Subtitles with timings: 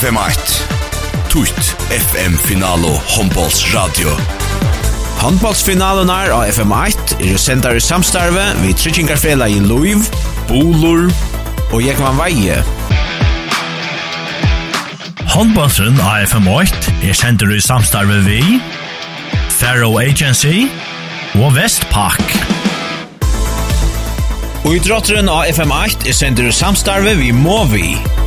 [0.00, 0.52] FM8
[1.28, 4.14] Tutt FM-finalo håndbollsradio
[5.20, 10.06] Håndbollsfinalen er av FM8 er sendar i samstarve vi Trichingarfela i Luiv,
[10.48, 11.10] Bolor
[11.68, 12.62] og Jekvan Veie.
[15.34, 18.40] Håndbollsrund av FM8 er sendar i samstarve vi
[19.58, 20.62] Faro Agency
[21.42, 22.24] og Vestpak
[24.64, 28.19] Og idrotteren av FM8 er sendar i samstarve vi Movi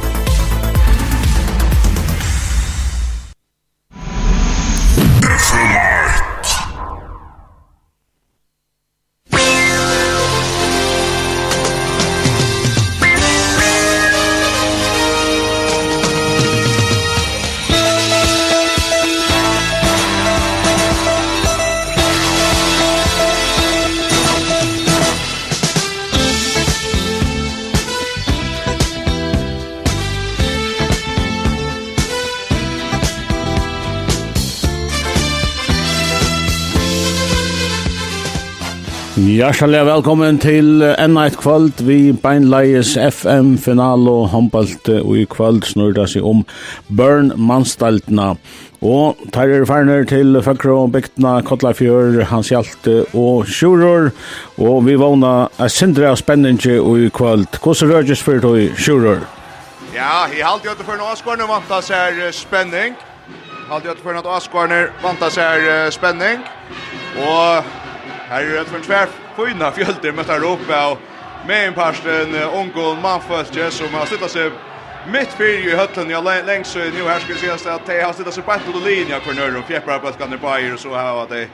[39.43, 46.05] Hjertelig velkommen til enda et kvöld vi beinleies FM-final og håndbalt og i kvöld snurda
[46.07, 46.45] seg om
[46.87, 48.37] Burn Manstaltna.
[48.79, 54.13] Og tar er ferner til Føkro og Bygtna, Kotlafjør, Hans Hjalte og Sjuror
[54.55, 57.59] og vi vana a sindre av spenningi og i kvöld.
[57.59, 59.27] Hvordan rødges fyrir tog Sjuror?
[59.91, 62.95] Ja, jeg halte jo til fyrir noe skårne vanta seg spenning.
[63.67, 66.47] Halte jo til fyrir noe skårne vanta seg spenning.
[67.19, 67.73] Og
[68.29, 70.99] Her er det for en tvær fina fjölder möter Europa och
[71.47, 74.51] med en parsten ungol Manföstje som har suttit sig
[75.05, 78.43] mitt fyr i höllen jag längs nu här ska ses att det har suttit sig
[78.43, 81.29] på den linja för nu och fjärpar på kan det på och så här att
[81.29, 81.49] det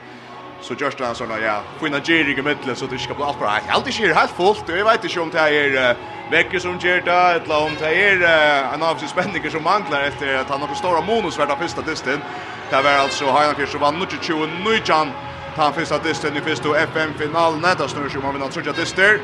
[0.60, 3.62] så just han såna ja fina Jerry i mitten så det ska bli bra här
[3.68, 5.96] alltid i helt fullt jag vet inte om det är
[6.30, 10.34] veckor som ger det eller om det är en av sig spänningar som manglar efter
[10.34, 12.22] att han har för stora monus värda första testen
[12.70, 15.12] Det var alltså Heineken som vann 20 19
[15.56, 17.62] ta fyrsta disten i fyrstu FM-finalen.
[17.78, 19.18] Det snurr sig om han vinner trutja dister.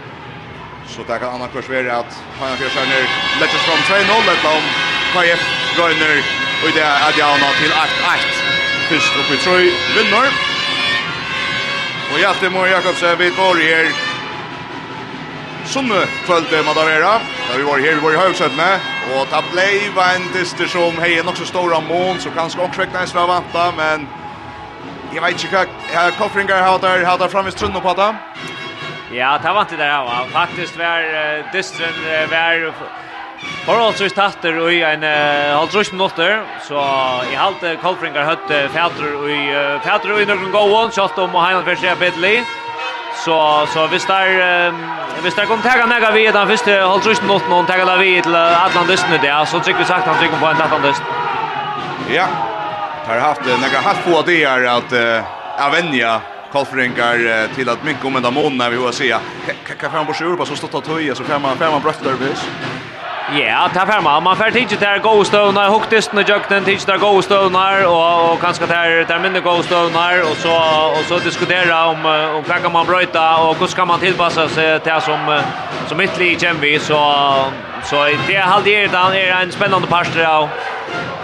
[0.88, 3.06] Så det kan annan kurs være at Hajan Fjersarner
[3.40, 4.66] letjes fram 2-0 etter om
[5.14, 5.42] KF
[5.78, 6.18] Røyner
[6.62, 8.44] og i det er Adjana til 8-8.
[8.88, 9.64] Fyrst opp i trøy
[9.96, 10.28] vinner.
[12.12, 13.90] Og Hjalte Mår Jakobsen vid vår her
[15.66, 17.20] Sunne kvölde man där era.
[17.48, 18.80] Där vi var her, vi var i Høgsøttene.
[19.14, 23.00] Og ta blei var en dyster som hejer också stora mån, så kanske också väckna
[23.00, 24.08] en vanta, men
[25.14, 28.10] Jeg vet ikke hva Koffringer har der, har der framme trunnen på det.
[29.14, 30.22] Ja, det var ikke det her, va.
[30.32, 32.72] Faktisk var uh, distren, uh, var
[33.66, 36.82] forholdsvis tatter i en uh, halvtrus minutter, så
[37.30, 41.44] i halte Koffringer høtt uh, fæter i, uh, fæter i noen gåen, kjøtt om å
[41.44, 42.34] heima for seg bedre
[43.16, 43.36] Så,
[43.72, 44.82] så hvis der, um,
[45.22, 48.36] hvis der kom tega nega vi den første halvtrus minutter, og tega da vi til
[48.36, 51.02] Atlantisten Atlandisten det, så trykker vi sagt han trykker på en Atlandist.
[52.12, 52.28] Ja,
[53.06, 55.22] har haft några haft på det är att uh,
[55.66, 56.20] avvänja
[56.52, 59.20] Kolfringar till att mycket om en mån när vi har säga.
[59.80, 62.48] kan fram på sjur på så stått att höja så fem fem brötter vis.
[63.34, 66.98] Ja, ta fem man får tid där gå stöna huktis när jag den tid där
[66.98, 70.54] gå stöna och och kanske där där mindre gå stöna och så
[70.98, 74.80] och så diskutera om om vad kan man bryta och hur ska man tillpassa sig
[74.80, 75.40] till som
[75.88, 77.34] som mittlig i så
[77.84, 80.48] så det har det är en spännande parter av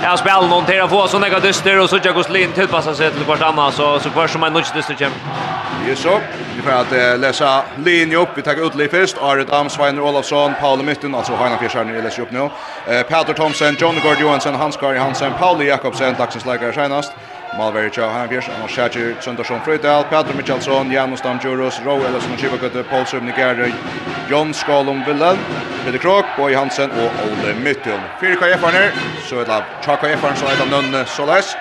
[0.03, 2.95] Ja, spel någon till att få såna här dyster och så jag går slin tillpassa
[2.95, 5.13] sig till vart annars så så först som en nudge dyster kem.
[5.89, 6.21] Jo så,
[6.57, 8.29] vi får att läsa linje upp.
[8.35, 9.17] Vi tar ut lite först.
[9.23, 12.51] Arit Amsweiner Olofsson, Paul Mytten, alltså Hanna Fjärsjärn i läser upp nu.
[12.87, 17.13] Eh Peter Thomsen, John Gord Johansson, Hans Kari Hansen, Paul Jakobsen, Daxens läkare senast.
[17.59, 23.39] Malverja, Hanbjørs, Anna Sjætjer, Trøndarsson Frøydal, Petr Mikkelson, Janus Damdjurus, Rå Ellison, Kivakøtte, Paul Søvnik
[23.39, 23.73] Erøy,
[24.31, 25.41] Jon Skalum Villen,
[25.85, 28.01] Peter Krok, Boy Hansen og Ole Mytton.
[28.21, 28.89] Fyre KF-arner,
[29.29, 31.57] så er det Tja KF-arner som er Nønne Soleis,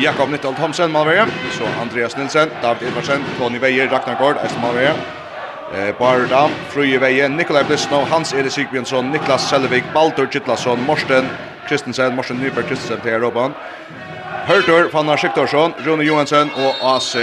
[0.00, 1.28] Jakob Nyttal Thomsen, Malveri,
[1.58, 4.96] så Andreas Nilsen, David Edvardsen, Tony Veier, Ragnar Gård, Eisen Malveri,
[5.74, 11.28] Eh Bardam, Fruje Veje, Nikolaj Blisno, Hans Ede Sigbjørnsson, Niklas Selvik, Baldur Gittlason, Morsten
[11.68, 13.48] Kristensen, Morsten Nyberg Kristensen til Europa.
[14.46, 17.16] Hørtur, Fanna Skiktorsson, Rune Johansson og AC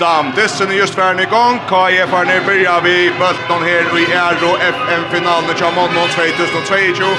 [0.00, 0.32] Dam.
[0.36, 1.58] Dessen er just ferdig i gang.
[1.70, 7.10] KF-erne byrja vi bøltene her i Euro FM-finalen i Amonno 2022.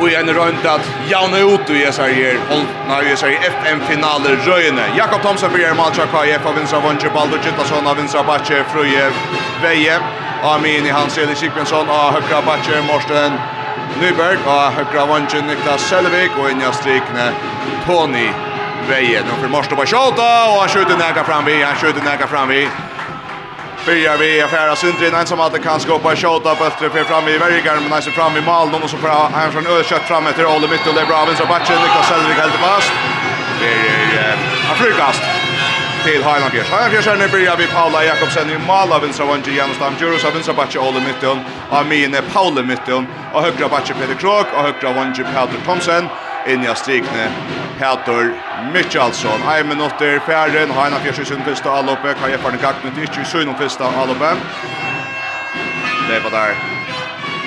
[0.00, 4.88] Og en rundt at jaune ut i SR her, holdna i SR FM-finale røyene.
[4.96, 9.12] Jakob Thomsen byrja matcha KF av Vinsra Vondje, Baldur Gittason av Vinsra Batje, Frøye
[9.62, 10.00] Veie.
[10.42, 13.36] Amin i Hans Eli Sikbjørnsson av Høkra Batje, Morsten
[13.98, 17.30] Nyberg og høyre vansjen Niklas Selvik og inn i strikene
[17.86, 18.28] Tony
[18.88, 19.24] Veie.
[19.26, 22.52] Nå for Morstob og Kjolta og han skjuter nækka fram vi, han skjuter nækka fram
[22.52, 22.62] vi.
[23.86, 27.38] Byrjar vi i affæra Sundrin, en som alltid kan skåpa på bøttre fyrir fram i
[27.40, 30.68] Vergar, men han fram i Malen, og så fra han från Øskjøtt fram etter Ole
[30.68, 32.92] Myttel, det er bra, vinstra batsjen, Niklas Selvik heldig fast.
[33.60, 33.72] Det
[34.20, 34.36] er,
[34.70, 35.39] en frukast
[36.04, 39.94] till Highland Heinanfjärs är nu börjar vi Paula Jakobsen i Mala vinstra vange Janus Dam
[40.00, 44.46] Djurus av vinstra batche Ole Mitton av Mine Paula Mitton och högra batche Peter Krog
[44.52, 46.08] och högra vange Peter Thomsen
[46.46, 47.30] in i strikne
[47.78, 48.32] Peter
[48.72, 49.40] Mitchellson.
[49.48, 53.20] Ein minut der färden Heinanfjärs i sin första alloppe kan jag förna kakten till inte
[53.20, 54.36] i sin första alloppe.
[56.08, 56.54] Det var der.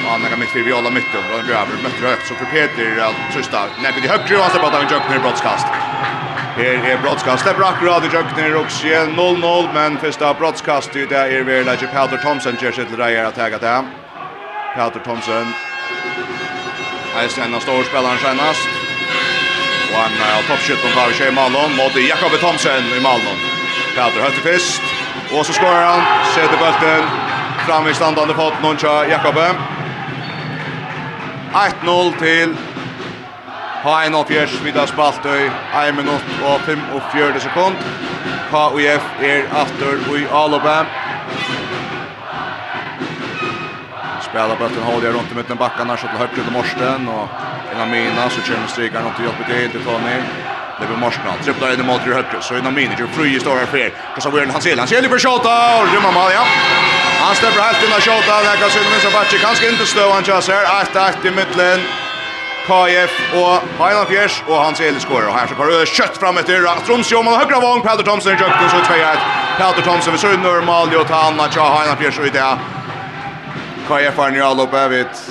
[0.07, 3.59] Han er mitt för Viola mitten och Graver møtt högt så for Peter att tysta.
[3.81, 5.67] Nej, det högre och så bara en jumpner brottskast.
[6.53, 7.45] Her er brottskast.
[7.45, 8.97] Det brakk rad i jøkken i Ruxie.
[9.17, 13.37] 0-0, men første brottskast i det er ved Leitje Peter Thomsen gjør sitt reier at
[13.41, 13.87] jeg til.
[14.75, 15.49] Peter Thomsen.
[17.17, 18.69] Eist en av storspilleren senast.
[19.89, 23.41] Og han er av toppskytten fra i Malon mot Jakob Thomsen i Malon.
[23.95, 24.93] Peter høtter fyrst.
[25.33, 26.05] Og så skårer han.
[26.35, 27.09] Setter bølten.
[27.65, 28.77] Fram i standande fot noen
[29.09, 29.41] Jakob.
[31.53, 32.53] 1-0 til
[33.83, 34.53] Ha en oppgjørs
[34.87, 37.75] spalt i 1 minutt og 45 sekund.
[38.51, 40.75] KUF er aftur i Alope.
[44.23, 47.27] Spela bøtten håller runt i mitten bakken her, så til høyre til Morsten, Och
[47.73, 50.17] innan mina så kör strikeren opp til jobbet till det, Tony.
[50.79, 53.35] Det blir Morsten, han tripplar in i mål til høyre, så innan mina, jo fri
[53.35, 53.91] i stora fer.
[54.15, 56.45] Kassa Wern, han ser, han ser litt for Shota, og rymmer mal, ja.
[57.25, 60.23] Han stäpper helt inn av Shota, det kan synes, og Batsi, kanskje ikke støv han
[60.23, 61.85] kjøser, 8-8 i midtlen.
[62.63, 66.63] KF og Heinan Fjers og Hans Eli skorar og her så kommer kjøtt fram etter
[66.87, 69.25] Tromsjom og høgra vogn Peter Thomsen i jøkken så tvei et
[69.57, 72.51] Peter Thomsen ved Sørn normal jo ta Anna Tja Heinan Fjers og i det
[73.87, 75.25] KF er nye alle oppe vet.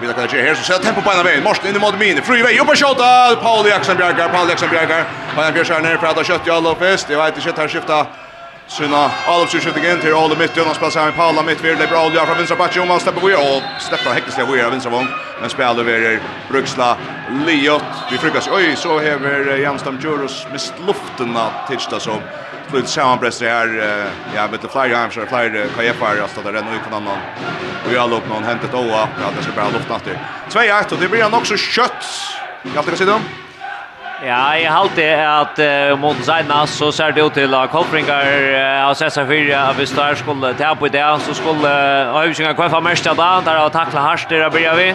[0.00, 1.40] Vi kan ikke her, så ser tempo på en av veien.
[1.42, 2.20] Morsen inn i måte min.
[2.20, 3.06] Fru i vei, opp og kjøtta!
[3.40, 5.06] Pauli Jaksen Bjergar, Pauli Jaksen Bjergar.
[5.32, 7.08] Heinan Fjers er nere fra at kjøtt i alle oppest.
[7.08, 8.20] Jeg vet ikke, her skiftet
[8.68, 11.86] Sunna Alves skjuter igen till Ole mitt och spelar sig med Paula mitt vill det
[11.86, 14.90] bra Olja från vänstra backen om han släpper vi och släpper hektiskt vi är vänstra
[14.90, 15.08] vång
[15.40, 16.20] men spelar över
[16.50, 16.96] Bruksla
[17.46, 17.82] Liot.
[18.10, 22.18] Vi frukas oj så häver Jamstam Juros med luften att titta som
[22.70, 23.66] flytt sammanpress det här
[24.34, 27.18] ja med the flyer arms och flyer KFR alltså där den och annan.
[27.86, 30.18] Och jag lopp någon hämtat Oa att det ska bara lufta efter.
[30.50, 32.04] 2-1 och det blir han också kött.
[32.74, 33.20] Jag ska se dem.
[34.24, 38.86] Ja, jeg halte at uh, mot Zaina så ser det ut til at Kolpringar uh,
[38.86, 43.10] av SS4 av hvis der skulle ta på det, så skulle uh, Høyvisinga kvefa mest
[43.10, 44.88] av da, der har taklet hardt der blir vi.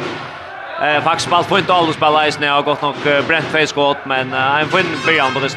[0.82, 4.10] Uh, faktisk spalt på ikke alle spiller eisen, jeg har gått nok uh, brent feilskått,
[4.10, 5.54] men uh, en fin byrjan på det.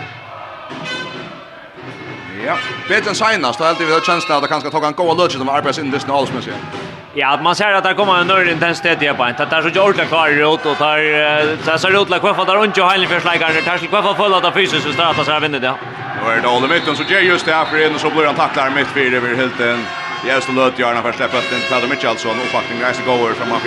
[2.44, 2.60] Ja,
[2.90, 5.48] bedre enn senast, da heldig vi har tjenesten at det kanskje tog en god lødgjød
[5.48, 6.52] om arbeidsindisten og allsmessig.
[6.52, 6.91] Ja.
[7.14, 9.24] Ja, man ser att det kommer en nörd intensitet i på.
[9.24, 12.56] Det är så jordla kvar i rot och tar så ser rotla kvar för där
[12.56, 13.52] runt och hallen för slägare.
[13.52, 15.74] Det tar kvar för fulla av fysiskt så startar så här vinner det.
[16.24, 18.34] Nu är det Ole mitten så ger just det här för en så blir han
[18.34, 19.84] tacklar mitt fyra över helt en.
[20.28, 23.62] Jag så löt gärna för släppa den Pedro Mitchellson och fucking guys go over framåt.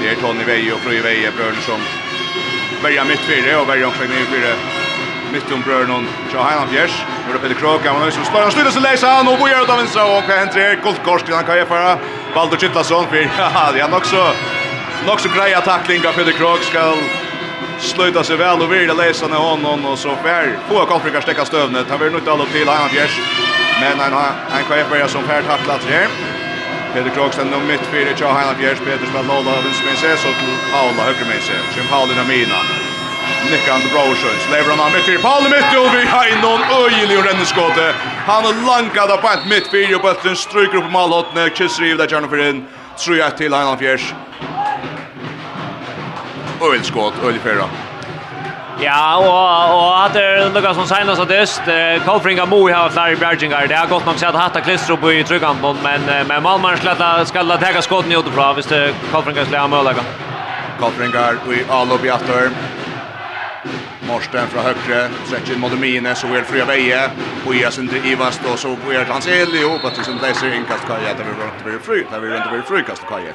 [0.00, 1.80] Det är Tony Vei och Fröje Vei, bröderna som
[2.82, 4.85] börjar mitt fyra och börjar omkring i fyra
[5.32, 6.96] mitt om brøren Tja Heiland Fjers.
[7.24, 9.38] Nu er det Peter Krog, han er som slår, han styrer seg leisa, han og
[9.40, 11.98] bojer ut av vinstra, og hva henter er guldkorsk, han kan gjøre
[12.34, 14.24] Baldur Kittlason, for ja, det er nok så,
[15.06, 17.00] nok så greia tackling av Peter Krog, skal
[17.78, 20.58] sluta sig väl och virda läsa när honom och så fär.
[20.68, 23.20] Få Karlfrikar stäcka stövnet, han vill nog inte alla upp till Heiland Fjers,
[23.80, 24.12] men han,
[24.50, 26.08] han kan göra som fär tacklat här.
[26.94, 30.56] Peter Krogsten nu mitt fyra Tja Heiland Fjers, Peter spelar Lola, av vinstmense, så till
[30.72, 32.85] Paula högermense, Jim Paula Ramina.
[33.50, 34.50] Nick Nikkan Brorsons.
[34.50, 37.94] Lever han mitt i Paul mitt och vi har in någon öjlig renneskåte.
[38.26, 41.50] Han har lankad av pant mitt fyra och bøtten stryker upp på malhåttene.
[41.50, 42.66] Kiss riv där kjørne för in.
[42.98, 44.14] Tror jag till til Fjärs.
[46.62, 47.64] Öjlig skåt, öjlig fyra.
[48.80, 51.68] Ja, og, og at det er noe som senast at øst,
[52.04, 55.04] Kolfringa mo Moe har flere bjergingar, det har gått nok sett hatt av klister opp
[55.08, 59.64] i tryggan, men, men Malmar skal ta skotten skåten i utenfra hvis det Kofringa skal
[59.64, 60.04] ha mølaga.
[60.80, 61.96] Kofringar i Alo
[64.06, 67.10] Morsten fra högre, stretchen mot Mine, så er fria väje.
[67.46, 70.54] Och jag syns inte Ivast og så er det hans el ihop att som läser
[70.54, 73.32] innkast kaje, där vi runt blir fri, där vi runt blir frikast kaja.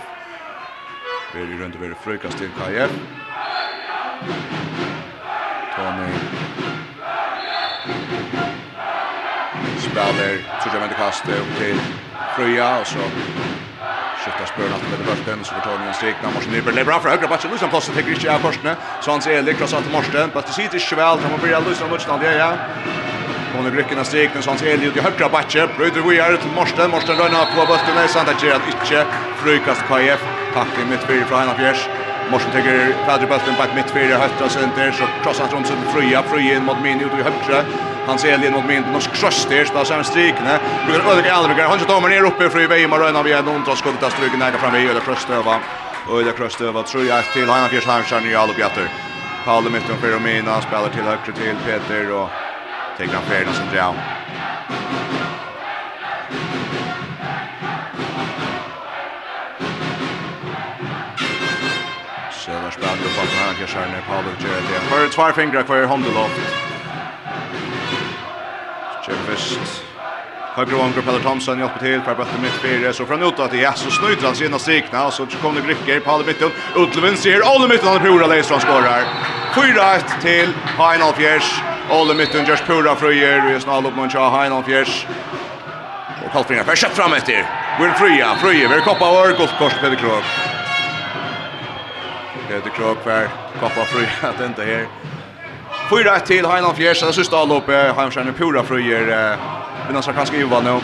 [1.33, 2.87] Vi runt blir frikast til kaje.
[5.75, 6.11] Tony.
[9.79, 11.81] Spiller, så jag med kastet opp til
[12.35, 12.99] Fröja og så
[14.25, 16.99] Skiftar spörna till med bulten så får Tony en strik när Morsen Nyberg lever av
[16.99, 17.51] för högra batchen.
[17.51, 18.75] Lusan Plosser täcker inte av Korsne.
[18.99, 21.89] så han ser Elik, lyckas till Morsen på att sitt inte väl han börjar Lusan
[21.89, 22.57] Lusan det ja
[23.53, 25.69] Hon är Grycken av strik när Svans Eli ut i högra batchen.
[25.77, 29.05] bryter vi är till Morsen Morsen rönnar på bulten nästan där att inte
[29.43, 30.21] frukast KF
[30.53, 32.00] tackling mitt fyra från Hanna Fjärs.
[32.31, 36.23] Morsen tycker Fadri Bulten back mitt fyra hötta center så krossar han runt så fria
[36.39, 37.63] in mot min ut i högra.
[38.07, 40.59] Han ser lin mot min norsk kross där så sen strykne.
[40.87, 43.63] Brukar öde aldrig han tar ner uppe för i Weimar och när vi är någon
[43.63, 45.59] trots nära stryken där framme i eller över.
[46.07, 48.87] Och det kröstöva tror jag till han fjärs han i alla bjatter.
[49.45, 52.29] Paul Mitton för Romina spelar till höger till Peter och
[52.97, 53.95] tar han färden som drar.
[63.21, 64.81] Stockholm här kan köra ner Pavel Gerrard igen.
[64.89, 66.27] För två fingrar kvar hand då.
[69.05, 69.83] Chevist.
[70.55, 73.91] Högre vång Peller Thomson hjälper till för bättre mitt fyra så från utåt ja så
[73.91, 76.49] snöjter han sina strikna och så kommer det Gricker Pavel mitten.
[76.75, 79.03] Utlevin ser Olle Mitton och Pura Leistra skårar.
[79.53, 81.61] 4-1 till Heinolf Fjärs.
[81.89, 85.07] Olle mitten görs Pura fröjer Vi är snart upp mot Heinolf Fjärs.
[86.25, 87.47] Och Kalfringar för kött fram efter.
[87.79, 90.23] Vi är Fröja, Fröja, vi är koppar av Örgolfkors, Peder Krog.
[92.51, 93.27] Peter krok var
[93.59, 94.87] koppa fri att inte här.
[95.89, 97.95] Fyra till Heinland Fjärs, det sista avloppet.
[97.95, 99.37] Heimskjärn pura fröjer.
[99.85, 100.79] Men han ska kanske ju vara nu.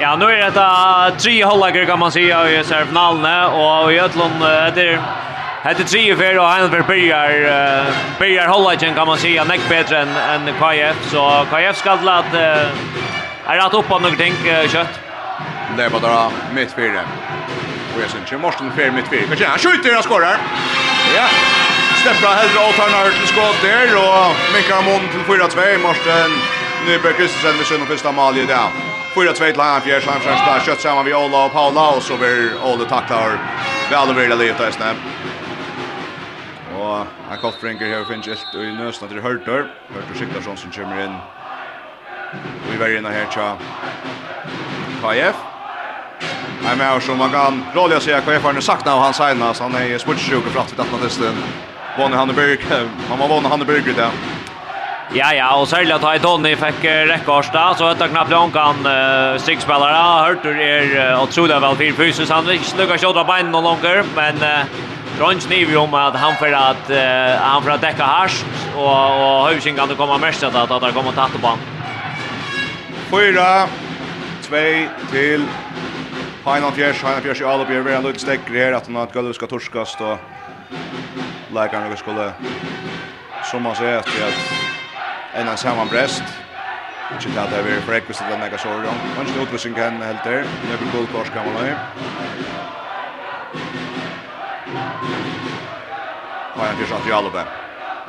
[0.00, 4.34] Ja, nu är det uh, tre hållagare kan man säga i serfinalen och i Ötlund
[4.34, 4.98] uh, det
[5.62, 9.98] är tre för och han för börjar uh, börjar hålla kan man säga näck bättre
[9.98, 12.40] än än KF så KF ska att uh,
[13.46, 15.00] är att uppa någonting uh, kött.
[15.76, 17.00] Det är bara mitt fyra.
[17.94, 19.26] Och jag syns ju Morsten fer mitt fyr.
[19.26, 20.36] Kanske han skjuter och skorar.
[21.16, 21.26] Ja.
[22.00, 26.30] Steppa hellre åt han har till skott där och Mikael Mond till 4-2 Morsten
[26.86, 28.68] Nyberg Kristensen med sin första mål i dag.
[29.14, 32.52] 4-2 till han fjärde chansen där kött samman vi Ola och Paula och så blir
[32.64, 33.38] Ola tacklar
[33.90, 34.98] väl över det lite snabbt.
[36.78, 36.96] Och
[37.28, 39.66] han kallt Frinker här finns ett i nøsna till Hörter.
[39.94, 41.16] Hörter Siktarsson som kommer in.
[42.70, 43.56] Vi verger inn här tja
[45.02, 45.53] KF.
[46.64, 49.98] Nej men som man kan rådliga säga vad nu sakna och han signas han är
[49.98, 51.34] smutsjuk för att det nästan
[51.96, 52.58] vann han Berg
[53.08, 54.10] han var vann han där.
[55.12, 59.38] Ja ja och särskilt att ha Tony fick rekordsta så att knappt hon kan uh,
[59.38, 64.04] strikspelare hört hur är otroligt väl fin fysiskt han vill snugga skjuta benen någon longer
[64.16, 64.64] men uh,
[65.18, 66.96] Trons niv om att han för att uh,
[67.40, 71.12] han för att täcka harst och och Husing kan komma mest att att det kommer
[71.12, 71.58] ta på.
[73.10, 73.66] Fyra,
[74.42, 74.56] 2
[75.10, 75.46] till
[76.44, 79.14] Heinan Fjers, Heinan Fjers i Alubjer, vi har en lutstegg her at han har et
[79.16, 80.18] gulv skal torskast, og
[81.56, 82.26] leikaren vi skulle,
[83.48, 86.20] som man ser, etter at en av saman brest,
[87.14, 88.84] ikke til at det er vi for ekvist at den ega sår,
[89.22, 91.72] ikke utvisning kan helt der, men det blir gulv kors kan man løy.
[96.58, 97.48] Heinan Fjers at i Alubjer.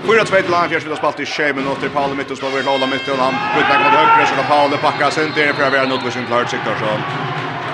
[0.09, 2.67] 4-2 til Heinan Fjers, vi har spalt i 20 minutter, Paule Mittus, slår vi i
[2.67, 5.85] Lola Mittun, han bytner mot høyre, så kan Paule pakka sin til, for jeg vil
[5.85, 7.24] ha en utvisning klart, sikkert sånn.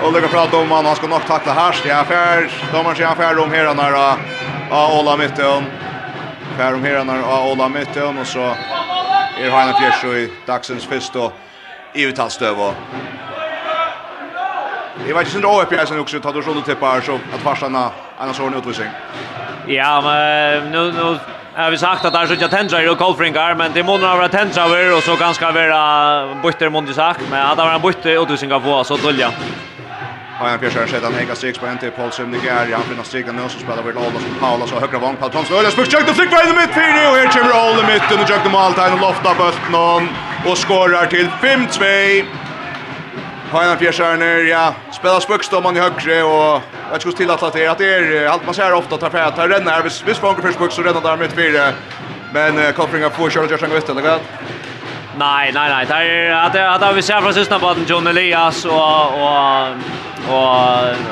[0.04, 2.50] Och lägger prata om han, han skal nok takla herst Det är färd.
[2.50, 4.16] sier har sig affär om här nära
[4.70, 5.64] av Ola Mitten.
[6.56, 8.54] Färd om här nära av Ola Mitten og så
[9.40, 11.30] er Hanna Fjärsö i dagsens fyrst första
[11.94, 12.56] EU-tallstöv.
[15.06, 17.90] Det var inte sån råa pjäsen också, tar du sånn sådant tippar så att farsarna
[18.18, 18.88] annars har en utvisning.
[19.66, 21.18] Ja, men nu, nu
[21.54, 24.28] har vi sagt at det är så inte tändrar och kolfringar, men det måste vara
[24.28, 28.52] tändrar og så ganska vara bytter måste sagt, men at det var en bytter utvisning
[28.52, 29.30] av oss och dölja.
[30.42, 32.72] Har han fjärde sedan Hega Strix på en till Paul Sundegär.
[32.72, 35.16] Han finner Strix nu som spelar vid Ola som Paula så högra vång.
[35.16, 38.46] Paul Thomson Öles puck jukt och flick vägen mitt fyra och här kommer Ola mitt
[38.46, 40.08] och mål tar en loft av bulten
[40.46, 42.24] och skorar till 5-2.
[43.50, 44.74] Har han ja.
[44.92, 48.54] Spelar spökstomman i högre och jag skulle till att det att det är allt man
[48.54, 51.32] ser ofta tar för att renna vis vis fångar först puck så renna där mitt
[51.32, 51.72] fyra.
[52.32, 54.20] Men Kolfringa får köra Joshua West eller vad?
[55.16, 55.86] Nej, nej, nej.
[56.52, 59.68] Det är att att vi ser från sista på John Elias och och
[60.28, 60.48] och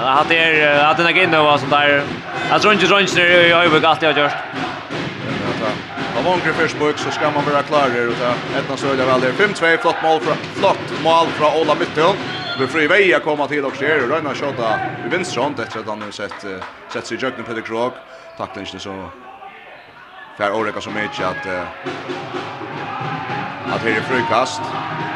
[0.07, 2.02] hade er, att den ikke inne og sånt der.
[2.50, 4.37] Jeg tror inte drønns der i øyeblikk alt jeg har gjort.
[6.19, 9.33] Av ångre Fishbook så ska man være klarer og ta etna sølja väl där.
[9.33, 12.17] 5-2, flott mål från flott mål från Ola Mytton.
[12.59, 14.75] Vi fri vei å komme til og skjer, og Røyna Kjota
[15.07, 16.45] i vinstrand etter at han har sett,
[16.93, 17.97] sett seg i Jøgnen Peter Krog.
[18.37, 18.97] Takklingene så
[20.37, 21.47] fær åreka så mykje at,
[23.71, 25.10] at her er frukast.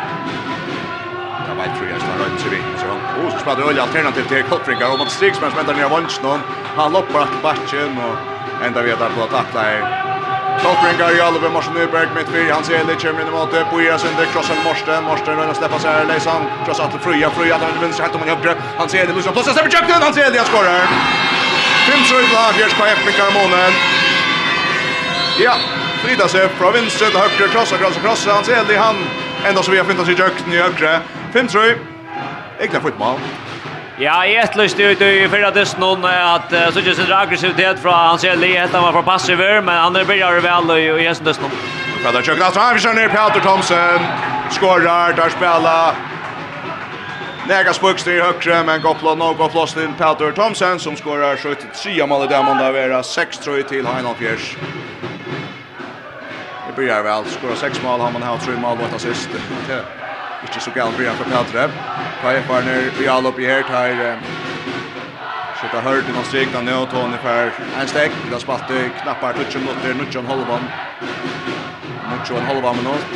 [1.56, 2.64] Jag vet tror jag står runt sig vid.
[2.80, 6.40] Så han och spelar öl alternativ till Kottringar och man stigs men väntar ner Vanchnon.
[6.76, 8.16] Han loppar att backen och
[8.66, 9.80] ända vet på att tackla är
[10.62, 12.50] Kottringar i Oliver Morsen Nyberg mitt fyr.
[12.50, 15.04] Han ser lite kommer mot det på Iras under crossen Morsten.
[15.04, 16.42] Morsten vill släppa sig här Lejsan.
[16.64, 17.30] Krossar till Fröja.
[17.30, 18.56] Fröja där vänster helt om han jobbet.
[18.78, 20.02] Han ser det Lucian Plåsa släpper jumpen.
[20.06, 20.80] Han ser det han skorar.
[21.86, 23.72] Fem så i lag görs på FBK månen.
[25.44, 25.54] Ja,
[26.02, 28.96] Frida ser från vänster till höger krossar krossar krossar han ser det han
[29.46, 31.00] Ända så vi har fintat sig i öknen i högre.
[31.34, 31.74] 5-3.
[32.58, 33.18] Egentligen fotboll.
[33.98, 37.76] Ja, i ett lust ut i förra dysten hon at uh, så just en aggressivitet
[37.82, 41.08] han hans hele livet, han var för passiv men han är byrjar väl i, i
[41.08, 41.58] hesten dysten noen.
[42.02, 44.02] Fredda Tjøkken, vi han kjører ned Peter Thomsen,
[44.50, 45.94] Skorar där spela,
[47.48, 51.36] Nega spukst i högre, men går plån och går plås till Peter Thomsen som skorar
[51.36, 54.56] 73 mål i dämon där vara 6-3 till Heinolf Fjärs.
[56.66, 59.28] Det blir väl, skorar 6 mål, har man haft 3 mål mot assist.
[60.44, 61.68] Ikke så galt blir han fra Peltre.
[62.22, 63.94] Kajfarner, vi alle oppi her, tar
[65.64, 69.62] Skjøtta hørt innan strikna nå, Tony per en stek, vi har spalt i knappar 20
[69.64, 70.66] minutter, Nutsjon Holvan.
[72.10, 73.14] Nutsjon Holvan minutt.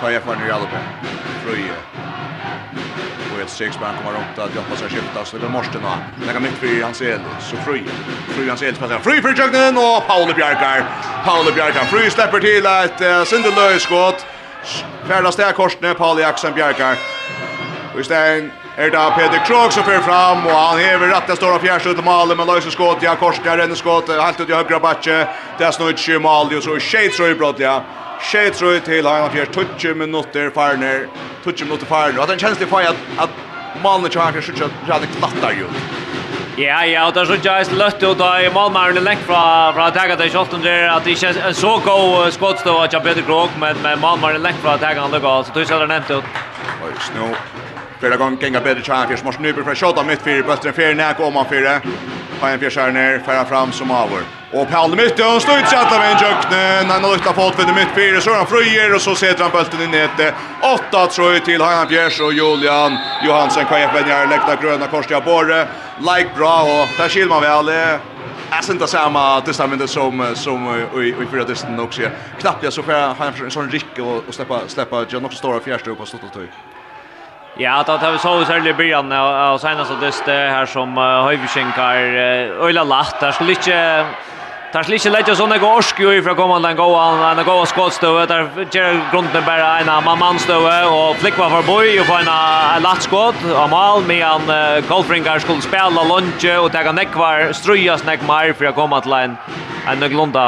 [0.00, 1.10] Kajfarner, vi alle oppi.
[1.42, 1.76] Frøye.
[3.34, 5.92] Og et streksbank kommer opp til at Joppa skal skifta, så det blir morsten nå.
[6.22, 7.82] Det kan mykt fri hans el, så fri.
[8.30, 10.86] Fri hans el, spiller Frøye for tjøkkenen, og Paule Bjarkar.
[11.26, 14.24] Paule Bjarkar, fri slipper til et uh, sindeløy skott.
[15.08, 16.96] Färla stä korsne, Paul Jackson Bjarkar.
[17.94, 21.58] Och i stegen är det Peter Krog som för fram och han hever rätta stora
[21.58, 24.80] fjärsta ut i Malen med Löjse skått, ja korsne, renne skått, helt ut i högra
[24.80, 27.82] batje, det är snöjt i Mali och så tjejtröj brott, ja.
[28.32, 31.08] Tjejtröj till han fjärst, 20 minuter farner,
[31.44, 32.18] 20 minuter farner.
[32.18, 33.30] Och att en känslig faj att, att
[33.82, 35.66] Malen inte har kanske skjutsat rätt klattar ju.
[36.58, 39.40] Ja, ja, og det er så ikke jeg løtt ut av målmæren lengt fra,
[39.76, 43.04] fra tagget til Kjolten der, at det ikke er en så god skottstå at jeg
[43.04, 46.14] bedre gråk, men, men målmæren lengt fra tagget han lukket, så tog jeg det nevnt
[46.16, 46.38] ut.
[46.86, 47.28] Oi, snå.
[48.00, 51.20] Flere ganger ganger bedre tjern, for Morsen Nyberg fra Kjolten midt fire, bøtteren fire, nek
[51.20, 51.76] om han fire.
[52.40, 54.20] Fajan Fjersjärner färra fram som avor.
[54.52, 56.92] Och Paul i mitten, slutsätta med en jökne.
[56.92, 59.82] Han har luktat fått vid mitt fyra, så han fröjer och så sätter han bulten
[59.82, 60.34] in i nätet.
[60.74, 65.68] Åtta jag till Hajan Fjärs och Julian Johansson kan hjälpa ner läckta gröna korsiga borre.
[65.98, 67.66] Like bra och där skiljer man väl.
[68.50, 72.02] Jag syns inte samma testament som som i i förra testen också.
[72.40, 75.60] Knappt jag så får han en sån rick och och släppa släppa John också stora
[75.60, 76.75] fjärsta upp och stått och.
[77.58, 79.96] Ja, då tar vi så oss här i början och senast så
[80.26, 81.96] det här som Höjvinkar
[82.66, 83.20] öla lacht.
[83.20, 84.04] Där skulle inte
[84.72, 88.48] Tar slisje leit og sånne gorsk jo ifra kommer den goa, den goa skådstøve, der
[88.74, 92.30] gjør grunden bare en man mannstøve, og flikva for boi og få en
[92.82, 94.42] lattskåd av mal, medan
[94.88, 99.38] Kolfringar skulle spela lunge og tega nekvar, strujas snek mer for å komme til en
[99.86, 100.46] en nøglunda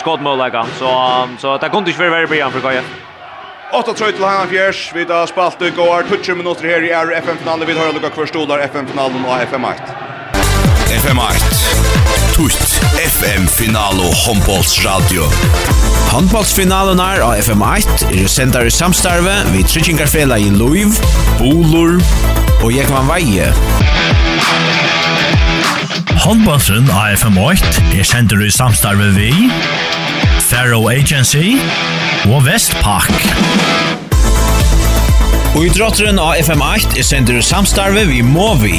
[0.00, 0.94] skådmålega, så,
[1.38, 2.82] så det kunne ikke være verre bra for goja.
[3.68, 7.10] 8 trøy til Hanna Fjers, vi da spalt i går 20 minutter her i er
[7.20, 9.82] FM-finalen, vi har lukket hver stolar FM-finalen og FM1.
[10.88, 11.44] FM1,
[12.32, 14.48] tutt FM-finalen og
[14.86, 15.28] radio.
[16.14, 20.96] Håndbollsfinalen er av FM-8, er sender i samstarve, vi trykkingarfela i Luiv,
[21.36, 22.00] Bolor
[22.64, 23.52] og Jekman Veie.
[26.24, 29.34] Håndbollsen av FM-8 er sender i samstarve vi...
[30.48, 31.58] Faro Agency
[32.32, 33.12] og Vestpark.
[35.52, 38.78] Og i drotteren av FM8 er sender samstarve vi må vi.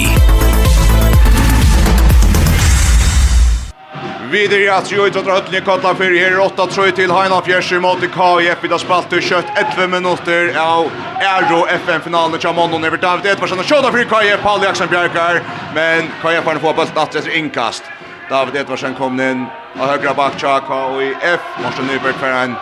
[4.33, 8.01] Videre at atri og i kolla høttene i Kotla her 8-3 til Heina Fjersi mot
[8.01, 10.89] KIF i spalt spalte kjøtt 11 minutter av
[11.21, 15.41] Aero FM-finalen til Amondon over David Edvarsen og Kjøda 4 KIF Paul Jackson Bjerkar
[15.77, 17.98] men KIF har fått bølt natt etter innkast.
[18.29, 19.45] David Edvarsen kom in
[19.79, 21.39] och högra back Chaka och i F.
[21.63, 22.55] Martin Nyberg för en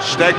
[0.00, 0.36] stäck.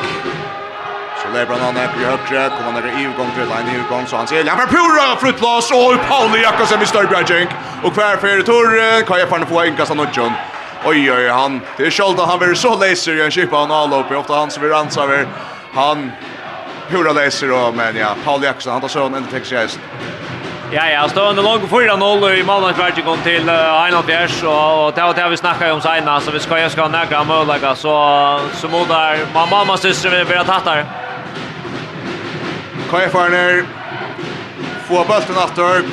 [1.21, 4.27] Så Lebron han är på högra, kommer han i övergång till en utgång så han
[4.27, 7.47] ser Lampard Pura fruktlas och Paul Jakobsen i Störbjörgen
[7.83, 9.95] och kvar för Torre kan jag fan få en kassa.
[10.85, 14.11] Oj oj han det är själva han blir så läser en chippa han all upp
[14.11, 15.27] ofta han så vi ransar
[15.73, 16.11] han
[16.89, 19.79] Pura läser och men ja Paul Jakobsen han tar så en text
[20.75, 25.13] Ja, ja, stående lag 4-0 i Malmö Tverge kom till Einal Bjärs och det var
[25.13, 29.17] det vi snackade om senare så vi ska jag ska nägra möjliga så så modar
[29.33, 30.85] man mamma syster vill börja tatt där.
[32.91, 35.83] Kaj får bollen efter.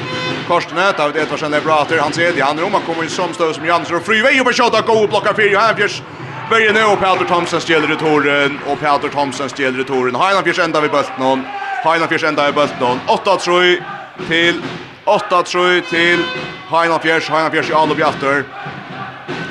[0.48, 1.98] Korsnät av det Edvardsen är bra åter.
[1.98, 5.56] Han tredje han kommer som stöd som Jansson och Fryvej och skjuta go blockar för
[5.56, 6.02] Hanfjärs.
[6.50, 10.14] Börje nu och Peter Thomsen stjäler returen och Peter Thomsen stjäler returen.
[10.14, 11.44] Hanfjärs ända vid bollen.
[11.84, 13.00] Hanfjärs ända vid bulten.
[13.06, 13.82] 8-3
[14.28, 14.62] til
[15.06, 16.22] 8-3 til
[16.70, 18.44] Heina Fjers, Heina Fjers i Alup Jafter.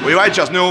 [0.04, 0.65] Og jeg vet ikke, altså, nå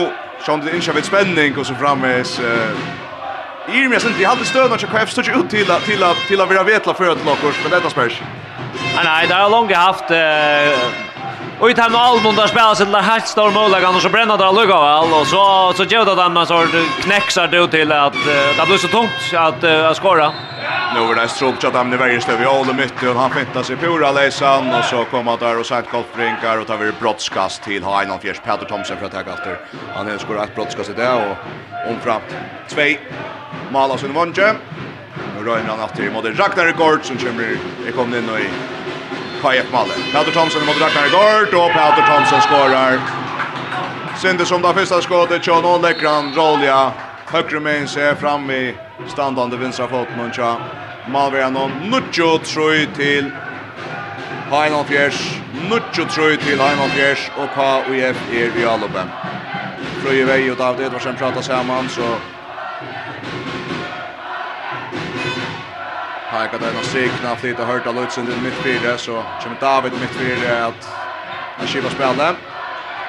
[0.44, 2.38] sjående det innkjøpet spenning og så framvis.
[2.38, 6.08] Uh, I og med sin, jeg hadde støvn og KF stod ikke ut til, til,
[6.28, 8.18] til å være vetla før til nokkurs, men dette spørs.
[8.94, 10.10] Nei, nei, det har langt haft...
[10.10, 11.09] Uh,
[11.60, 14.52] Och i time album där spelar sig det helt stor målet och så bränner det
[14.52, 16.66] lugga väl och så så gör det den man så
[17.02, 18.12] knäcksar det till att
[18.56, 20.32] det blir så tungt att att skora.
[20.94, 23.62] Nu var det strokt att han är ju stöv i all mycket och han fintar
[23.62, 27.82] sig pura läsan och så kommer där och sagt golfbrinkar och tar vi brottskast till
[27.82, 29.56] ha fjärs Peter Thomsen för att ta efter.
[29.94, 31.36] Han har skorat ett brottskast där och
[31.90, 32.20] om fram
[32.68, 32.82] två
[33.70, 34.54] mål av sin vunche.
[35.38, 37.56] Nu rör han åter mot Ragnar Gård som kommer
[37.96, 38.48] kommer in och i
[39.42, 39.94] KF Malle.
[40.12, 43.00] Peter Thomsen mot Ragnar Gård och Peter Thomsen skorar.
[44.16, 46.92] Sinde som det första skottet, Tjån och Läckran, Rolja.
[47.26, 48.74] Högre med sig fram i
[49.08, 50.56] standande vinstra foten och tja.
[51.08, 53.30] Malmö någon nutjo tröj till
[54.50, 55.40] Heinald Fjärs.
[55.70, 59.08] Nutjo tröj till Heinald Fjärs och KF är i Alloben.
[60.02, 62.02] Fröje Vej och David Edvarsen pratar samman så
[66.32, 70.88] Här kan den sikna flytta hört av Lutsen till mittfältet så kommer David mittfyrre att
[71.56, 72.36] han skiva spelet.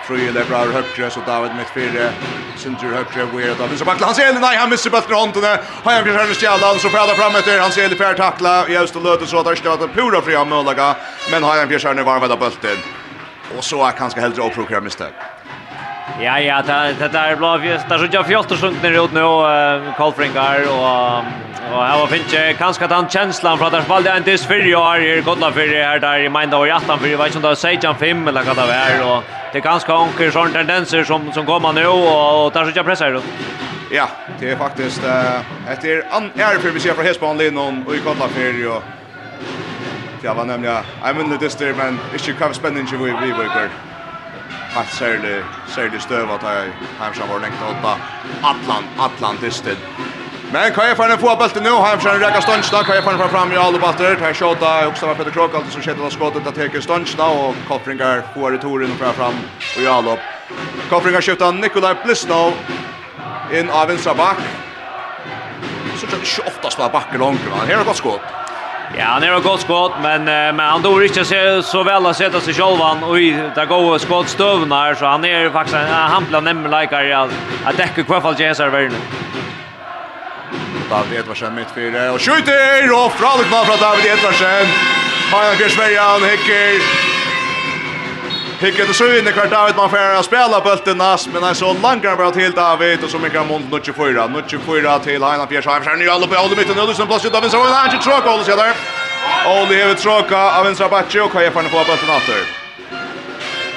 [0.08, 2.12] Fröje där bra högre så David mittfyrre,
[2.58, 3.78] Sintur högre weird då.
[3.78, 5.58] Så backla han ser nej han missar bollen runt den.
[5.84, 8.96] Har han försöker stjäla och så färdar fram efter han ser det tackla i öst
[8.96, 10.96] och löter så att han stöter pura fria möjliga
[11.32, 12.80] men har han försöker varva bollen.
[13.58, 15.14] Och så är kanske helt oprogrammerat misstag.
[16.20, 17.90] Ja, ja, det det blå fjöst.
[17.90, 19.24] Där sjunker fjolter sjunkna ut nu
[19.98, 21.24] Kolfringar och
[21.74, 24.56] och här var finche kanske att han känslan för att där valde en diss för
[24.56, 27.48] jag är godla för det här där i mind och hjärtan för jag vet inte
[27.48, 31.04] om det är 5 eller vad det är och det är ganska onkel sån tendenser
[31.04, 33.22] som som kommer nu och där sjunker pressar då.
[33.92, 34.08] Ja,
[34.40, 37.96] det är faktiskt eh det är an är för vi ser från Hespan Lennon och
[37.96, 38.84] i godla för och
[40.22, 43.91] Det var nämligen, jag minns det där, men inte kan spänningen vi vi we
[44.76, 47.94] Nei, særlig, særlig støv at jeg som var lengt åtta
[48.50, 49.78] Atlant, Atlantisten.
[50.52, 53.60] Men kan jeg fann få beltet nå, Heimsson reka stønsta, kan jeg fann fram i
[53.60, 57.28] alle batter, her sjåta Huxtava Peter Krok, alltid som skjedde av skåttet at teke stønsta,
[57.28, 60.58] og Koffringar får i toren fra fram og i alle opp.
[60.90, 62.56] Koffringar skjøpte Nikolaj Blisnov
[63.52, 64.40] inn av vinstra bak.
[66.00, 68.41] Så tror jeg ikke ofte spiller bakker langt, men her er godt skått.
[68.98, 72.18] Ja, han är ett gott skott, men, men han dår inte så, så väl att
[72.18, 76.40] sätta sig självan och i det goda skottstövna här, så han är faktiskt en hampla
[76.40, 77.30] nämnläkare att,
[77.66, 78.98] att däcka kvartfall till häsar världen.
[80.90, 84.68] David Edvarsen mitt fyra och skjuter och framåt från David Edvarsen.
[85.32, 86.22] Han har Björn Sverige, han
[88.62, 91.72] Hikker til sjøen i kvart David man får å spela bulten nas, men han så
[91.74, 94.44] långt bara till David, och så mykker han mot 24.
[94.48, 97.44] 24 til Heina Fjers Heim, skjærne alla på alla mitten Ole som plats ut av
[97.44, 98.78] en så han er ikke tråk, Ole sier der.
[99.50, 102.46] Ole hever tråka av en vinstra batje, og Kaja Ferne på bulten åter.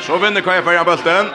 [0.05, 1.33] Så vinner kan Kaja Ferne bulten.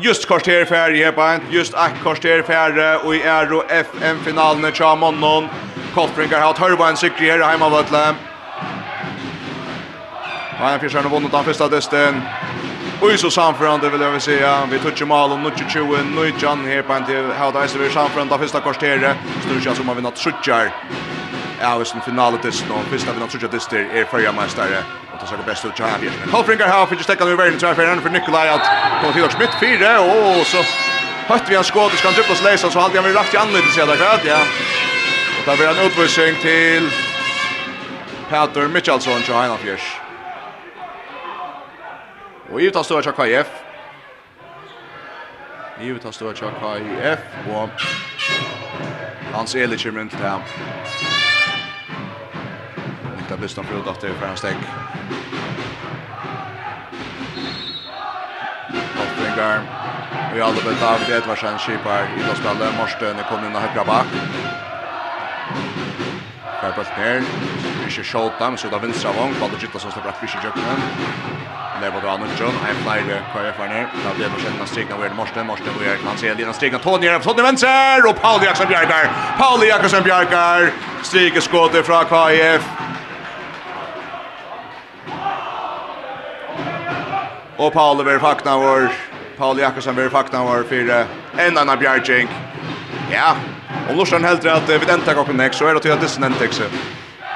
[0.00, 5.48] Just kvarter færre här på just ett kvarter færre, och i Euro FM-finalen i Chamonnon.
[5.94, 8.29] Koltringar har hatt en sikri här hemma Heimavøtlen.
[10.60, 12.22] Bayern Fischer har vunnit den första dysten.
[13.00, 14.68] Och så samförande vill jag säga.
[14.70, 15.96] Vi touchar mal och nutcher 20.
[16.16, 17.78] Nutjan här på en till Hauda Eise.
[17.78, 19.16] Vi samförande första kvarteret.
[19.46, 20.74] Snurkjan som har vinnat Suttjar.
[21.60, 22.74] Ja, hvis sin finale dyst nå.
[22.90, 24.78] Fyrsta vinnat Suttjar dyster är förjarmästare.
[25.12, 26.32] Och det ser bäst ut så här.
[26.32, 27.58] Halfringar här fick ju stäcka nu i världen.
[27.58, 28.66] Tvärfärden för Nikolaj att
[29.00, 30.00] komma till och smitt fyra.
[30.00, 30.58] Och så
[31.26, 31.90] högt vi en skåd.
[31.90, 32.70] Du ska han dribblas läsa.
[32.70, 33.88] Så hade han väl rakt i anledning sedan.
[34.26, 34.38] Ja.
[35.38, 36.90] Och där blir en utvisning till
[38.30, 40.00] Peter Mitchelson till Heinafjörs.
[42.50, 43.50] Og i tar störa Chaka IF.
[45.78, 47.18] I tar störa Chaka IF.
[47.48, 47.70] Og
[49.32, 50.42] Hans Eli kommer inn til ham.
[53.16, 54.56] Nikta Bistan prøvd at det er ferdig steg.
[58.98, 59.62] Hoffringar.
[60.30, 63.62] Og i alle bøtta av Edvarsen var sen skipar i da Morstøne kom inn av
[63.68, 64.16] høyre bak.
[66.60, 67.30] Kjærpølt ned.
[67.86, 69.38] Ikke skjåta, men så da vinstra vong.
[69.38, 71.39] Bader Gittason står bratt Fischer i
[71.80, 72.52] där borta Andersson.
[72.62, 73.88] Här flyger KF ner.
[74.04, 75.46] Då blir det när strikna över Morsten.
[75.46, 79.10] Morsten och Erik Hansén Lina strikna Tony är från vänster och Paul Jackson Bjarkar.
[79.38, 80.70] Paul Jackson Bjarkar
[81.02, 82.68] striker skottet från KF.
[87.56, 88.88] Och Paul över fakna vår.
[89.38, 92.30] Paul Jakobsen över fakna vår för en annan Bjarkink.
[93.12, 93.36] Ja,
[93.90, 96.08] om Lorsen helt rätt vid den tack och next så är det till att det
[96.08, 96.34] sen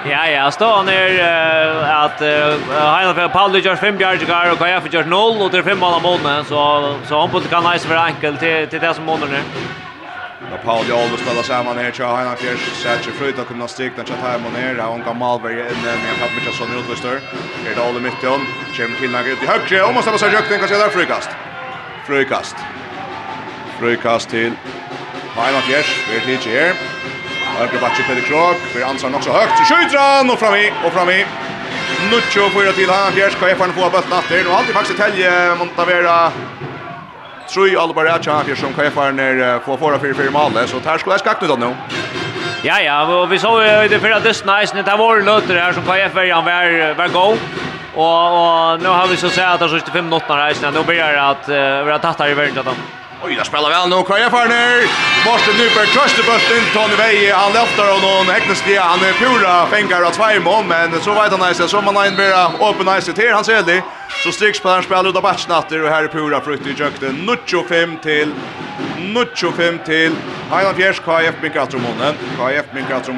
[0.05, 4.81] Ja, ja, stå han er uh, at uh, för Paul George 5 Bjargar och Kaja
[4.81, 7.89] för George 0 och det är 5 mål månaden så så han på kan nice
[7.89, 9.45] för enkel til, til det som månaden
[10.51, 14.47] Ja, Paul Joldo spelar samman här till Heina Fjärs, Satcher Fröjd och gymnastik när Chatham
[14.47, 17.21] och ner, han kan Malberg in med en Pat Mitchellson i utvistor.
[17.65, 18.41] Det är Dahl i mitten,
[18.77, 21.31] kommer till när ut i högre, om man ställer sig högt, kan se där frukast.
[22.07, 22.57] Frukast.
[23.79, 24.53] Frukast till
[25.37, 26.75] Heina Fjärs, vi är till här.
[27.59, 31.11] Høyre bakke Peder Krog, for ansvar nok högt, skjuter han, og fram i, og fram
[31.11, 31.21] i.
[32.11, 36.19] Nuccio fyra til han, Fjers kan FR få bøtten atter, og alltid faktisk telje Montavera
[37.49, 40.99] Trui att Acha här som kan få ner på förra för för Malle så här
[40.99, 41.75] skulle jag skakta då nu.
[42.63, 45.73] Ja ja, och vi såg ju det förra det nice när det var löter här
[45.73, 47.37] som kan få han var var go.
[47.95, 50.83] Och och nu har vi så sett att det är 25 minuter här så nu
[50.83, 51.49] börjar att
[51.87, 52.71] vara tattar i världen då.
[53.27, 54.77] Oj, där spelar väl nu Kaja Farner.
[55.27, 57.35] Morten Nyberg tröste bulten Tony Veje.
[57.35, 58.83] Han lyfter och någon häckneskia.
[58.83, 60.65] Han är pura fängar av två mål.
[60.65, 61.69] Men så vet han nice.
[61.69, 63.33] Så man har en open nice till.
[63.33, 63.83] Han ser det.
[64.25, 67.29] Så stryks på den spelar ut av matchnatter Och här är pura frukt i jökten.
[67.69, 68.35] 5 till.
[68.99, 70.13] 95 till.
[70.51, 72.15] Heilan Fjärs, KF Minkatro Månen.
[72.39, 73.13] KF Minkatro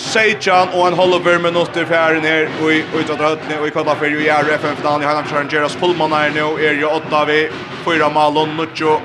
[0.00, 4.06] Sejan och en halv Hollover minutter fjæren her og i utrøttene och i kvadda för
[4.06, 7.48] ju är FN-finalen i Heilandskjøren Geras Pullman är nu är ju 8 vi
[7.84, 9.00] fyra 4 Malon, Nuccio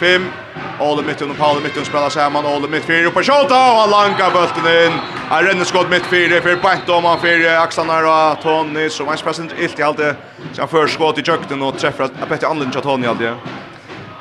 [0.00, 0.32] 5
[0.80, 2.46] Ole mitten og Paule Mittun spela saman.
[2.46, 5.00] Ole Mitt fyra på Sjota och han lankar langa in inn.
[5.30, 9.52] Er renneskott Mitt fyra för for Bentom han för Aksanar och Tony som er spesent
[9.58, 10.16] illt i allt det
[10.52, 13.32] så han för skott i kjøkken och träffar att bättre Anlund til Tony alltid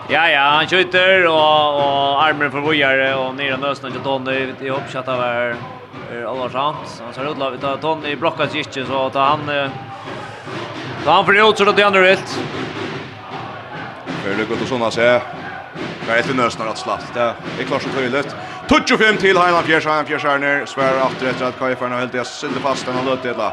[0.10, 4.70] Ja, ja, han skjuter och och armen för vojare och nere nøsten till Tony i
[4.70, 5.56] hoppkjatt av her
[6.14, 7.02] för Alvarsamt.
[7.06, 9.40] Han ser ut att ta Tony blockar sig inte så att han
[11.06, 12.40] då han för ut så det andra rätt.
[14.06, 15.22] För det går då såna se.
[16.08, 17.14] Kan ett nösnar att slatt.
[17.14, 17.22] Det
[17.60, 18.36] är klart så tydligt.
[18.68, 20.66] Touch och fem till Fjärs Fjärsson ner.
[20.66, 22.12] svär efter efter att Kaifern har helt
[22.54, 23.52] det fast den har det där.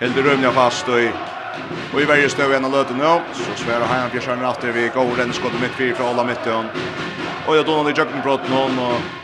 [0.00, 0.94] Helt rymliga fast och
[1.94, 5.16] Och i varje stöv en av löten nu, så svärar Heian ner efter vi går
[5.16, 6.64] den skottet mitt fyra från alla mitten.
[7.46, 9.21] Och jag donar i jökkenbrotten hon och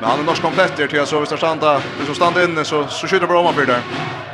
[0.00, 2.64] Men han är norsk komplett där till så vi står standa, vi står standa inne
[2.64, 3.80] så så skjuter bra för där.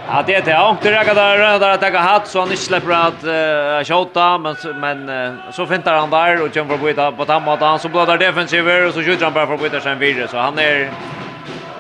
[0.09, 0.59] Ja, det är det.
[0.59, 4.39] Och det räcker där där att ta hatt så han inte släpper att uh, skjuta,
[4.39, 7.89] men men uh, så fintar han där och kommer på byta på tamma han så
[7.89, 10.91] blir där defensiver och så skjuter han bara för byta sen vidare så han är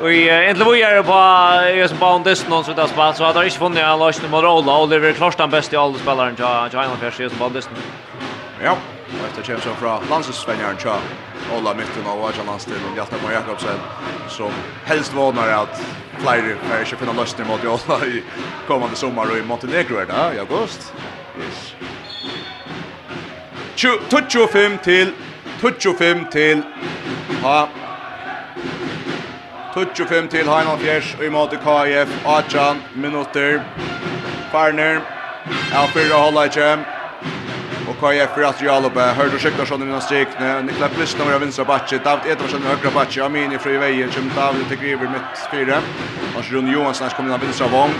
[0.02, 3.38] Vi äntligen var jag på just som en dist någon så där spel så hade
[3.38, 6.78] jag inte funnit en lösning mot Ola Oliver Klarstan bäst i alla spelaren jag jag
[6.78, 7.70] har en färs dist.
[8.64, 8.76] Ja,
[9.36, 11.31] det känns så från Lanses Svenjarn Charles.
[11.50, 13.78] Ola mitten av Ajan Hanstil och Hjalta Moe Jakobsen
[14.28, 14.50] som
[14.84, 15.82] helst vånar att
[16.18, 18.22] flyr är att finna lösning mot Ola i
[18.66, 20.92] kommande sommar och i Montenegro är det i august.
[21.40, 21.74] Yes.
[24.28, 25.12] 25 till
[25.78, 26.62] 25 till
[27.42, 27.68] ha
[29.94, 33.62] 25 till Heinald Fjers och i måte KF, Ajan, minuter
[34.52, 35.00] Farner,
[35.74, 36.84] Alfyr og Hollajkjem,
[38.02, 40.62] KF för att Jalop hörde Sjöktarsson i mina strikne.
[40.62, 44.68] Niklas Blysna var vänstra backe, David Edvardsson i högra backe, Amini fri vägen, som David
[44.68, 45.78] till griver mitt fyra.
[46.36, 47.90] Och Rune Johansson kom in av vänstra vång.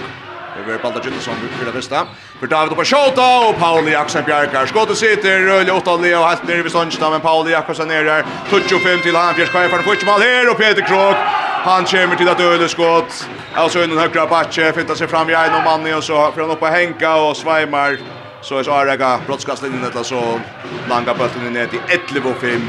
[0.59, 2.07] Över Balda Jönsson för det bästa.
[2.41, 4.67] För David på skjuta och Paul Jakobsen Bjarkar.
[4.67, 8.25] Skottet sitter rulle åt Alli och helt nere vid Sonstad men Paul Jakobsen ner där.
[8.51, 11.17] Touch upp hem till han Fjärs skär för första mål här och Peter Krok.
[11.65, 13.29] Han kommer till att öde skott.
[13.55, 16.61] Alltså en högra backe fintar sig fram i en man och så Från han upp
[16.61, 17.99] på Henka och Sveimar
[18.42, 20.40] Så är så är det brottskastningen eller så
[20.88, 22.61] langa bulten ner till 11-5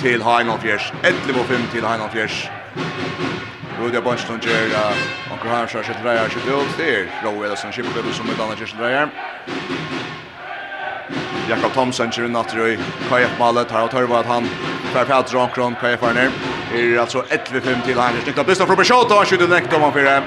[0.00, 0.92] till Heinolfjärs.
[1.02, 2.48] 11.5 till Heinolfjärs.
[3.80, 4.76] Rudi Bonstone ger
[5.32, 7.06] och Graham Sharp drejar sig ut där.
[7.22, 9.10] Rowe Wilson chipper som ett annat just drejar.
[11.48, 12.78] Jakob Thomsen kör in åter i
[13.08, 14.48] KF Mallet har tagit vad han
[14.92, 16.30] för Pat Johnson KF Arner.
[16.74, 18.12] Är alltså 1-5 till han.
[18.22, 20.22] Snyggt att lyssna från Bishot och han skjuter längt om han för det.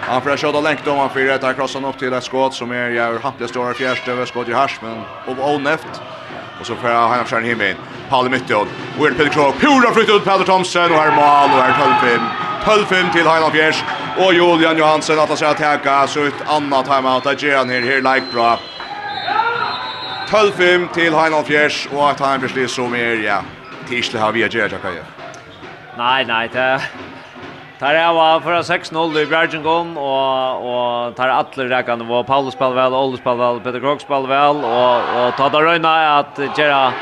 [0.00, 1.42] Han får skjuta längt om han för det.
[1.42, 4.52] Han krossar upp till ett skott som är jag hampliga stora fjärste över skott i
[4.52, 5.86] hasch men och onäft.
[6.60, 7.70] Och så får han ha skärn himmel.
[7.70, 7.76] in.
[8.08, 8.68] Paul Mytton.
[8.98, 9.54] Will Peter Krog.
[9.60, 11.72] Pura flytt ut Peter Thomsen och här mål och här
[12.62, 12.84] 12-5.
[12.86, 13.84] 12-5 till Heinald Fjärs.
[14.16, 17.24] Och Julian Johansen att han ska täcka så ett annat timeout.
[17.24, 18.58] Där ger han här, här like bra.
[20.34, 23.36] 12-5 til Heinald Fjers, og at han beslir som er, ja,
[23.86, 25.04] tisle har vi at gjøre, Jakaja.
[25.94, 26.80] Nei, nei, det
[27.78, 32.74] Tar jag var for 6-0 i Bjergjengån, og, og tar alla rekkene var Paulus spelar
[32.74, 36.94] vel, Olle spelar väl, Peter Krog spelar vel, og, og tar da att at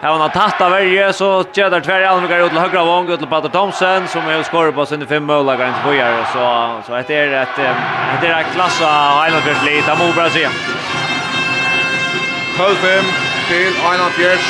[0.00, 2.84] Här har han har tatt av varje så gjør det tverre Almgar ut til högra
[2.84, 6.26] vång ut till Pater Thomsen, som är skåret på sine fem mål enn inte Bøyere,
[6.32, 6.44] så,
[6.86, 8.90] så etter et, ett et det av klassa
[9.64, 10.75] litt, det må bare.
[12.58, 13.04] Hölfem
[13.48, 14.46] til Einar Fjers.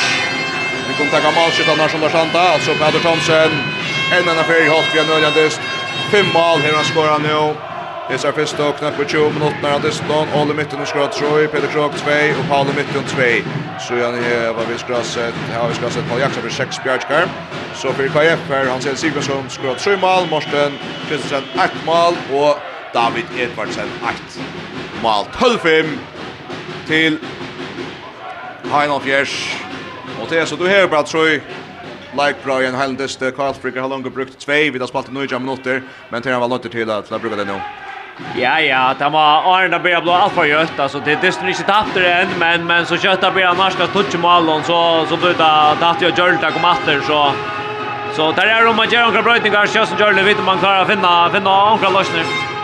[0.88, 3.52] Vi kommer takka mål skjuta Narsson Larsanta, alltså Peder Thomsen.
[4.16, 5.60] En annan i hållt vi nödvändigast.
[6.10, 7.54] Fem mål här han skorar nu.
[8.08, 11.46] Det är första och knappt 20 minuter när det står Olle mitten och skorar Troy,
[11.46, 13.22] Peter Krog 2 och Paul mitten 2.
[13.80, 16.84] Så jag är vad vi ska se, här vi ska se Paul Jackson för 6
[16.84, 17.28] bjärskar.
[17.74, 20.72] Så för KF här han ser Sigurdsson skorar 3 mål, Morten
[21.08, 22.58] Kristensen 1 mål och
[22.94, 24.40] David Edvardsen 1
[25.02, 25.98] mål 12-5
[26.86, 27.18] till
[28.72, 29.56] Heinolf Jers.
[30.22, 31.40] Och det är så du har bara tror
[32.12, 35.38] Like bra en hel dist Karl Fricker har långt brukt 2 vid att spalta nöja
[35.38, 37.60] minuter men det var långt till att bruka det nu.
[38.36, 41.62] Ja ja, det var Arne börjar blå allt för gött alltså det det är inte
[41.62, 45.76] tappt det än men men så köttar börjar nästa touch mål så så blir det
[45.80, 47.32] tatt jag gjort det Kom åter så
[48.16, 50.88] så där är de med Jeron några brötningar, så gör det vet man klarar att
[50.88, 52.55] finna finna några lösningar.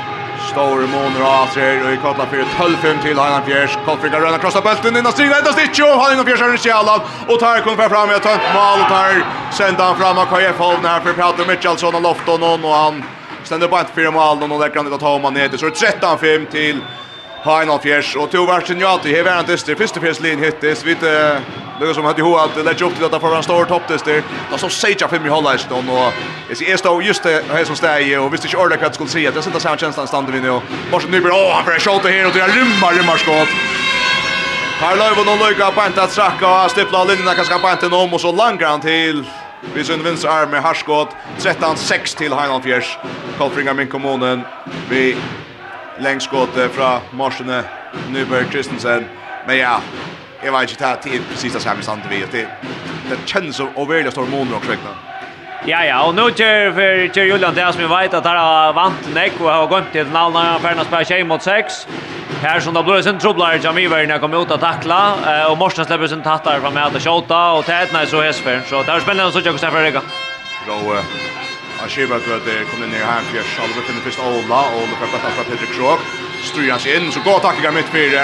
[0.51, 3.79] Stor mån raser och i kottla för 12-5 till Heinan Fjärs.
[3.85, 5.85] Kottfrika röna krossa bulten innan strida ända Stitcho.
[5.85, 9.25] Heinan Fjärs är en kjallan och tar för fram i ett tönt mål och tar
[9.53, 13.05] sända han fram av KF Holden här för Prater Mitchellson och Lofton och han
[13.45, 16.47] ständer på ett fyra mål och lägger han ut att han ner till så 13-5
[16.47, 16.81] till
[17.43, 19.75] Heinan Fjärs och tog varsin ja till dyster.
[19.75, 20.99] Första fjärslinjen hittis vid
[21.83, 24.23] Lukas som hade ju att lägga upp till att få en stor topptester.
[24.51, 26.13] Då så säger fem i hållas då och
[26.49, 29.31] jag ser står just det här som stäjer och visst inte ordet kvart skulle säga.
[29.31, 30.61] Det sitter samma känslan stannar vi nu.
[30.93, 33.49] Martin Nyberg, åh han för skott här och det rymmar rymmar skott.
[34.81, 38.21] Här lov någon lucka på att tracka och stippla linjerna kanske på inte om och
[38.21, 39.25] så långt till
[39.75, 42.99] Vi sin vins arm med Harskott 13-6 till Highland Fjärs.
[43.39, 44.43] Kolfringar min kommunen.
[44.91, 45.17] Vi
[45.99, 47.65] längskott från Marsene
[48.11, 49.05] Nyberg Kristensen.
[49.47, 49.81] Men ja,
[50.43, 52.47] jag vet inte att det är precis det samma sant vi det
[53.11, 53.69] det känns som
[54.11, 54.91] stor mån och skräckna.
[55.65, 58.73] Ja ja, och nu kör för kör Julian det som vi vet att han har
[58.73, 61.87] vant Nick och har gått till Nalna andra färna spelar tjej mot 6.
[62.43, 65.15] Här som då blir sen trubblar Jamie Werner när kommer ut att tackla
[65.51, 68.61] och Morsen släpper sin tattar fram med att skjuta och tätna så hästfär.
[68.67, 70.01] Så där spelar han så jag Gustav Rega.
[70.67, 70.97] Då
[71.83, 74.97] Jag ser bara att det kommer ner här för Charlotte den första Ola och det
[75.01, 76.01] kan bara ta Patrick Krok.
[76.43, 78.23] Stryas in så går tackliga mitt fyra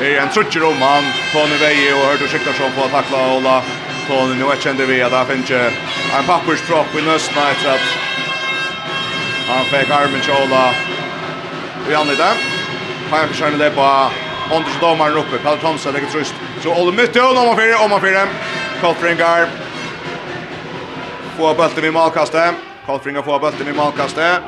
[0.00, 1.04] i en trutcher om han.
[1.32, 3.62] Tony Veje och Hördu Siktarsson på att tackla Ola.
[4.08, 7.80] Tony, nu är kände vi att han finns en papperspropp i nöstna efter att
[9.48, 10.74] han fick armen till Ola.
[11.86, 12.34] Och Janne där.
[13.10, 13.82] Han försörjer det på
[14.54, 15.38] Anders Domaren uppe.
[15.38, 16.34] Pelle Thomsen lägger tröst.
[16.62, 18.26] Så Ola mytte och om man fyra, om man fyra.
[18.80, 19.48] Kolfringar.
[21.36, 22.54] Få bulten i malkastet.
[22.86, 24.40] Kolfringar får bulten i malkastet.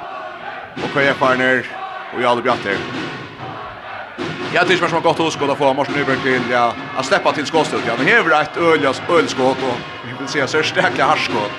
[0.75, 1.67] Och Kajefarner
[2.15, 2.77] och Jarl Bjarter.
[4.53, 7.47] Jag tycker det var gott att skåda få Martin Nyberg till ja, att släppa till
[7.47, 7.81] skottet.
[7.87, 11.51] Ja, nu här är ett öljas ölskott och vi vill se så starka harskott.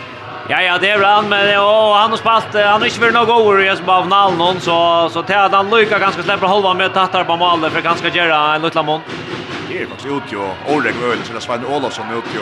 [0.48, 3.30] Ja ja, det är bra, men och han har spalt han har inte varit något
[3.30, 6.94] over i som av någon så så till att han lyckas ganska släppa halva med
[6.94, 9.02] tattar på mål för ganska göra en liten mån.
[9.70, 12.42] Det är faktiskt ut ju Oreg Öl så det Svein Olofsson ut ju.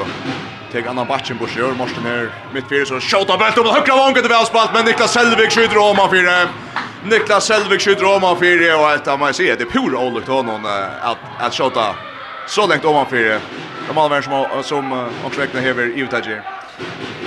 [0.72, 4.22] Teg annan batchen på sjör måste här, mitt fyra så skjuta bult om högra vången
[4.22, 6.32] till välspalt men Niklas Selvik skjuter om han fyra.
[7.04, 10.66] Niklas Selvik skjuter om han fyra och allt man ser det är pura olyckt honom
[11.02, 11.96] att att skjuta
[12.46, 13.40] så långt om han fyra.
[13.88, 14.92] De allmän som som
[15.26, 16.22] omsväckna hever Utah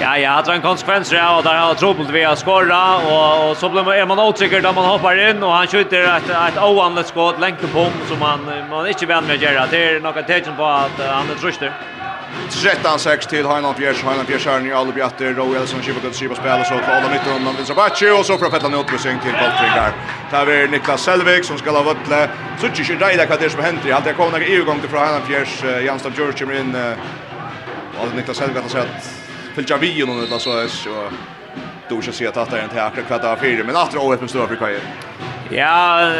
[0.00, 3.50] Ja, ja, det var en konsekvens, ja, och där har trubbelt vi har skorra och,
[3.50, 6.54] och så blir man, är man otrygger där man hoppar in och han skjuter ett,
[6.54, 9.66] ett oanligt skott längt på som man, man inte vän med att göra.
[9.70, 11.72] Det är något tecken på att han är tröster.
[12.48, 14.02] 13-6 till Heinald Bjärs.
[14.02, 15.34] Heinald Bjärs är nu alla bjatter.
[15.34, 17.46] Roel som kippar till Kipa spelar så för alla mitton.
[17.46, 19.92] om vinner Bacci och så får Pettlan utvisning till Goldfinger.
[20.30, 22.30] Där är Niklas Selvik som ska ha vötle.
[22.60, 23.92] Så tycker inte rejda vad det är som händer.
[23.92, 25.84] Allt jag kommer några EU-gång till Heinald Heinland Bjärs.
[25.86, 26.76] Janstam George kommer in.
[28.00, 29.20] Och Niklas Selvik har sett
[29.54, 31.08] fyllt av vi och någon eller så är så
[31.88, 33.64] då ska se att det är inte akkurat kvart av fyra.
[33.64, 34.80] Men att det är året med stora frikajer.
[35.50, 36.12] Ja,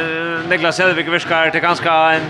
[0.48, 2.22] Niklas Selvik virkar till ganska en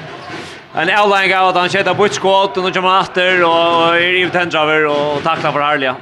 [0.75, 4.19] en avlæring av at han skjedde bort skått, og nå kommer han atter, og er
[4.21, 5.95] i tendraver, og takler for herlige.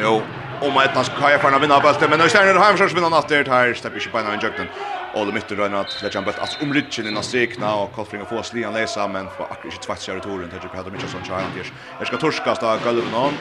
[0.00, 0.22] Jo,
[0.60, 3.44] om ett nas kaja för att vinna bulten, men nu känner han försöker vinna natter
[3.44, 4.68] här, släpper inte på en jukten.
[5.12, 8.22] Och det mycket rör att lägga en bult att om innan i nasikna och Kolfring
[8.22, 10.94] och få slian läsa, men för akkurat inte tvätt sig returen, tänker på att de
[10.94, 11.70] inte sån challenge.
[11.98, 13.32] Jag ska torska sta galven om.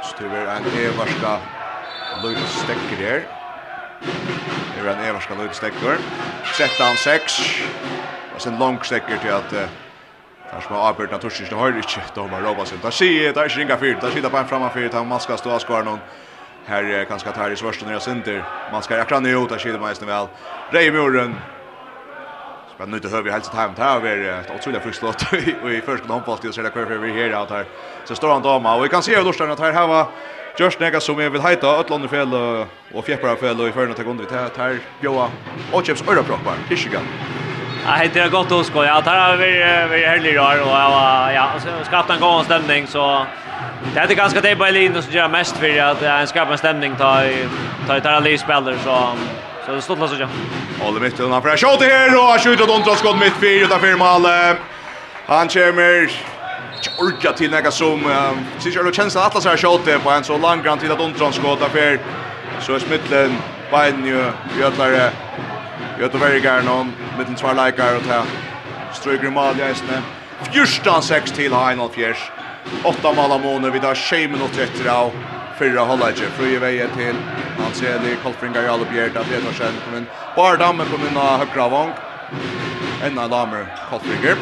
[0.00, 1.38] Så tur är en evarska
[2.22, 3.26] Lucas stäcker där.
[4.74, 5.98] Det är en evarska Lucas stäcker.
[6.52, 7.40] Sätta han 6.
[8.36, 9.50] Och sen långt säkert till att
[10.52, 12.78] Där som har avbörd naturligtvis inte höjer inte då man robbar sig.
[12.82, 14.00] Där ser det är inga fyrt.
[14.00, 14.92] Där sitter en framan fyrt.
[14.92, 15.98] Han maskar stå skvar någon.
[16.66, 18.44] Här är ganska tar i svårsta nya center.
[18.72, 20.26] Man ska jakra ner ut där skiljer man nästan väl.
[20.70, 21.34] Reimuren.
[22.74, 25.02] Spänn nu inte vi helt time här över ett otroligt friskt
[25.62, 27.64] och i första handboll till så det kvar vi här att här.
[28.04, 30.06] Så står han dama och vi kan se hur Lorstan att här här var
[30.58, 32.34] Just nega som jag vill hejta Ötlande fel
[32.94, 35.30] och Fjäppara fel och i förna till vi här Bjoa
[35.72, 36.54] och Chips Öra proppar.
[36.68, 37.02] Tishigan.
[37.86, 38.88] Nej, det är gott att skoja.
[38.88, 39.46] Jag tar vi
[39.90, 41.48] vi härlig i och jag ja,
[41.84, 43.26] skapat en god stämning så
[43.94, 46.96] det är ganska det på linjen som gör mest för att en skapar en stämning
[46.96, 47.22] ta
[47.86, 49.12] ta ta alla spelare så
[49.66, 50.28] så det står så ja.
[50.80, 54.26] Håller mitt undan för skott här och skjuter under skott mitt fyra utanför mål.
[55.26, 56.10] Han kommer
[56.98, 58.00] Orka till några som
[58.58, 61.32] syns jag känns att alla så här på en så lång grant till att undra
[61.32, 61.98] skott därför
[62.60, 63.36] så är smitteln
[63.70, 64.24] Biden ju
[64.60, 65.10] gör
[66.00, 68.22] Jag tar very gärna om mitten två likar och ta
[68.92, 70.04] stryker mål i istället.
[70.52, 72.30] Fjärsta sex till Heinald Fjärs.
[72.84, 75.10] Åtta mål av månader Vi tar tjej minuter efter av
[75.58, 76.28] fyra hållager.
[76.36, 77.14] Fröje vägen till
[77.58, 80.06] Hanseli, Kolfringa, Jalo Bjerda, Pedersen kom in.
[80.36, 81.92] Bardamme kom in av högra vång.
[83.02, 84.36] Enna damer Kolfringar.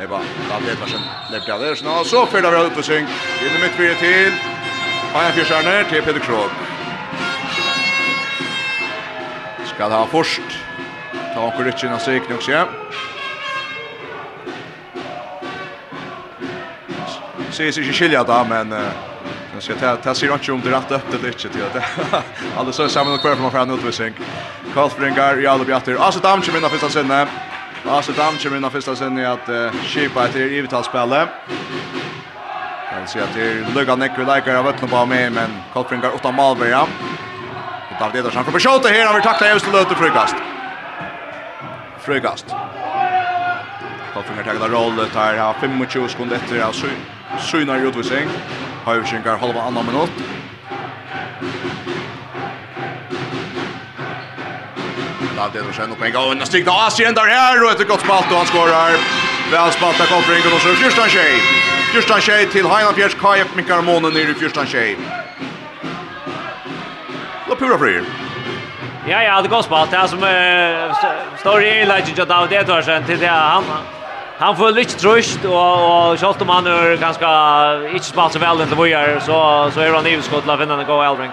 [0.00, 0.20] Det var
[0.50, 1.76] Dan Pedersen, Leif av det.
[2.04, 3.08] så fyra vi har uppe synk.
[3.40, 4.32] Inne mitt fyra till.
[5.12, 6.67] Hajan Fjärsarne till Peter Krog.
[9.78, 10.56] Skal ha først.
[11.34, 12.64] Ta onkur rytje innan sig nok se.
[17.52, 18.74] Ses ikke skilja da, men
[19.54, 21.84] jag ska ta ta sig runt om det rätt upp det lite till det.
[22.56, 24.14] alla så samman och kvar från från utvisning.
[24.74, 25.96] Karlsbringar i alla bjatter.
[25.96, 27.26] Alltså Damchen vinner första sinne.
[27.86, 31.10] Alltså Damchen vinner första sinne att skipa ett givetalsspel.
[31.10, 36.32] Jag ser att det luggar neck vi likar av öppna på med men Karlsbringar åtta
[36.32, 36.74] mål blir
[37.98, 39.06] David Edersen kommer skjuta här.
[39.06, 40.36] Han vill tackla Evstel ut och frukast.
[42.00, 42.46] Frukast.
[44.14, 46.74] Kolfinger tar det roll tar här 25 sekunder efter av
[47.40, 48.28] synar utvisning.
[48.84, 50.10] Høyvinkar halva annan minut.
[55.36, 56.40] David Edersen upp en gång.
[56.40, 58.92] Och stigna Asien där här och ett gott spalt och han skorar.
[59.52, 61.32] Väl spalt av Kolfinger och så Kjurstad Tjej.
[61.92, 64.96] Kjurstad Tjej till Heinan Fjärs Kajep Mikael Månen nere i Kjurstad Tjej.
[67.48, 68.02] Då pura frier.
[69.06, 69.90] Ja, ja, det går spalt.
[69.90, 70.18] Det som
[71.38, 73.64] står i legend av David Edvardsen til det han
[74.38, 77.28] han får lite trøst och och Scholten man är ganska
[77.92, 80.76] inte spalt så väl inte vad gör så så är han i skott la vinna
[80.76, 81.30] den gå Elbring.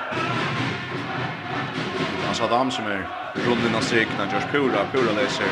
[2.26, 3.05] Han sa dam som är
[3.47, 5.45] runden av strikna Josh Pura, Pura läser.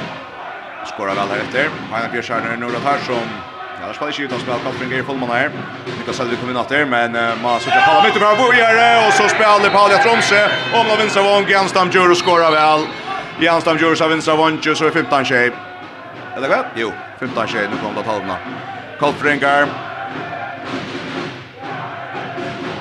[0.84, 1.70] Skorar väl här efter.
[1.92, 2.70] Han har Björn Stjärner nu
[3.06, 3.53] som
[3.84, 5.52] Ja, det ska ju skjutas med koppling i fullman här.
[5.98, 9.14] Niklas Selvik kommer in att där, men uh, man söker palla mitt över Bojare och
[9.14, 10.42] så spelar Paula Tromsø.
[10.74, 12.82] Om la vinner Vång, Janstam Djur skorar väl.
[13.40, 15.52] Janstam Djur har vinner Vång, så är 15 tjej.
[16.36, 16.66] Eller vad?
[16.76, 18.36] Jo, 15 tjej, nu kommer det att halvna.
[19.00, 19.68] Kolfringar.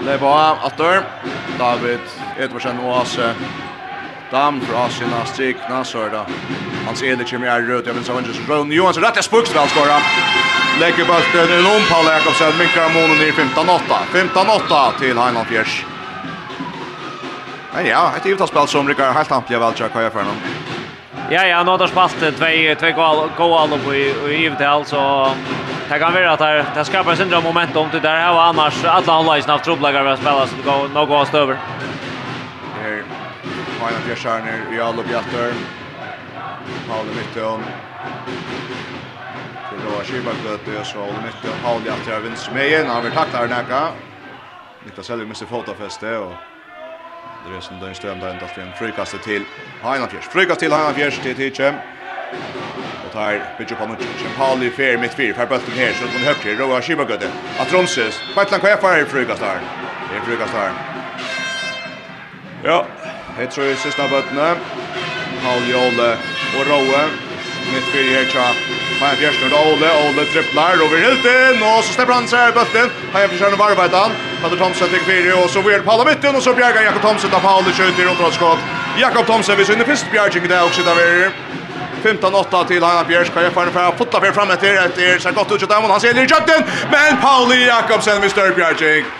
[0.07, 1.03] Leva Attor.
[1.59, 2.01] David
[2.39, 3.35] Edvardsen och Asse.
[4.31, 6.25] Dam fra sina strikna så är det.
[6.87, 7.87] Hans Elik kommer i röd.
[7.87, 8.73] Jag vill säga Johansson.
[8.73, 9.17] Johansson rätt.
[9.17, 9.99] Jag spukst väl skora.
[10.81, 12.59] Lägger bulten i lång Paul Jakobsen.
[12.59, 13.79] Minkar månen i 15-8.
[14.13, 15.85] 15-8 till Heinland Fjärs.
[17.75, 20.37] Men ja, ett givet spel som Rickard helt ampliga vältja jag för honom.
[21.31, 22.31] Ja, ja, nu har det spalt två
[22.81, 25.31] två goal goal på i givet så
[25.89, 29.19] Det kan vara att det, det skapar sindra momentum till där här och annars alla
[29.19, 31.57] online haft trubbläggare att spela så det går nog gås över.
[32.83, 33.03] Här
[33.81, 35.53] Heinland Fjärs är i alla bjattor.
[36.89, 37.65] Paul i mitten
[39.99, 43.51] og Skibakgøte, så holder mitt og Pauli at jeg vinner smegen, han vil takta her
[43.53, 43.83] nekka.
[44.85, 46.33] Niklas Helvig mister fotafeste, og
[47.47, 49.45] det er som døgn støm der enda frem, frikastet til
[49.83, 51.75] Heinafjers, frikast til Heinafjers til Tidkjem.
[53.05, 56.27] Og tar bytje på nutt, Kjem Pauli fer mitt fyr, fer bøtten her, så hun
[56.29, 57.31] høyre, Roa Skibakgøte,
[57.61, 59.61] at Ronses, Kveitland Kvefa er frikast her,
[60.15, 60.73] er frikast her.
[62.65, 62.79] Ja,
[63.39, 64.49] jeg tror sista bøttene,
[65.45, 66.11] Pauli Åle
[66.59, 67.05] og Roa,
[67.73, 68.49] mitt fyr her tja,
[69.03, 72.91] Nei, fjersten ut Ole, Ole tripplar over Hilton, og så stepper han seg i bøtten.
[73.11, 74.13] Heia for kjærne varvet han.
[74.43, 77.43] Petter Thomsen til fire, og så Weird Palla midten, og så bjerger Jakob Thomsen av
[77.43, 78.63] Paul i kjøyter rundt rådskott.
[79.01, 81.35] Jakob Thomsen vil synne fyrst bjerging i det også der verer.
[82.05, 85.57] 15-8 til Hanna Bjørsk, hva jeg får fra fotla fyrir fram etter, etter seg godt
[85.57, 89.11] utgjøtt av, han ser i kjøpten, men Pauli Jakobsen vil større bjerging.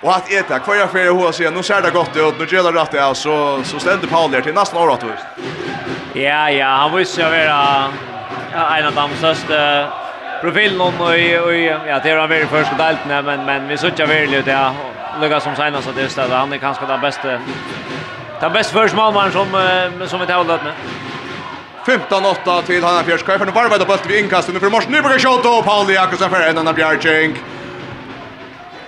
[0.00, 2.38] Och att äta kvar jag för hur ser nu ser det gott ut.
[2.38, 5.06] Nu gäller det att det så så ständer Paul där till nästa året, då.
[6.16, 7.92] Ja, ja, han visste jag vara
[8.52, 9.88] ja, en av de största
[10.40, 11.54] profilen och, och,
[11.88, 14.74] ja, det var väldigt första delten, men, men vi såg jag väldigt ja,
[15.20, 17.28] lukka som senast att det är han är kanske den bästa
[18.40, 19.46] den bästa försmålmannen som,
[20.06, 20.72] som vi tävlat med.
[21.86, 23.38] 15-8 till Hanna Fjärskaj.
[23.38, 24.54] För nu varvar det bulten vid inkasten.
[24.54, 27.38] Nu för Morsen Nyberg skjått och Pauli Jakobsen för en annan bjärkjeng.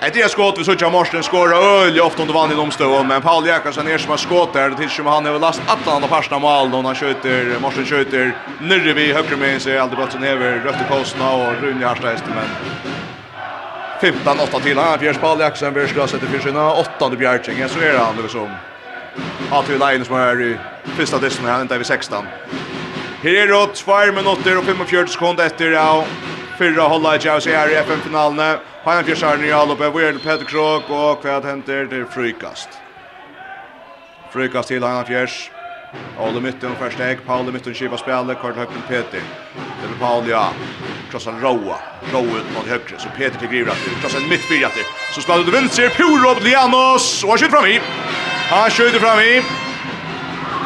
[0.01, 3.47] Ett det skott vi såg Marsten skora öl ofta under vann i domstolen men Paul
[3.47, 6.39] Jakobsen är som har skott där till som han har last att han har första
[6.39, 10.89] mål då han skjuter Marsten skjuter nere vid höger med sig alltid bollen över rött
[10.89, 12.49] posterna posten och Rune Jarstein men
[14.13, 17.99] 15-8 till här fjärs Paul Jakobsen blir slösat till fyrsina åttonde Bjärkingen så är det
[17.99, 18.49] han det som
[19.51, 20.57] att vi Lions som är i
[20.97, 22.25] första distan här inte vid 16.
[23.23, 26.05] Här är det 2 minuter och 45 sekunder efter ja
[26.59, 28.59] fyrra hålla i Jaus här i FN-finalen.
[28.85, 32.69] Hajan Fjörsarn i Alupe, Weird Peter Krok och kvad händer det frykast.
[34.33, 35.51] Frykast till Hajan Fjörs.
[36.19, 39.21] Ole mitten första ägg, Paul i mitten kiva spelet, Karl högt Peter.
[39.83, 40.53] Det är Paul ja.
[41.11, 41.77] Krossar Roa,
[42.13, 44.83] Roa ut mot högre, så Peter till Grivrat, krossar mitt fyrjatter.
[45.15, 47.81] Så spelar du vänster, Puro Lianos, och han skjuter fram i.
[48.51, 49.43] Han skjuter fram i.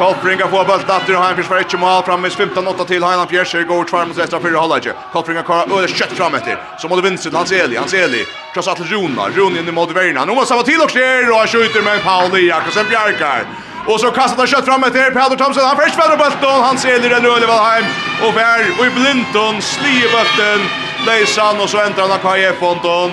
[0.02, 3.62] Kolfringa får bollen datter och han försvarar inte mål fram med 15-8 till Highland Pierce
[3.64, 4.86] går tvär mot västra fyra hållet.
[5.12, 6.56] Kolpringa kör över kött fram efter.
[6.78, 8.24] Så mot till Hans Eli, Hans Eli.
[8.54, 10.24] Krossar till Rona, Rona in mot Verna.
[10.24, 13.40] Nu måste han till och sker och han skjuter med Pauli Jakobsen Bjarkar.
[13.86, 15.64] Och så kastar han kött fram efter Peder Thomsen.
[15.64, 17.84] Han först spelar bollen Hans Eli rör väl hem
[18.24, 20.60] och vär och i blinton slier bollen.
[21.06, 23.10] Leisan och så äntrar han Kaje Fonton.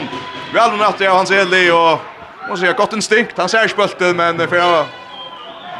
[0.53, 1.99] Väl det av Hans Eli och
[2.49, 3.37] Måste säga, gott instinkt.
[3.37, 4.85] Han ser spölten men för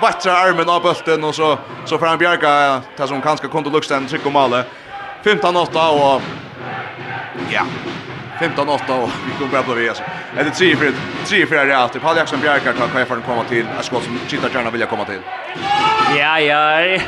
[0.02, 3.96] vattrar armen av bulten och så så får han bjärka ta som kanske kunde lukta
[3.96, 4.64] en tryck och male.
[5.24, 6.22] 15-8 och
[7.50, 7.62] ja.
[8.40, 10.04] 15-8 och vi kommer bara bli alltså.
[10.38, 10.94] Är det 3 för
[11.26, 12.02] 3 för det alltid.
[12.02, 13.66] Paul Jackson bjärgar kan chefen komma till.
[13.76, 15.20] Jag ska som Chita gärna vilja komma till.
[16.18, 17.00] Ja, ja.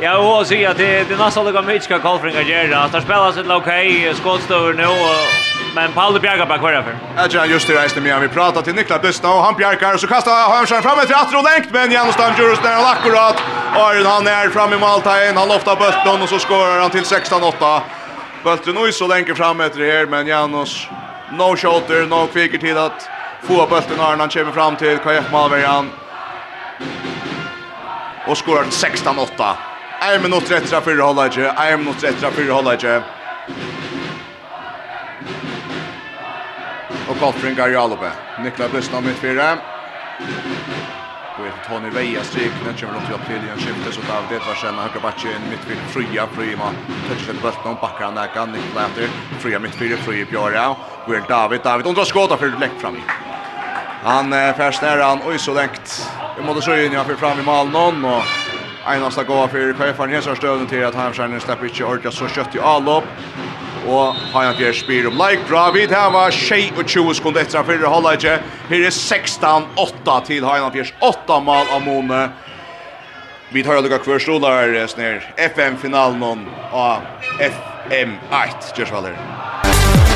[0.00, 2.88] Ja, och så att det det nästa lag med Hitchcock Kolfringa gör det.
[2.92, 4.14] Där spelas det okej.
[4.14, 6.96] Skottstör nu och men Paul Bjerga bara kvar för.
[7.30, 10.54] Ja, just det reste med vi pratar till Niklas Dustna och han Bjarkar så kastar
[10.56, 13.42] han sig fram ett rätt och längt men Jan Stan Jurus där och akkurat
[13.74, 17.80] och han är fram i måltajen han loftar bollen och så skorar han till 16-8.
[18.44, 20.88] Bollen nu så länge fram efter det här men Janos
[21.32, 23.08] no shoulder no kvicker till att
[23.42, 25.90] få bollen när han kommer fram till KF Malverian.
[28.26, 29.54] Och skorar 16-8.
[30.14, 31.36] 1 minut 34 för hållet.
[31.36, 33.04] 1 minut 34 för hållet.
[37.08, 38.12] Och Kolfringar i Alupe.
[38.42, 39.58] Niklas Blistam mitt fyra.
[41.38, 44.54] Och ett Tony Veja strik, Den kommer upp till en Skifte så tar det var
[44.54, 44.74] sen.
[44.74, 45.78] Högra backen in mitt fyra.
[45.88, 46.70] Fria Prima.
[47.08, 48.46] Touchfett bulten om backar han där.
[48.46, 49.08] Niklas efter.
[49.38, 49.96] Fria mitt fyra.
[49.96, 50.76] Fria Björja.
[51.06, 51.60] Går David.
[51.64, 53.02] David undrar skåta för läkt fram i.
[54.02, 55.20] Han färs nära han.
[55.26, 56.10] Oj så längt.
[56.38, 56.92] Vi måste så in.
[56.92, 58.04] Jag för fram i Malnon.
[58.04, 58.22] Och
[58.86, 62.60] Einasta gåa för Kajfarn Hesar stöden till att Hamskärnen släpper inte orka så kött i
[62.60, 63.04] allop
[63.88, 67.90] og Hajan Bjerg spyr om like bra vid her var 22 sekunder etter han fyrir
[67.90, 68.38] halvleitje
[68.70, 72.24] her er 16-8 til Hajan Bjerg 8 mal av Mone
[73.54, 77.04] vi tar lukka kvar stolar snir FM-finalen av
[77.38, 79.18] FM8 Kjørsvaller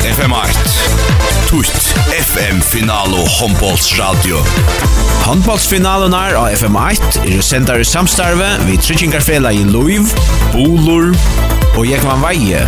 [0.08, 3.22] FM8 Tust FM-finalo
[3.98, 4.40] Radio.
[5.24, 10.12] Handballsfinalen er av FM8 er sendar i samstarve vi Trichingarfela i Loiv
[10.52, 11.14] Bolor
[11.74, 12.66] og Jekman Veie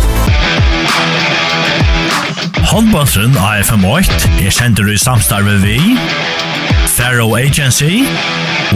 [2.71, 5.75] Håndbåndsen AFM8 er kjenter i samstarve vi,
[6.87, 7.99] Faro Agency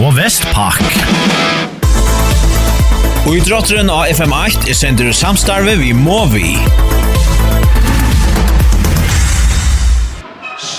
[0.02, 0.82] og Vestpak.
[3.24, 6.58] Og i drotteren AFM8 er kjenter i samstarve vi Movi.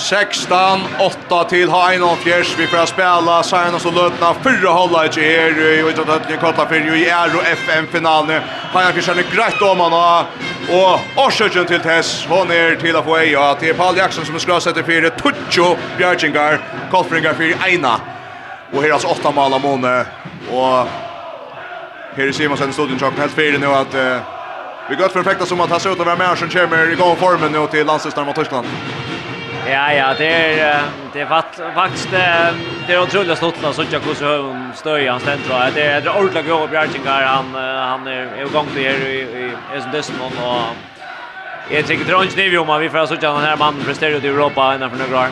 [0.07, 2.53] 16-8 til Heinolfjers.
[2.59, 4.29] Vi får spela Sainas og Løtna.
[4.45, 8.45] Fyrre holda ikke her i Uidratøtning Kotlafyrju i Aero FM-finalen.
[8.71, 9.97] Heinolfjers er greit om han
[10.67, 14.35] Og årsøkjen til Tess, hon er til å få ei, og til Paul Jackson som
[14.35, 16.59] er skrasett fire, Tutsjo Bjergingar,
[16.91, 17.93] Kolfringar fire eina.
[18.73, 19.93] Og her er altså åtta mal av måne,
[20.51, 20.89] og
[22.17, 24.35] her er Simonsen studien tjokken helt fire nå at uh,
[24.89, 27.15] vi gøtt perfekta som at han ser ut å være med som kommer i gång
[27.21, 28.67] formen nå til landslisteren mot Tyskland.
[29.69, 32.11] Ja, ja, det är det är faktiskt
[32.87, 35.71] det är otroligt stort att såg jag hur så stöj han ständ tror.
[35.75, 37.55] Det är det ordla gå Bjärtingar han
[37.89, 40.75] han är igång där i i som Desmond och
[41.69, 44.27] Jag tycker det är inte om vi får sådär den här mannen presterar ut i
[44.27, 45.27] Europa innan för några år.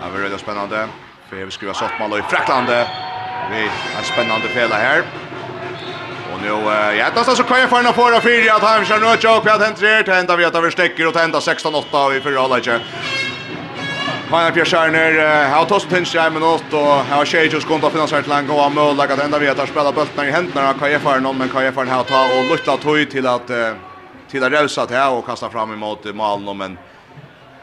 [0.00, 0.88] Ja, det är väldigt spännande.
[1.28, 2.68] För vi skulle ha satt mål i Frankland.
[3.50, 3.62] Vi
[3.98, 5.02] är spännande fela här.
[6.32, 6.48] Och nu,
[6.98, 9.24] ja, det är så jag få en av fyra fyra att han kör nu och
[9.24, 9.58] jag har
[10.14, 10.36] hänt det.
[10.36, 12.80] Vi att vi stäcker och tända 16-8 vi förra inte.
[14.30, 18.50] Hanna Piersarner har tossat pinch i med något och har tjej just kontra finansierat lang
[18.50, 21.76] och mål att ända vet att spela bultarna i händerna av KF någon men KF
[21.76, 23.50] har ta och lukta tog till att
[24.30, 26.78] till att rösa till och kasta fram emot Malmö men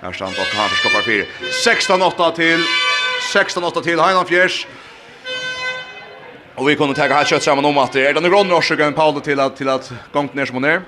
[0.02, 1.26] här stannar att han förskapar fyra.
[1.66, 2.60] 16-8 till
[3.34, 4.68] 16-8 till Hanna Fjärs.
[6.56, 9.40] Och vi kunde ta här kött samman om att det är den grundorsaken Paul till
[9.40, 10.82] att till att gångt ner som hon är.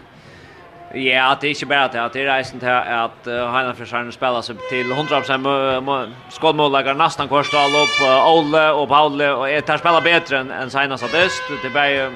[0.95, 2.09] Ja, det är inte bara det.
[2.13, 8.01] Det är reisen till att Heina Frisarne spelar sig till 100% skådmåläggare nästan korsdal upp
[8.27, 11.43] Olle och Pauli och är där spelar bättre än, än Heina Sadist.
[11.63, 12.11] Det är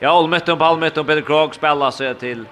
[0.00, 2.46] ja, Olle Mötton, Paul Mötton, Peter Krog spelar sig till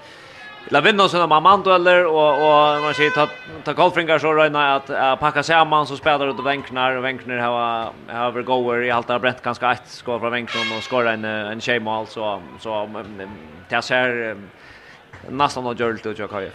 [0.68, 3.28] La vinna såna eller och och man ser ta
[3.64, 7.92] ta Kolfringar så röna att uh, packa samman så spelar ut vänknar och vänknar har
[8.08, 12.06] har goer i allt brett ganska ett skor från vänknar och skora en en tjejmål
[12.06, 12.90] så så
[13.68, 14.36] det ser
[15.30, 16.50] nästan har gjort det jag kan.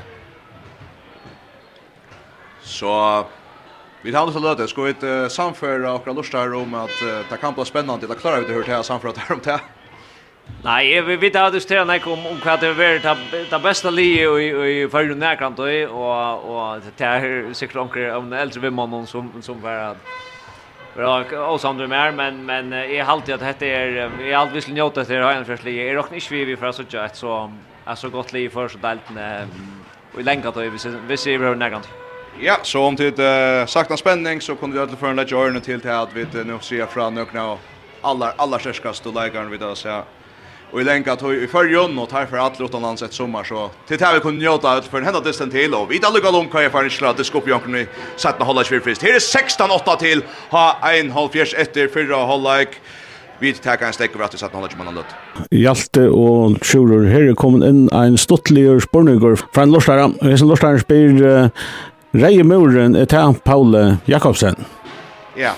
[2.59, 3.25] Så
[4.01, 7.53] vi har alltså låtit ska vi inte samföra och lustar om att uh, det kan
[7.53, 9.61] bli spännande att klara ut hur det här samföra det här om det.
[10.63, 12.99] Nej, vi vet att det står när kom om vad det är
[13.31, 18.11] det det bästa li i i förrun närkant då och och det här säkert onkel
[18.11, 19.95] om äldre vem man som som var
[20.93, 24.67] Bra, och som du mer men men är alltid att det är är allt njöt
[24.67, 25.77] njuta det här en förslig.
[25.77, 27.51] Är dock inte vi för så ett så
[27.85, 29.01] är så gott liv för så delt
[30.13, 30.69] och i länkat då vi
[31.07, 31.89] vi ser hur nägant.
[32.39, 35.91] Ja, så om tid eh sakta spänning så kunde vi alla förna journa till till
[35.91, 37.25] att vi nu ser fram nu
[38.01, 40.03] alla alla särskast och lägger vi då så
[40.71, 43.97] Och i länka tog i förrjun och tar för allt utomlands ett sommar så till
[43.97, 46.63] det vi kunde njöta ut för en hända distan till och vid lugga gala kan
[46.63, 49.01] jag färdigt slöt det skop jag kunde sätta hålla kvirfrist.
[49.01, 52.67] Här är 16-8 till ha en halvfjärs efter fyra hållag
[53.41, 55.15] vi tar en stekk over at vi satt noen mann løtt.
[55.51, 60.11] Hjalte og Tjurur, her er kommet inn en stortligere spørninger fra en lorslare.
[60.21, 61.65] Hvis en lorslare spyr uh,
[62.13, 64.55] Reie Muren er til Paule Jakobsen.
[65.37, 65.55] Ja,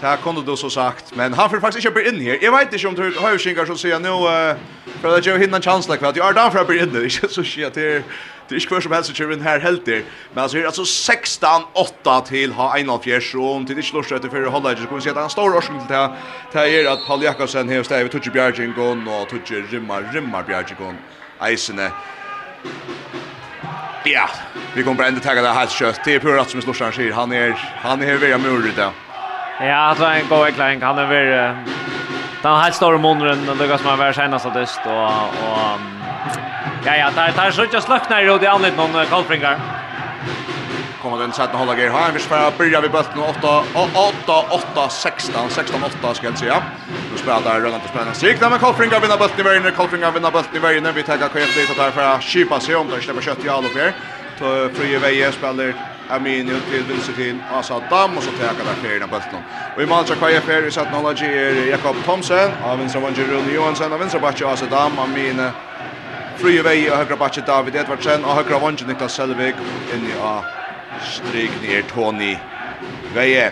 [0.00, 2.38] Det kunde du så sagt, men han får faktiskt inte bli in här.
[2.42, 4.56] Jag vet inte om du har høysingar som säger nu uh,
[5.00, 6.92] för att jag hinner en chans like att jag är där för att bli in.
[6.92, 8.02] Det är inte så skjer til
[8.48, 10.02] det är kvar som helst kör in här helt där.
[10.34, 14.70] Men alltså alltså 16 8 till ha 1.4 och om till slår sig för hålla
[14.70, 17.82] det så kommer se att han står och till det här att Paul Jakobsen här
[17.82, 20.96] stäv touch Bjargin går och touch rimmar rimmar Bjargin.
[21.40, 21.90] Eisene.
[24.04, 24.28] Ja,
[24.74, 26.00] vi kommer ändå tagga det här kött.
[26.04, 27.50] Det är på rätt som slår sig han är
[27.82, 28.90] han är via muren där.
[29.60, 31.54] Ja, att han går verkligen han är väl
[32.42, 35.04] Den här stora munnen, det går som han var senast att och,
[35.48, 35.97] och
[36.88, 39.60] Ja, ja, tar tar så just lucknar i det annat någon kallfringar.
[41.02, 41.90] Kommer den sätta hålla grejer.
[41.90, 43.62] Här vi spelar börja vi bulten 8
[43.94, 46.62] 8 8 16 16 8 ska jag säga.
[47.12, 48.34] Nu spelar där runt och spelar sig.
[48.40, 49.72] Där med kallfringar vinner bulten i vägen.
[49.76, 50.94] Kallfringar vinner bulten i vägen.
[50.94, 53.68] Vi tar kvar det tar för att skipa sig om där släpper kött i alla
[53.68, 53.92] fler.
[54.38, 55.74] Då fria vägen spelar
[56.10, 59.40] Amini til vinster til Asa Dam og så teka der där av i bulten.
[59.82, 62.50] I mål så er för i sätta er Jakob Thomsen.
[62.64, 65.50] Av vinstra vann Rune Johansen, av vinstra backen Asa Dam Amini
[66.38, 69.56] Fri vei og høyre bakke David Edvardsen og høyre vannsje Niklas Selvig
[69.90, 70.46] inni av
[71.02, 72.36] stryk nir Tony
[73.16, 73.48] Veie.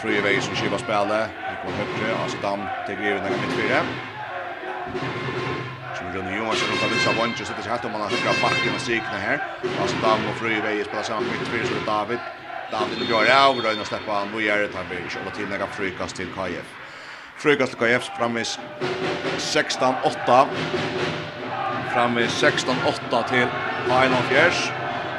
[0.00, 1.20] Fri vei som skiva spille.
[1.50, 3.82] Nikon høyre av Stam til Griven hengar mitt fire.
[6.00, 8.84] Som Rune Johansen rundt av Vitsa sitter seg helt om han har høyre bakken og
[8.86, 9.44] strykene her.
[9.68, 12.24] Av Stam og Fri vei spiller sammen mitt så som David.
[12.72, 15.26] David nu blir av, røyna steppa han, og det, han blir ikke.
[15.26, 16.87] Og til nega frykast til KF.
[17.38, 18.58] Frögast KF framvis
[19.38, 20.46] 16-8.
[21.94, 23.46] Framvis 16-8 till
[23.90, 24.70] Heinolf Fjärs.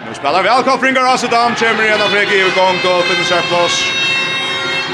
[0.07, 3.91] Nu spelar vi Alkofringar Asedam, kommer igen av Freki i gång och finner sig plås.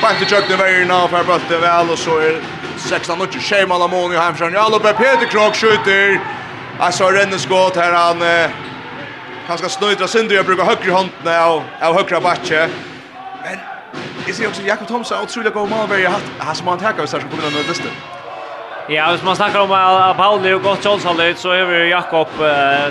[0.02, 2.42] Bant i tjökna vägarna och färbölte väl och så är
[2.78, 4.54] 16-8 Sheimal Amoni och Hemsjön.
[4.54, 6.20] Ja, Loppe Peter Krog skjuter.
[6.80, 10.36] Alltså Rennesgåt här han eh, ska snöjtra synder.
[10.36, 11.32] Jag brukar högre hånden nu
[11.82, 12.70] av högra backen.
[13.44, 13.75] Men
[14.28, 16.12] Jag ser också Jakob Thomsen, otroligt god målvärd.
[16.38, 17.90] Han som han tackar oss här som kommer att lyssna.
[18.90, 22.28] Ja, hvis man snakker om at Pauli har gått kjølsallit, så er vi Jakob,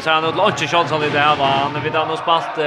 [0.03, 1.47] så han har ikke det her, va?
[1.47, 2.59] Han vet han har spalt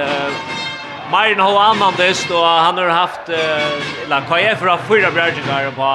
[1.11, 5.71] mer enn halv annan dyst, og han har haft, eller hva er fra fyra bjergjengar
[5.75, 5.89] på,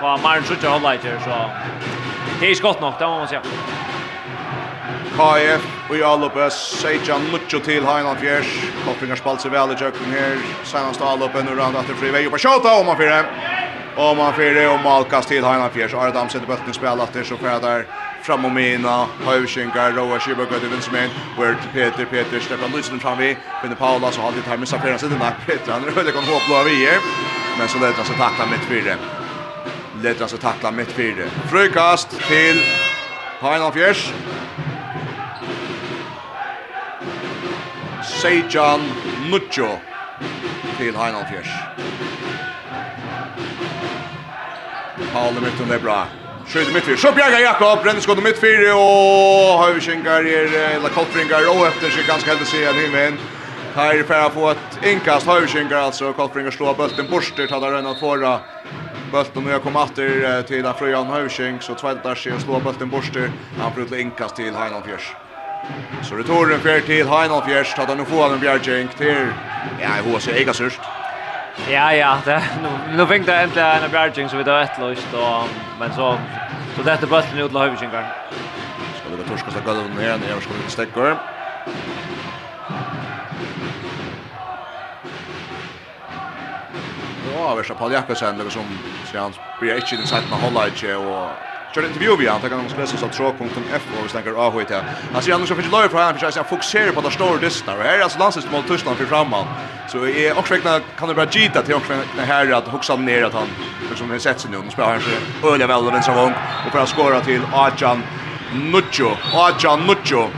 [0.00, 1.40] på mer enn 70 halvleiter, så
[2.40, 3.73] det er skott nok, det må man si.
[5.14, 8.48] KF og i allopes Sejan Lucho til Heinan Fjers.
[8.82, 12.72] Koppingar spalt seg vel i tjøkken her Senast allopen og rann etter frivei på Kjota
[12.80, 13.20] om man fire
[13.94, 15.94] om man fire og Malkas til Heinan Fjers.
[15.94, 17.86] Ardam setter bøtten i spil etter så fyrir der
[18.26, 23.36] fram om mina Høyvskingar Roa Kjiba Gøyde Vinsmen Word Peter Peter Stefan Lysen fram vi
[23.62, 26.64] Finne Paula så halvt i timen sa fyrir siden Nei Peter han røde kan håplå
[26.70, 26.96] vi i
[27.54, 28.98] men så leder han seg takla mitt fire
[30.02, 32.64] leder han seg takla mitt fire Frøykast til
[33.44, 34.08] Heinan Fjers.
[38.24, 38.80] Sejan
[39.28, 39.66] Nuccio
[40.78, 41.50] til Heinald Fjers.
[45.12, 45.98] Paul mitt under bra.
[46.48, 46.96] Skjøyde mitt fyrir.
[47.02, 52.32] Så bjerga Jakob, renneskåndet mitt fyrir, og Høyvikingar er, eller Kolfringar, og efter seg ganske
[52.32, 53.18] heldig sida en himmel.
[53.74, 57.92] Her er færre få et innkast, Høyvikingar altså, Kolfringar slår bølten borster, tar der røyna
[58.00, 58.38] fåra
[59.12, 62.96] bølten, og jeg kom atter til Frøyan Høyviking, så tveit der seg og slår bølten
[62.96, 63.28] borster,
[63.60, 65.12] han prøvde innkast til Heinald Fjers.
[66.02, 69.30] Så returen fer til Heinolf Gjers, tatt han nu få av en bjergjeng til,
[69.80, 70.88] ja, i ega Egasørst.
[71.70, 75.48] Ja, ja, det, nu, nu fick det äntligen en bjergjeng som vi da ettløst, og,
[75.80, 76.10] men så,
[76.74, 78.10] så det dette bøtten ut til Høyvikjengaren.
[78.98, 81.16] Skal det torskast av gulven her, nere skal det stäckor.
[87.32, 88.68] Ja, vi ska Paul Jakobsen, det som,
[89.08, 92.56] sier han, blir inte den setten av holdet ikke, och Kör intervju vi han tackar
[92.56, 94.84] om skulle så tråk.f och snackar av hit här.
[95.14, 97.76] Alltså jag måste försöka för han jag fokusera på det stora distar.
[97.78, 99.46] Här alltså landsist Tyskland touchdown för framman.
[99.88, 103.24] Så är också räkna kan det bara gita till också den här att huxa ner
[103.24, 103.46] att han
[103.88, 106.14] liksom har sett sig nu och spelar han så öliga väl den som
[106.66, 108.02] och bara skora till Ajan
[108.72, 109.10] Nuccio.
[109.34, 110.28] Ajan Nuccio.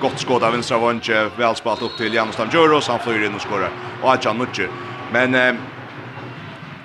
[0.00, 3.40] Gott skåd av vänstra vånche, väl spalt upp till Janus Juros, han flyr in och
[3.40, 3.70] skorar.
[4.02, 4.68] Ajan Nuccio.
[5.12, 5.58] Men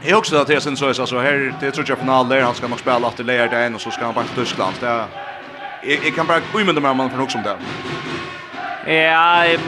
[0.06, 2.56] Jag också att det sen så är så här det tror jag final där han
[2.56, 4.74] ska nog spela efter layer där och så ska han bara till Tyskland.
[4.80, 5.06] Det
[6.06, 7.56] jag kan bara skymma dem man för också där.
[8.86, 9.62] Ja, jag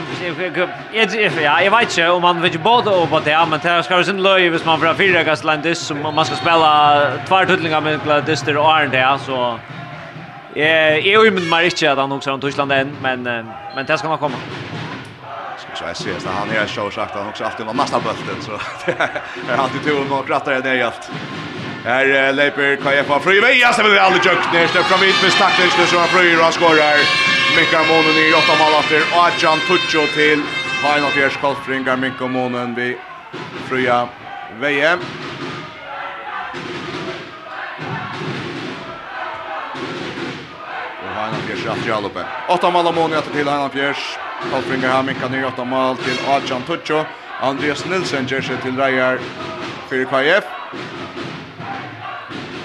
[1.42, 4.04] ja, jag vet ju om man vill både och på det, men det ska ju
[4.04, 8.56] sen löj hvis man från fyra gastlandis som man ska spela två tutlingar med gladister
[8.56, 9.58] och Arne där så
[10.56, 13.22] Eh, jag är ju med Mariccia där han också från Tyskland än, men
[13.74, 14.36] men det ska nog komma
[15.76, 18.50] så jag ser att han är så sagt han också alltid var nästa bulten så
[18.86, 21.10] det är alltid tur och rattar ner allt.
[21.84, 25.78] Här leper KF fri väja så vi aldrig jukt ner släpp från mitt med stackars
[25.78, 26.96] nu så fri och skorar.
[27.56, 30.42] Mika Monen i åtta mål efter och Jan Tucho till
[30.80, 32.98] Final Heinolf Fjerskallfringar Mika Monen vi
[33.68, 34.08] fria
[34.60, 34.60] VM.
[34.60, 34.98] väja.
[41.14, 42.24] Heinolf Fjers raftar alloppe.
[42.48, 44.18] Åtta mål av Monen till Heinolf Fjers.
[44.54, 47.04] Alfringar har minkat ner åtta mål till Adjan Tuccio.
[47.40, 49.18] Andreas Nilsen ger sig till Rajar
[49.88, 50.44] för KF.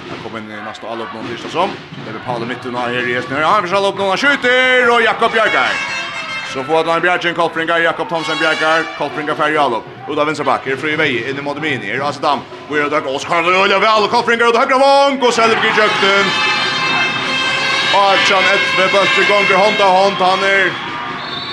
[0.09, 1.69] Han kommer in i nästa all upp någon tisdag som.
[2.05, 3.43] Det är Paolo mitten här i resten.
[3.43, 5.71] Han försöker upp någon, han skjuter och Jakob Bjarkar.
[6.53, 9.83] Så får han Bjarkar, Kolfringar, Jakob Thomsen Bjarkar, Kolfringar färg Jakob.
[10.25, 12.39] vänster back, är fri väg in i Modemini, är Asadam.
[12.69, 15.71] Och är det Oskar Röja väl, Kolfringar och högra vång och Selvi
[17.93, 20.90] Och Archan ett med bättre gånger hånd av hånd, han är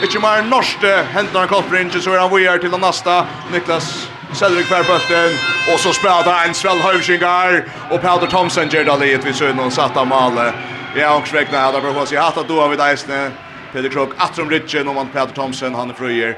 [0.02, 3.16] Ikke mer norske hentene han koppringen, så er han vujer til den neste.
[3.50, 3.90] Niklas
[4.36, 5.36] Selvig fær bøtten,
[5.72, 9.72] og så spiller han Svel Høvsingar, og Peter Thomsen gjør det litt vi sønnen noen
[9.72, 10.50] satt av male.
[10.96, 13.30] Ja, og skrekna her, da bør man si hatt at du har vidt eisene.
[13.72, 16.36] Peter Krok, Atrum Rytjen, og man Peter Thomsen, han er frøyer.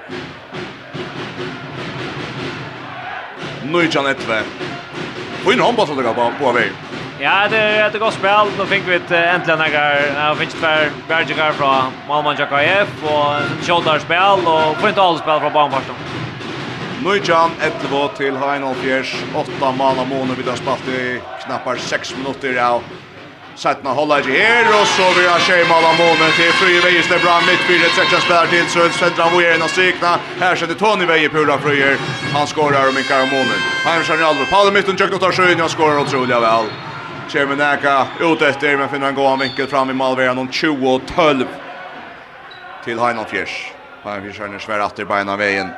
[3.66, 4.44] Nøytjan etve.
[5.44, 6.70] Og inn håndbåten det på, på vei.
[7.20, 8.48] Ja, det er et godt spel.
[8.58, 14.00] Då fick vi ett äntligen några jag fick ett Bergigar från Malmö JKF och en
[14.00, 15.94] spel och får inte alle spel från Bamfarsen.
[17.04, 22.58] Nujjan, ettervå til Heinolf Fjers, åtta maler måneder vi har spalt i knappar 6 minutter
[22.60, 22.82] av
[23.56, 27.40] Sætna hålla ikke her, og så vil jeg skje mala månen til Frøye Veier bra.
[27.44, 28.68] Midtbyrde, trekker spiller til.
[28.72, 31.96] Søl, Svendra Vojeren og Strikna, her setter Tony Veier pura Frøyer,
[32.32, 33.66] han skårer og minkar om månen.
[33.84, 36.72] Heimsjern i alvor, Palle Mytten, Tjøkken og sjøen, han skårer utrolig vel.
[37.32, 41.44] Kermenäka ut efter men finner en god vinkel fram i målvägen om 20 och 12
[42.84, 43.72] till Heinan Fjärs.
[44.04, 45.68] Heinan Fjärs är svär atter beina veien.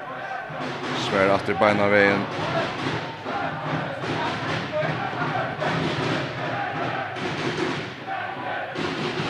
[0.99, 2.19] Svär atter beina veien.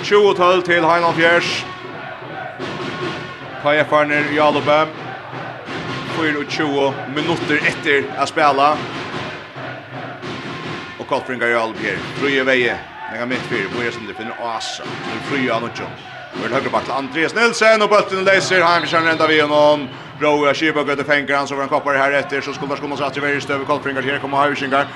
[0.03, 1.65] Tjugo tull till Heinan Fjärs.
[3.63, 4.89] Kajefarner Jalobem.
[6.17, 9.02] 24 minutter etter å spille
[11.03, 11.97] och Koltringar gör all her.
[12.21, 12.79] Frøye veie.
[13.13, 13.69] Den mitt fyrir.
[13.75, 14.85] Bojer som det finner Asa.
[14.85, 15.81] Nu frøye han och
[16.33, 19.89] Og er høyre bak til Andreas Nilsen Og och bulten läser Heimkärn ända vid honom.
[20.21, 22.41] Roa Kibögö det fänger han så var han koppar her etter.
[22.41, 23.65] så skulle komma satt i det støve.
[23.65, 24.87] stöv her här kommer Heimkärn.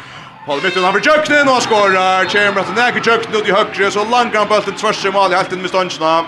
[0.47, 2.25] Paul mitt under Jöknen och skorar.
[2.25, 5.35] Chamber att näka Jöknen ut i högre så langar han bulten tvärs i mål i
[5.35, 6.25] halten med ståndsna.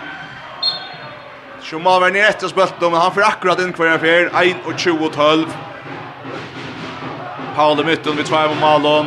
[1.62, 5.06] Schumacher var nere efter bulten men han får akkurat in kvar här 1 och 20
[5.06, 5.46] och 12.
[7.58, 9.06] Paul i mitten vid 2 och Malon.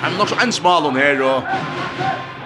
[0.00, 1.42] Han nog så en smal hon här och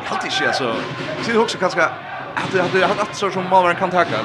[0.04, 0.74] helt inte alltså.
[1.22, 1.90] Så det också kanske att
[2.34, 4.18] att han att så som Malmö kan tacka.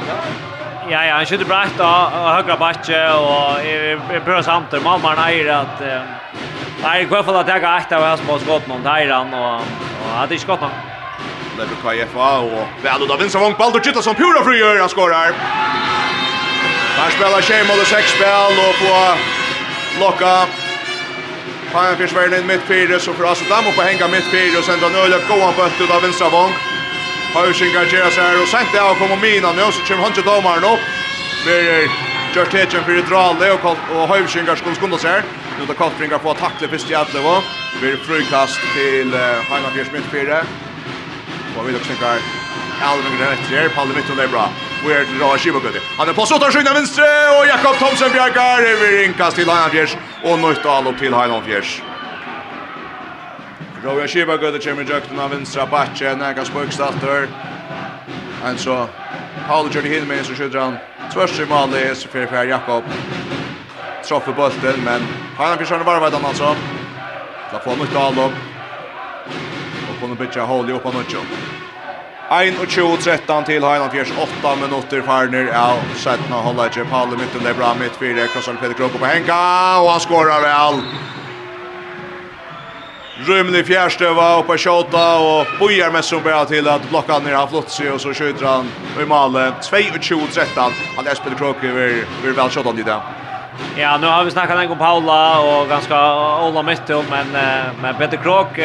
[0.89, 5.09] Ja, ja, han skjuter bra då och högra backe och är bra samt där Malmö
[5.09, 5.82] är att
[6.84, 9.61] Nej, i hvert fall at jeg har ett av hans på skott någon tajran och
[10.15, 10.72] hade inte skott någon.
[11.57, 15.32] Det brukar KFA och väl då vinner Vång Baldur Kittla som pura frigör, han skorar.
[16.99, 18.93] Han spelar Shane Muller sex spel och på
[19.99, 20.45] locka
[21.74, 24.65] Fajan för Sverige in mitt fyra så för Asodam och på hänga mitt fyra och
[24.65, 26.51] sen drar Nöjlöf gåan på ut av vänstra vång.
[27.34, 30.63] Hausingar gör sig här och sen det kommer Mina nu så kommer han Hunter Domaren
[30.74, 30.84] upp.
[31.43, 31.89] Blir
[32.36, 33.65] Gjort Hedgen för Drale och,
[33.95, 35.24] och Hausingar skulle skunda sig här.
[35.59, 37.36] Nu då Kottringar får tackle först i Adlevo.
[37.80, 39.11] Blir frukast till
[39.47, 40.38] Fajan för Sverige mitt fyra.
[41.57, 42.17] Och vi då knickar
[42.82, 44.49] Alvin Grenetier, Palle Mitton är bra
[44.84, 45.80] where the Shiba Shibagudde.
[45.97, 47.03] Han är på sotar skynda venstre
[47.38, 51.82] och Jakob Thomsen bjärkar över inkast till Heinanfjärs och Nøytdal upp till Heinanfjärs.
[53.84, 57.27] Roja Shibagudde kommer jökten av vänstra backen, äga spöksdatter.
[58.45, 58.88] En så
[59.47, 60.77] Paul Johnny Hillman så skjuter han
[61.13, 62.84] tvärs i målet så för för Jakob.
[64.07, 65.01] Troffer bulten, men
[65.38, 66.55] Heinanfjärs har varvat han alltså.
[67.51, 68.34] Da får Nøytdal upp.
[69.89, 71.25] Och kommer bitcha hål i upp på Nøytdal.
[72.30, 77.73] 1-2-13 til Heiland Fjers, 8 minutter ja av Sætna Hollage, Palle Mytten, det er bra
[77.73, 79.34] mitt fire, Krossan Peter Kroko på Henka,
[79.82, 80.77] og han skårer vel.
[83.25, 87.49] Rymlig fjärstøva oppe på kjota, og bojar mest som bare til at blokka ned av
[87.49, 88.69] Flotsi, og så skjuter han
[89.01, 92.99] i malen, 22-13, han er Peter Kroko, vi er vel kjota i det.
[93.75, 96.13] Ja, nu har vi snackat en om Paula och ganska
[96.45, 97.27] Ola Myttel, men,
[97.82, 98.59] men Peter Krok,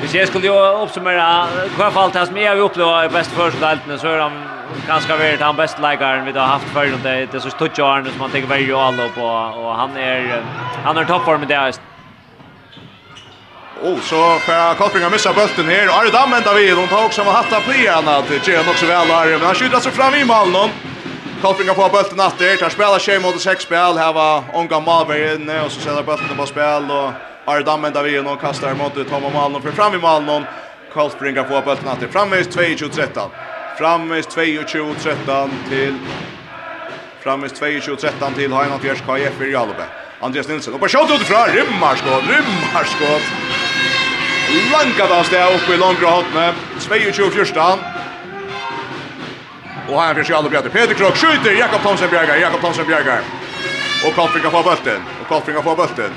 [0.00, 1.24] Hvis jeg skulle jo oppsummere
[1.76, 4.38] hva fall alt det som jeg har opplevd i beste førstedeltene, så er han
[4.86, 6.94] ganske vært han beste leikeren vi har haft før.
[7.02, 9.98] Det, det er så stort jo som han tenker veldig jo alle på, og han
[10.00, 10.40] er,
[10.84, 11.84] han er toppform i det her.
[13.82, 15.88] Oh, så för Kolpinga missar bulten här.
[15.88, 19.30] Arre Dammen David, hon tar också med hatta pliarna till Tjejen också väl där.
[19.38, 20.68] Men han skjuter sig fram i mål nu.
[21.42, 22.56] Kolpinga får bulten att det.
[22.56, 23.98] Tar spela tjej mot sex spel.
[23.98, 26.90] Här var Onga Malberg inne och så sätter bulten på spel.
[26.90, 27.12] Och
[27.48, 30.44] Ari Dammen där vi någon kastar mot Tom och Malnon för fram i Malnon.
[30.92, 33.28] Karlsbringa får bollen att det framvis 2-13.
[33.78, 35.94] Framvis 2-13 till
[37.20, 39.84] Framvis 2-13 till Heinat Fjärs KF i Jalbe.
[40.20, 43.22] Andreas Nilsson och på skott utifrån rymmarskott, rymmarskott.
[44.72, 46.52] Lanka av steg uppe i långra hotne.
[46.78, 47.78] 2-14.
[49.88, 50.68] Och här försöker Jalbe Peter.
[50.68, 51.52] Peter Krok skjuter.
[51.52, 52.36] Jakob Thomsen bjärgar.
[52.36, 53.20] Jakob Thomsen bjärgar.
[54.06, 55.02] Och Karlsbringa får bollen.
[55.20, 56.12] Och Karlsbringa får bollen.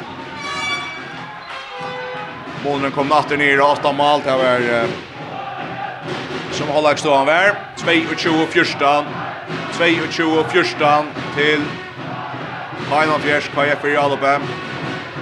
[2.63, 4.87] Bollen kom natten ner och åtta mål till var
[6.51, 7.55] som håller stå han var.
[8.17, 9.05] 22 första
[10.09, 11.03] 22 första
[11.35, 11.61] till
[12.89, 14.45] Final Fjärs KF i Alabama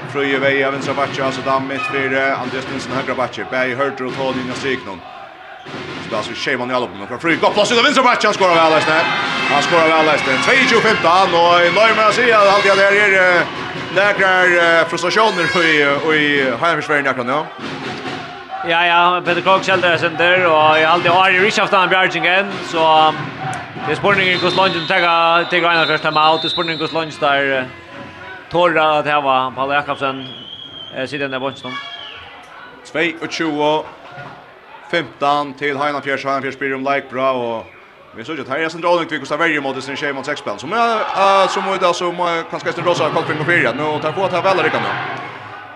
[0.10, 4.52] Fröje Veja, Vinsra Batje, alltså dammit för Andreas Nilsson, högra Batje, Berg, Hörter och Tony
[4.52, 5.00] och Stryknon
[6.08, 7.40] ofta så tjejer man i alla uppgången från Fryk.
[7.40, 9.04] Plats ut av vinstermatch, han skorar väl Leisner.
[9.52, 10.34] Han skorar väl Leisner.
[10.34, 12.72] 22-15 och i nöj med att säga att alltid
[13.96, 15.64] det är några frustrationer
[16.14, 17.46] i Heimersverige näkran, ja.
[18.68, 23.14] Ja, ja, Peter Krog säljer center och jag alltid har i Richaftan Bjargingen så
[23.86, 27.66] det är spårningen hos Lundgren tagga tagga en första mål till spårningen hos Lundgren där
[28.52, 30.28] Torra att här var Paul Jakobsen
[30.96, 31.72] eh sitter där bortom.
[33.30, 33.86] 22
[34.92, 36.26] 15 till Heina Fjärs.
[36.26, 37.66] Heina Fjärs blir om like bra och
[38.16, 40.60] vi såg att här är centralen kvick och Saverio mot sin tjej mot sex spel.
[40.60, 43.72] Som är som är där som kanske ska rosa Kolkving och Pirja.
[43.72, 44.88] Nu tar på att ha väl rycka nu.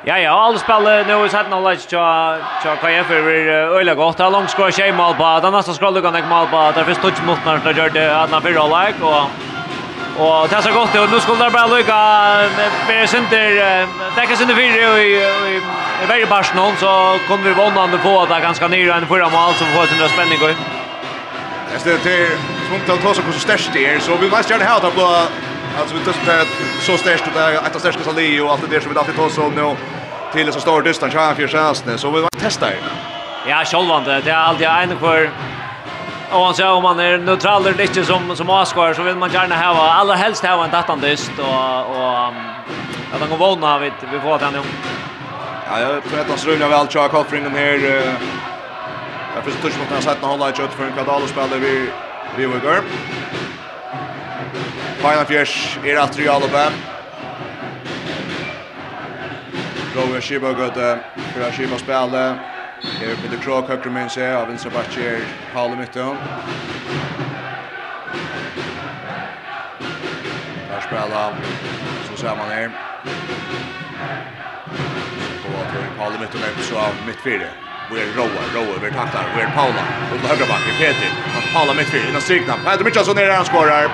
[0.03, 3.95] Ja ja, alle spiller nu i setten av Leitz, tja KF er för vi öliga
[3.95, 4.20] gott.
[4.20, 5.39] Här långt ska tjej mål på.
[5.43, 6.57] Den nästa ska lucka ikke mål på.
[6.57, 9.51] det Där finns touch mot när det gör det Anna Pirja like och
[10.22, 11.99] Og det er så godt, og nå skulle det bare lykke
[12.88, 13.47] med Sinter,
[14.13, 15.15] det er ikke Sinter fyra i
[16.03, 19.07] i varje bars någon så kunne vi våndande på at det er ganske nyere enn
[19.07, 20.09] förra mål så vi får det spenning.
[20.09, 20.47] spänning gå.
[21.84, 24.63] Det är det som att ta så hur störst det är så vi måste göra
[24.63, 25.07] det här att blå
[25.80, 26.13] alltså vi tar
[26.82, 29.30] så störst det är ett störst ska ligga och allt det som vi alltid tar
[29.30, 29.76] så nu
[30.34, 32.78] till så stor distans här för chansen så vi måste testa det.
[33.47, 34.22] Ja, självande.
[34.22, 35.30] Det är alltid en för
[36.32, 39.32] Och han säger om man är neutral eller inte som som Oscar så vill man
[39.32, 42.28] gärna ha allra helst ha en dattandist och och
[43.14, 44.54] att han går våna vet vi får att han
[45.68, 48.18] Ja, jag tror att han strular väl Chuck jag Koffring här.
[49.36, 51.58] Jag förstår inte att han satt någon hålla i kött för en kvadrat och spelar
[51.58, 51.90] vi
[52.36, 52.82] vi vill går.
[54.98, 56.74] Final fjärs är att tre alla fem.
[59.96, 60.98] Roger Schibberg går till
[61.34, 62.36] för att Shiba spelar
[62.84, 65.22] Her Peter krok högre med sig av vänstra backen
[65.54, 66.18] Paul Mitton.
[70.70, 71.34] Där spelar
[72.10, 72.72] så ser man här.
[75.44, 77.54] Går till Paul Mitton upp så av mittfältet.
[77.92, 81.74] Vi är Roa, Roa över tacklar, vi är Paula, och högra backen Peter, han Paula
[81.74, 82.54] mitt fyra, innan strikna.
[82.66, 83.90] Peter Mitchelsson ner, han skorar,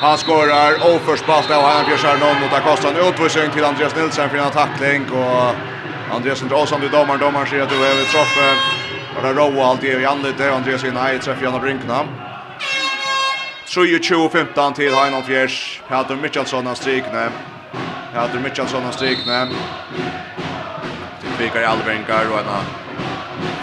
[0.00, 4.50] han skorar, oförsbalt av Hanna Björsson, mot tar kostan utvisning till Andreas Nilsson för en
[4.50, 5.54] tackling, och
[6.12, 8.54] Andreas Drasan du domaren, domaren säger att du är ett troffe.
[9.16, 12.04] Och det råa allt i anlite, Andreas säger nej, träffar Janne brinkna.
[13.66, 15.80] 3-2-15 till Heinald Fjärs.
[15.88, 17.30] Hadur Mitchelsson har strikne.
[18.14, 19.48] Hadur Mitchelsson har strikne.
[21.38, 22.60] Fikar i allvängar och ena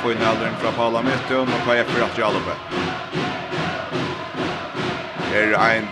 [0.04, 2.52] Fynne allvängar från Paula Mittun och KF Rattri Alupe.
[5.34, 5.88] Her er ein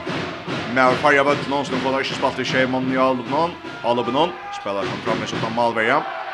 [0.73, 3.51] Mer farja bøtten, som får ikke spalt i skjei mann i Alupe Alupe
[3.83, 6.24] Alupe Alupe Alupe Alupe Alupe Alupe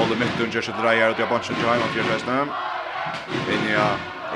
[0.00, 2.50] Olle Mittun gjør seg dreier, og det er bunchen til Heimann gjør resten.
[3.54, 3.84] Inja,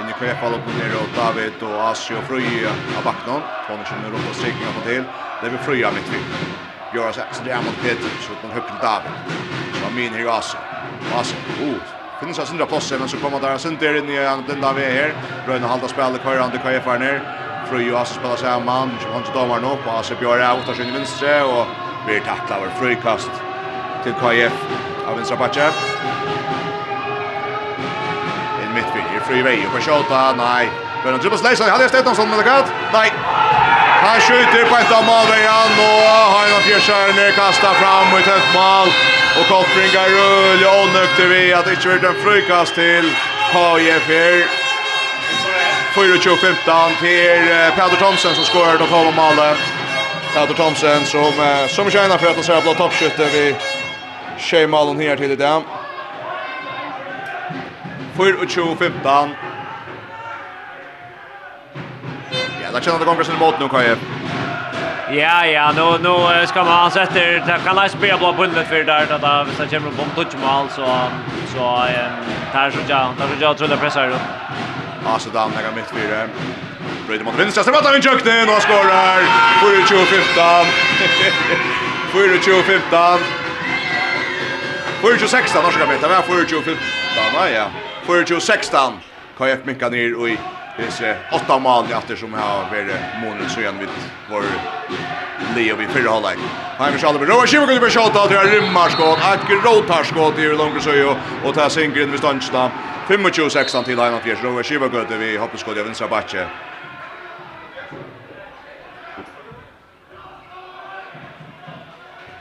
[0.00, 3.42] inja Krepal opp nere, og David og Asi og Frøy av Baknon.
[3.68, 5.08] Tånersen er rundt og strikninger på til.
[5.42, 6.22] Det blir Frøy av midtfri.
[6.94, 9.38] Gjør oss så det er mot Peter, så man høyper David.
[9.80, 10.58] Så min her Asi.
[11.18, 14.62] Asi, oh, finnes hans indre plasser, men så kommer der hans indre inn i den
[14.62, 15.14] en vi ved her.
[15.46, 17.20] Brøyne halda spillet, køyre han til KFR ned.
[17.68, 20.90] Frøy og Asi spiller sammen, som han til dommeren opp, og Asi Bjørre er åttasjon
[20.90, 21.66] i vinstre, og
[22.06, 23.46] blir taklet av frøykast
[24.04, 25.70] til KF av vänstra backe.
[28.62, 30.40] En mittfyr, Frivej, og på kjota, nei.
[30.40, 30.70] tjata, nej.
[31.04, 32.70] Börjar hadde jeg hade noen sånn, med det gott?
[32.92, 33.08] Nei.
[34.04, 36.00] Han skjuter på et av malveien, og
[36.34, 38.88] Heina Fjersjæren er kastet fram mot ett mål.
[39.38, 43.08] Och kopplingar rull, og nøkter vi at det ikke blir en frukast till
[43.52, 44.44] her.
[45.94, 47.42] 24-15 til
[47.76, 49.58] Peder Thomsen som skorar de tolv malet.
[50.34, 51.32] Peder Thomsen som,
[51.68, 53.54] som tjänar for at han ser blå toppskytte vid
[54.38, 55.62] Tjej Malon här till det.
[58.16, 59.34] 4 och 20, 15.
[62.62, 63.96] Ja, där känner det kommer sin mot nu, Kaje.
[65.10, 67.60] Ja, ja, nu, nu ska man sätta det.
[67.64, 69.06] kan läsa bli blå bullet för där.
[69.06, 70.86] Det där, visst kommer på touch mål så,
[71.52, 71.84] så
[72.52, 74.16] tar så jag, tar så jag tror det pressar då.
[75.04, 76.26] Ja, så där, jag mitt fyra.
[77.06, 79.18] Brady mot vänstra, så vattar vi köknen och skorar.
[79.62, 80.66] 4-2-15.
[82.12, 83.18] 4-2-15.
[85.04, 86.76] 4-16 norska meter, det var 4-15,
[87.54, 87.70] ja.
[88.06, 88.92] 4-16
[89.38, 90.38] kan jag minka ner i
[90.76, 93.88] Hese åtta mål efter som har varit månen så igen vid
[94.30, 94.42] vår
[95.56, 96.38] Leo vid förra halvlek.
[96.78, 101.68] med Schalberg, Roar Schimmer kunde beskjuta till en rymmarskott, ett gråtarskott i Långesøyo och tar
[101.68, 102.70] Singren vid stansna.
[103.08, 106.46] 25-16 till Heimer Fjärs, Roa Schimmer kunde vi hoppas skott i vänstra backe.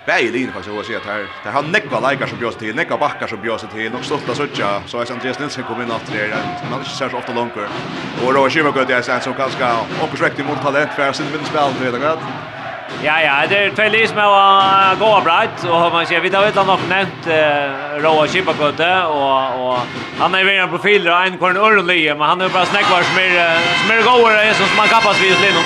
[0.06, 2.97] bäge linje faktiskt och säga att här där har Nekva likar som björs till Nekva
[2.97, 6.12] backar som björs till och stolt att söka så är Andreas Nilsson kommer in att
[6.12, 6.30] det är
[6.70, 7.54] man inte ser så ofta långt
[8.26, 11.47] och då kör gott det sen som kanske och korrekt mot talent för sin minst
[11.47, 12.20] spel för det gott
[13.04, 16.47] Ja ja, det är två lis med att gå bra och man ser vi tar
[16.47, 19.34] ut något nämnt eh, Roa Chipakotte och
[19.64, 19.80] och
[20.20, 23.60] han är vidare profiler och en korn Örnlie men han är bara snäckvar som är
[23.82, 25.64] som är goare som man kapas vid Lino.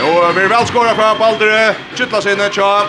[0.00, 2.86] Jo, vi är väl skåra fra Baldere, in sinne, tja.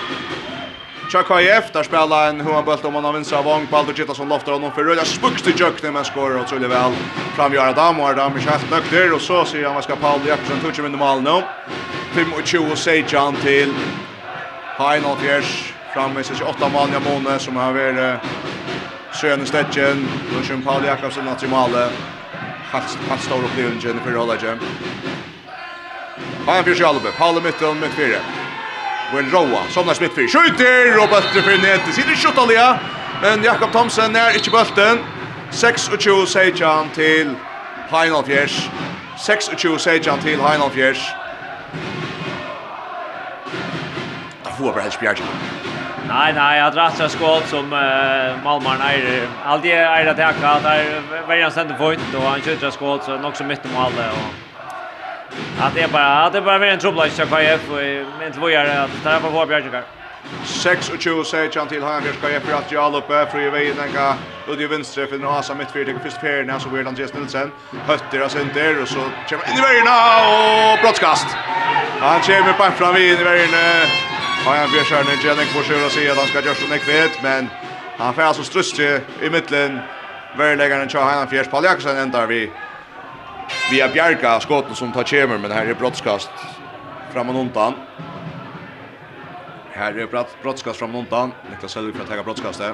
[1.10, 4.52] Chuck KF där spelar en Juan bult om han vinner av Wong Baldur Gittasson loftar
[4.52, 6.92] honom för röda spukst i jökne men skårar otroligt väl
[7.36, 10.60] framgöra dam och Adam är schaft nökter och så ser han vad ska Paul Jakobsen
[10.60, 11.42] toucha med mål nu.
[12.44, 13.74] 25 och Sejan till
[14.78, 15.74] Heinol Fjärs.
[15.94, 17.96] Fram med sig 8 mål i månaden som har varit
[19.12, 21.92] sjön i Sönestechen då kör Paul Jakobsen att i målet.
[22.72, 24.60] Fast fast stor upplevelse för Rollagen.
[26.46, 27.00] Fjärs i själv.
[27.18, 28.20] Paul i mitten mitt fyra
[29.12, 29.62] og en råa.
[29.74, 31.94] Sånn er smitt for skjøyter, og bøtter for nete.
[31.96, 32.68] Sider skjøtt allia,
[33.24, 35.04] men Jakob Thomsen er ikke bøtten.
[35.52, 36.58] 26 sier
[36.96, 37.36] til
[37.92, 38.58] Heinald Fjers.
[39.24, 41.06] 26 sier til Heinald Fjers.
[44.44, 45.48] Da får bare helst Bjergjen.
[46.08, 49.26] Nei, nei, jeg drar seg skål som uh, Malmaren eier.
[49.44, 51.82] Aldri eier at jeg kan, der er veldig han stender
[52.16, 54.12] og han kjøter skål, så nok som mitt om alle.
[54.16, 54.47] Og...
[55.60, 57.78] Att det är bara att det bara blir en trubbel i KF och
[58.20, 59.84] men till vågar att ta på vår bjärkar.
[60.44, 63.50] 6 och 20 säger han till han ska jag för att jag uppe för i
[63.50, 63.94] vägen den
[64.46, 67.14] går ut i vänster för nu har mitt fyrt i första när så blir just
[67.14, 67.52] Nilsson
[67.86, 71.28] hötter oss inte där och så kommer in i vägen och brottskast.
[72.00, 73.50] Han kommer på fram i vägen.
[74.46, 77.50] Ja, han blir skärna Jennick får sjöra sig att han ska göra så nekvet men
[77.98, 79.80] han får alltså strust i mitten.
[80.38, 82.52] Värläggaren Chahan Fjärs Paul Jakobsen ändar vi
[83.72, 86.32] Vi har bjerga skotten som tar kjemer, men her er brottskast
[87.12, 87.76] fram og undan.
[89.76, 90.08] Her er
[90.42, 91.34] brottskast fram og undan.
[91.50, 92.74] Niklas Selvig att tega brottskastet.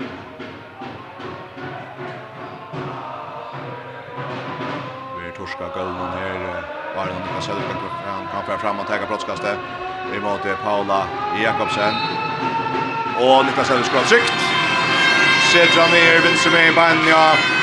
[5.17, 6.63] Vi er torska gulven her.
[6.95, 7.80] Bare Niklas Selvig kan,
[8.32, 9.57] kan, kan fram og tega brottskastet.
[10.11, 11.01] Vi måtte Paula
[11.41, 11.93] Jakobsen.
[13.19, 14.39] Og Niklas Selvig skår trygt.
[15.53, 17.09] han ned, vinser med i beinen.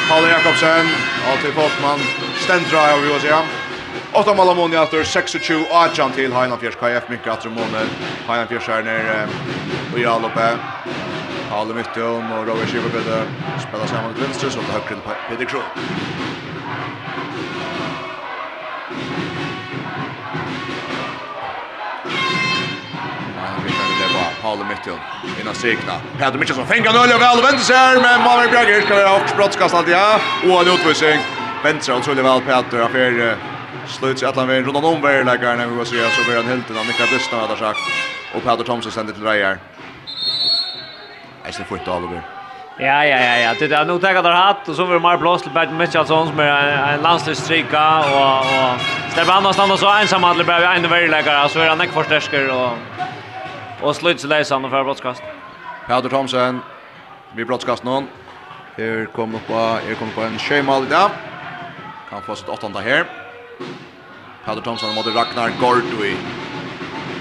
[0.08, 0.86] Paula Jakobsen.
[1.30, 3.42] Og til Folkmann stendra av oss, ja.
[4.12, 7.86] Åtta mål mån i åter 26 Arjan till Hainan Fjärs KF mycket att månen.
[8.26, 9.26] Hainan Fjärs är ner
[9.92, 10.56] och jag loppe.
[11.52, 13.22] Alle Mytton och Roger Schibberbøde
[13.68, 15.62] spelar samman till vänster så det högre Peter Kroh
[24.42, 24.98] Paul Mitchell
[25.40, 25.92] innan segna.
[26.18, 29.36] Peter Mitchell som fänger nu och väl vänder sig men Malmö Bjerger ska vara också
[29.36, 30.20] brottskast alltid ja.
[30.44, 33.36] Och en utvisning vänster skulle väl Peter affär
[33.86, 36.36] sluts att han vill runda om väl lägger när vi går så gör så blir
[36.36, 37.78] han helt innan Niklas Busten har sagt
[38.34, 39.58] och Peter Thomson sänder till Reyer.
[41.46, 42.22] Eisen fort av Oliver.
[42.78, 43.54] Ja, ja, ja, ja.
[43.58, 46.28] Det är nog taget där hatt och så var det mer blåst till Bert Mitchellson
[46.28, 50.88] som är en landslagsstrika och och Stefan har stannat så ensam att det blev en
[50.88, 52.72] värdeläggare så är han inte förstärker och
[53.82, 55.22] och sluts läsan för broadcast.
[55.86, 56.60] Peter Thomson
[57.34, 58.06] vi broadcast någon.
[58.76, 61.10] Här kommer på, här kommer på en tjejmal idag
[62.10, 63.04] kan få sitt åttonde här.
[64.44, 66.16] Peter Thomsen mot Ragnar Gordui.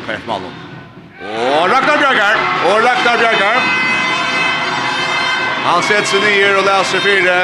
[0.06, 0.54] Kajf Malon.
[1.22, 2.36] Och Ragnar Björgar.
[2.66, 3.56] Och Ragnar Björgar.
[5.66, 7.36] Han sätter sig ner och läser fyra.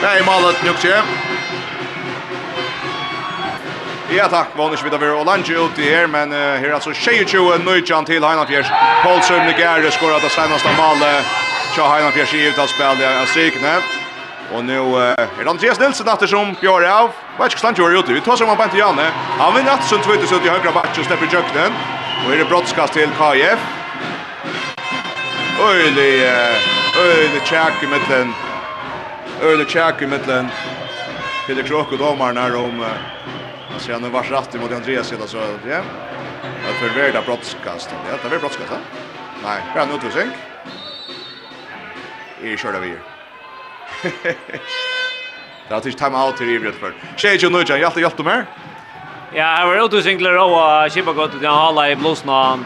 [0.00, 0.88] Det är målet nu också.
[4.16, 6.92] Ja tack, vann inte vidare och Lange ut i här, men uh, här är alltså
[6.92, 8.66] 22 nöjtjan till Heinafjärs.
[9.02, 11.24] Paul Sundnik är det skorat det senaste målet.
[11.76, 13.99] Tja Heinafjärs i utavspel, det är strykne.
[14.54, 17.10] Och nu är det Andreas Nilsson efter som björ av.
[17.38, 18.12] Vet inte hur han ute.
[18.12, 19.10] Vi tar som han på inte Janne.
[19.38, 21.72] Han vinner att som tvåtus ut i högra back och släpper jökten.
[22.26, 23.58] Och är det brottskast till KF.
[25.68, 26.22] Öjlig,
[26.98, 28.32] öjlig tjack i mittlen.
[29.42, 30.48] Öjlig tjack i mittlen.
[31.46, 32.78] Peter Krok och domaren här om...
[33.70, 35.38] Man ser han vars rätt mot Andreas sedan så...
[35.68, 35.78] Ja.
[36.68, 37.94] Att förvärda brottskast.
[38.10, 38.76] Ja, det var brottskast, va?
[39.44, 40.30] Nej, det är en utvisning.
[42.42, 42.94] Är körda vi.
[45.68, 46.94] Det har tagit time out i för.
[47.16, 48.46] Tjej och jag har hjälpt mer?
[49.34, 52.58] Ja, här var Otto Singler och Kipa gott till Halla i blåsna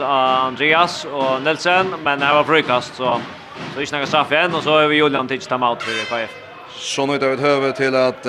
[0.46, 3.20] Andreas och Nelson, men här var frukast så
[3.74, 6.30] så är snacka straff igen och så är vi Julian till time out för KF.
[6.76, 8.26] Så nu tar vi över till att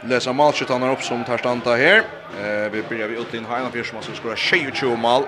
[0.00, 1.96] läsa matchen upp som tar stanta här.
[1.96, 5.22] Eh vi börjar vi ut in Heinafjärs som ska skora 20 mål.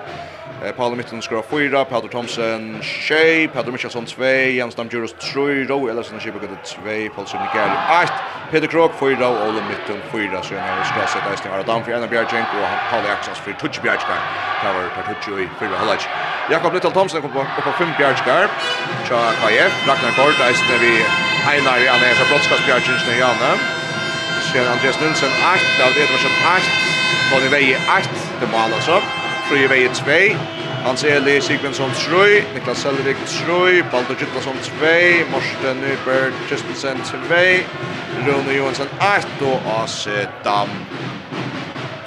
[0.63, 5.87] Eh Paul Mitten skora 4, Peter Thomsen 6, Peter Michelson 2, Jens Damjuros 3, Ro
[5.89, 8.13] Ellison skipper gott 2, Paul Sinikal 8,
[8.51, 11.91] Peter Krok 4 og Ole Mitten 4, så han skal sette eisen her Adam for
[11.91, 14.23] Anna Bjergjenk og Paul Axels for Touch Bjergjenk.
[14.63, 16.07] Cover per Touch i fyrra halvleg.
[16.53, 18.55] Jakob Little Thomsen kom på på 5 Bjergjenk.
[19.07, 20.93] Cha Kajev, Ragnar Kort eisen vi
[21.51, 23.51] Einar i Anna fra Brotskas Bjergjenk i Janne.
[24.47, 26.73] Sen Andreas Nilsen 8, David Edvarsen 8,
[27.29, 29.24] Tony Veje 8, det mål altså.
[29.49, 30.37] Frøye Veie 2,
[30.85, 34.71] Hans Eli Sigmundsson 3, Niklas Selvig 3, Baldur Gittlason 2,
[35.31, 37.17] Morsten Nyberg Kristensen 2,
[38.25, 38.87] Rune Johansson
[39.17, 40.07] 1 og AC
[40.43, 40.69] Dam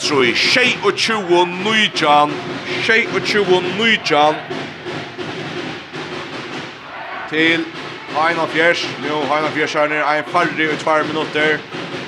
[0.00, 0.32] 3.
[0.34, 2.34] Tjej og tjuo Nujan,
[2.84, 4.34] tjej og tjuo Nujan
[7.30, 7.64] til
[8.16, 8.88] Heina Fjers.
[9.02, 11.58] Nu Heina Fjers er nere en farri i tvær minutter.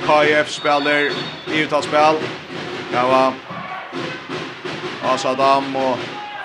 [0.07, 1.11] KF spiller
[1.55, 2.19] i uttalsspill.
[2.93, 3.50] Ja, va
[5.03, 5.99] av Saddam og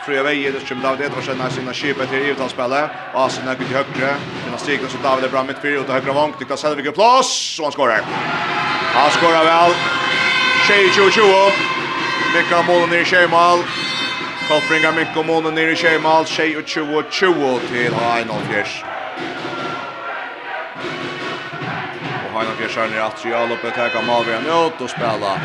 [0.06, 3.72] fria veier, det kommer David Edvarsen her sina kipet til Ivtalspillet, og Asen er gutt
[3.72, 4.12] i høyre,
[4.44, 7.32] finner stikken så David er bra midtfyr, og til høyre vank, dykta Selvig i plass,
[7.60, 8.12] og han skårer.
[8.96, 9.78] Han skårer vel,
[10.68, 11.64] 20-20,
[12.36, 13.66] Mikka Målen nere i Kjeimal,
[14.46, 18.76] Kolfringa Mikka Målen nere i Kjeimal, 20-20 til Hainolfjers.
[22.22, 25.40] Og Hainolfjers er nere at Trialoppet, her kan Malvian ut og spela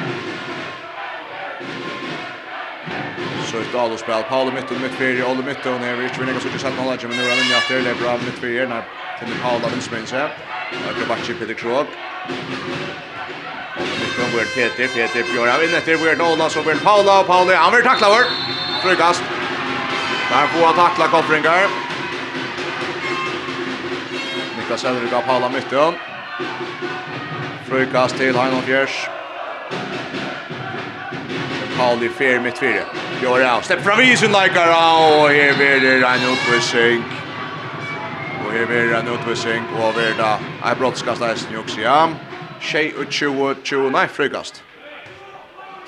[3.50, 6.18] så ett all och spel Paul mitt och mitt fyra all mitt och när Rich
[6.18, 8.82] Renega så just att hålla men nu är han efter det bra mitt fyra när
[9.18, 10.30] till Paul av Smith här.
[10.70, 11.86] Och back chip Peter Krog.
[13.76, 17.48] Det kommer vart Peter Peter Björn av efter vart Nola så vart Paul och Paul.
[17.54, 18.24] han vart tacklad vår.
[18.82, 19.22] Frukast.
[20.30, 21.68] Där får han tackla Koffringar.
[24.58, 25.94] Niklas Elvik av Paul mitt och
[27.68, 29.08] Frukast till Heinolf Gjers.
[31.76, 36.26] Pauli fer mitt fyrir gjør ja, stepp fra visen leikar, og her blir det en
[36.32, 37.04] utvisning.
[38.40, 40.32] Og her blir det en utvisning, og her er det
[40.70, 41.98] en brottskast leisen jo også, ja.
[42.60, 44.62] Tjej og tjuo, tjuo, nei, frikast.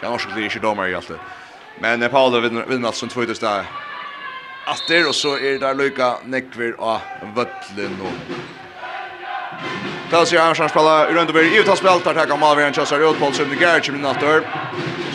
[0.01, 1.19] Det er norsk ikke dommer i alt det.
[1.81, 3.69] Men Paolo vinner alt som tvøytes der.
[4.67, 7.01] Atter, og så er det lykka nekver av
[7.37, 8.13] Vøtlen nå.
[10.11, 13.57] Pelsi Armstrong spiller i Røndeberg, i utall tar takk av Malvian Kjøsar ut, Paul Søvne
[13.59, 14.45] Gertsen i natter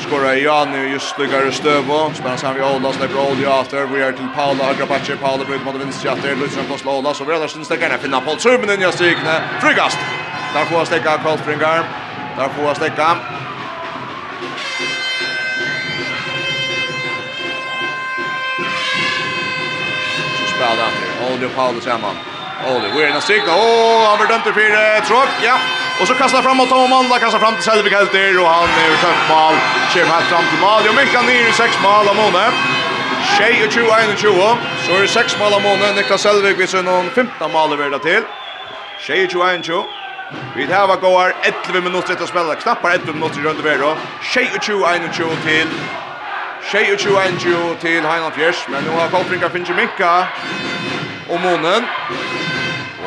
[0.07, 2.13] skorar Jan nu just lyckar stöva.
[2.13, 3.85] Spelar han vi Ola släpper Ola i åter.
[3.85, 5.17] Vi är till Paula högra backen.
[5.17, 6.35] Paula bryter mot vänster åter.
[6.35, 9.41] Lutsson på slå Ola så vi Andersen stäcker ner finna Paul Sjöben in i strikne.
[9.61, 9.97] Frigast.
[10.53, 11.83] Där får stäcka Karl Springar.
[12.37, 13.07] Där får stäcka.
[20.39, 21.33] Så spelar han.
[21.33, 22.15] Ola Paula samman.
[22.67, 23.53] Ola, vi är stigna.
[23.55, 25.29] Åh, han blir dömd för tråk.
[25.43, 25.57] Ja.
[25.99, 28.89] Och så kastar fram mot Tom där kastar fram till Selvik Helter och han är
[29.03, 29.55] tömt mål.
[29.93, 30.81] Kjem här fram till mål.
[30.89, 32.45] Och Minkan ner i sex mål av Måne.
[33.37, 35.93] Tjej och 21 och Så är det sex mål av Måne.
[35.93, 38.23] Niklas Selvik visar någon 15 mål över det till.
[38.99, 39.85] Tjej och 21 och
[40.55, 41.35] Vi tar vad går
[41.67, 42.55] 11 minuter att spela.
[42.55, 43.95] Knappar 11 minuter runt över då.
[44.21, 45.67] Tjej och 21 och till
[46.71, 48.67] Tjej och 21 till Heinald Fjärs.
[48.69, 50.27] Men nu har Kolfrinka Finche Minka.
[51.29, 51.83] Och Månen.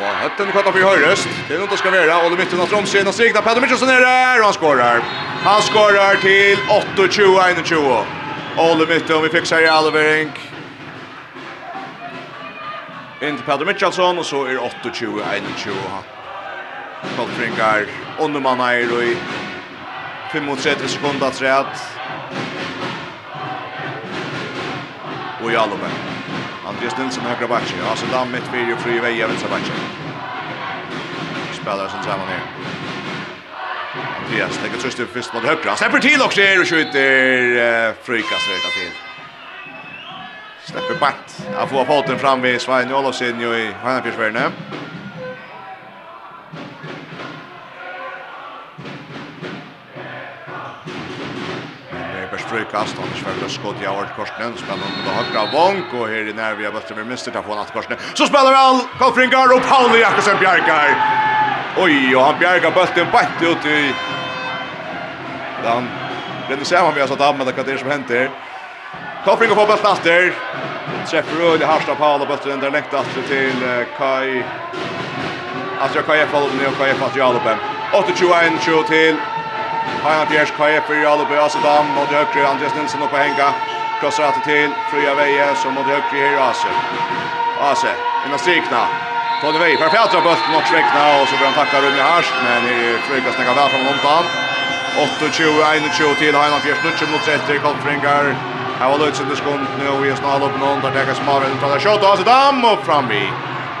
[0.01, 1.27] Och hötten kvartar i høyrest.
[1.47, 2.15] Det er noe det ska være.
[2.23, 3.03] Och det mitten av Tromsö.
[3.07, 4.39] og strikna Petter Mitchelsson er där.
[4.39, 4.99] Og han skorar.
[5.43, 6.57] Han skorar till
[6.97, 8.05] 8-20-21.
[8.57, 9.23] Ole mitten.
[9.23, 10.39] Vi fixar i Alverink.
[13.21, 14.17] In till Petter Mitchelsson.
[14.17, 15.41] Och så är 28-21.
[17.17, 17.85] Koltringar.
[18.19, 19.17] Undermann er i
[20.31, 21.65] 35 sekunder att träd.
[25.43, 26.10] Och i Alverink.
[26.73, 27.77] Andreas Nilsson högra backen.
[27.85, 29.75] Ja, så där mitt video fri vei av vänstra backen.
[31.53, 32.41] Spelar som samman här.
[34.25, 35.75] Andreas lägger tröst upp först mot högra.
[35.75, 38.91] Släpper till också skär och skjuter uh, frikast rätta till.
[40.65, 41.55] Släpper bant.
[41.57, 44.51] Han får foten fram vid Svein Olofsson i Hannafjärsvärne.
[52.31, 56.07] Kleiber strykast, annars för det skott i Howard Korsnen, spelar på det högra vonk, och
[56.07, 57.41] här i närvia bättre med Mr.
[57.41, 57.97] få natt Korsnen.
[58.13, 60.87] Så spelar väl Kolfringar och Pauli Jakobsen Bjerkar.
[61.77, 63.93] Oj, och han bjergar bulten bänt ut i...
[65.63, 65.89] Den
[66.47, 68.29] brenner sig hemma med oss att använda vad det är som händer.
[69.25, 70.33] Kolfringar får bulten efter.
[71.09, 74.43] Träffar Röd i Harstad Paul och bulten där längst efter till Kai...
[75.81, 77.19] Alltså jag kan ju falla ner och kan ju fatta
[77.91, 79.15] 8-21 till
[80.03, 83.47] Har han Jers Kaje för alla på Asadam mot högre Andreas Nilsson upp och hänga.
[83.99, 86.71] Krossar att till fria Veje som mot högre här Ase.
[87.71, 87.93] Ase
[88.25, 88.81] inna strikna.
[89.41, 92.61] Tony Veje, för fjärde bult mot strikna och så blir han tacka Rumi Harst men
[92.75, 94.23] i frukast näka väl från Lompan.
[94.95, 98.35] 28-21 till Heinland Fjärs Nutsch mot 30 kontringar.
[98.79, 101.79] Här var Lutzen det skont nu och i snall upp någon där täckas Marvin tar
[101.79, 103.23] skott och Asadam och frambi.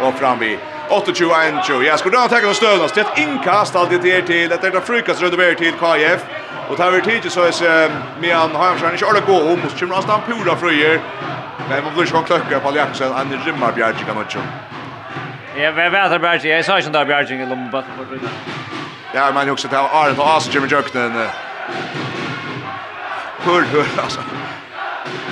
[0.01, 0.70] Och frambi.
[0.91, 1.83] 28-21.
[1.83, 2.79] Ja, skulle du ha tagit en stöd.
[2.93, 4.49] Det är ett inkast alltid till er till.
[4.49, 6.25] Det är en frukast runt över till KF.
[6.69, 9.59] Och tar vi tid så är Mian Hamsjön inte ordet gå om.
[9.65, 10.99] Och kommer han stann pura fröjer.
[11.69, 13.11] Men man blir så klöcker på Jackson.
[13.13, 14.39] Han rimmar Bjergi kan också.
[15.55, 16.49] Ja, vi vet att Bjergi.
[16.49, 17.85] Jag sa inte att Bjergi är långt bort.
[19.13, 21.11] Ja, men också till Arent och Asa Jimmy Jöknen.
[23.43, 24.19] Hör, hör, alltså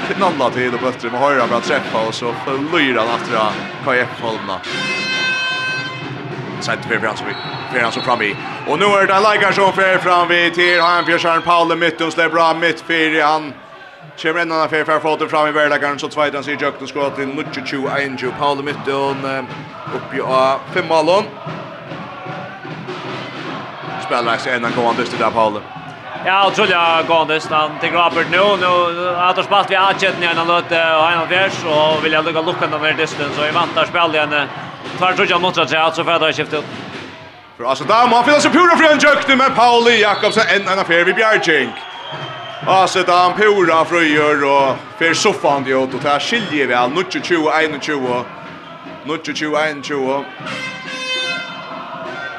[0.10, 3.38] En knalla tid och bättre med har ju att träffa och så förlyra han efter
[3.86, 4.60] KF-hållna
[6.64, 7.34] sent för fram vi
[7.74, 8.36] för han så fram i.
[8.68, 12.14] Och nu är det Laika som för fram vi till han för Paul mitt och
[12.14, 13.54] släpper bra mitt för han.
[14.22, 17.16] Kommer en annan för för fram i värlagaren så tvåt han sig jukt och skott
[17.16, 19.12] till Nuccio Chu Angel Paul mitt och
[19.96, 20.22] upp i
[20.74, 21.24] fem mål.
[24.06, 25.62] Spelar sig en gång där till där Paul.
[26.26, 28.38] Ja, och Juja går det stan till Robert nu.
[28.38, 30.48] Nu att ha spalt vi har chatten igen och
[31.02, 31.54] och en av vers.
[31.66, 34.34] Och vill jag lucka lucka den här distansen Så i vantar spel igen
[35.00, 36.66] Tar tror jag måste säga så färdar skiftet.
[37.58, 41.06] För alltså där man finns så pura från jökte med Pauli Jakobsen en annan fair
[41.06, 41.74] vi Bjärchink.
[42.68, 46.92] Alltså där han pura fröjer och för soffan det åt och ta skiljer vi all
[47.12, 48.26] 20 21
[49.06, 50.24] 22-21.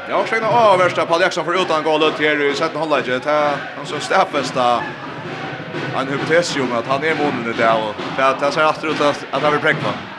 [0.09, 3.87] Ja, och sen av värsta Paul Jackson för utan gålet här i sjätte ta Han
[3.87, 4.83] så stäffesta
[6.01, 7.95] en hypotes om att han är månen där och
[8.41, 10.10] det ser efter ut att han vill präkva.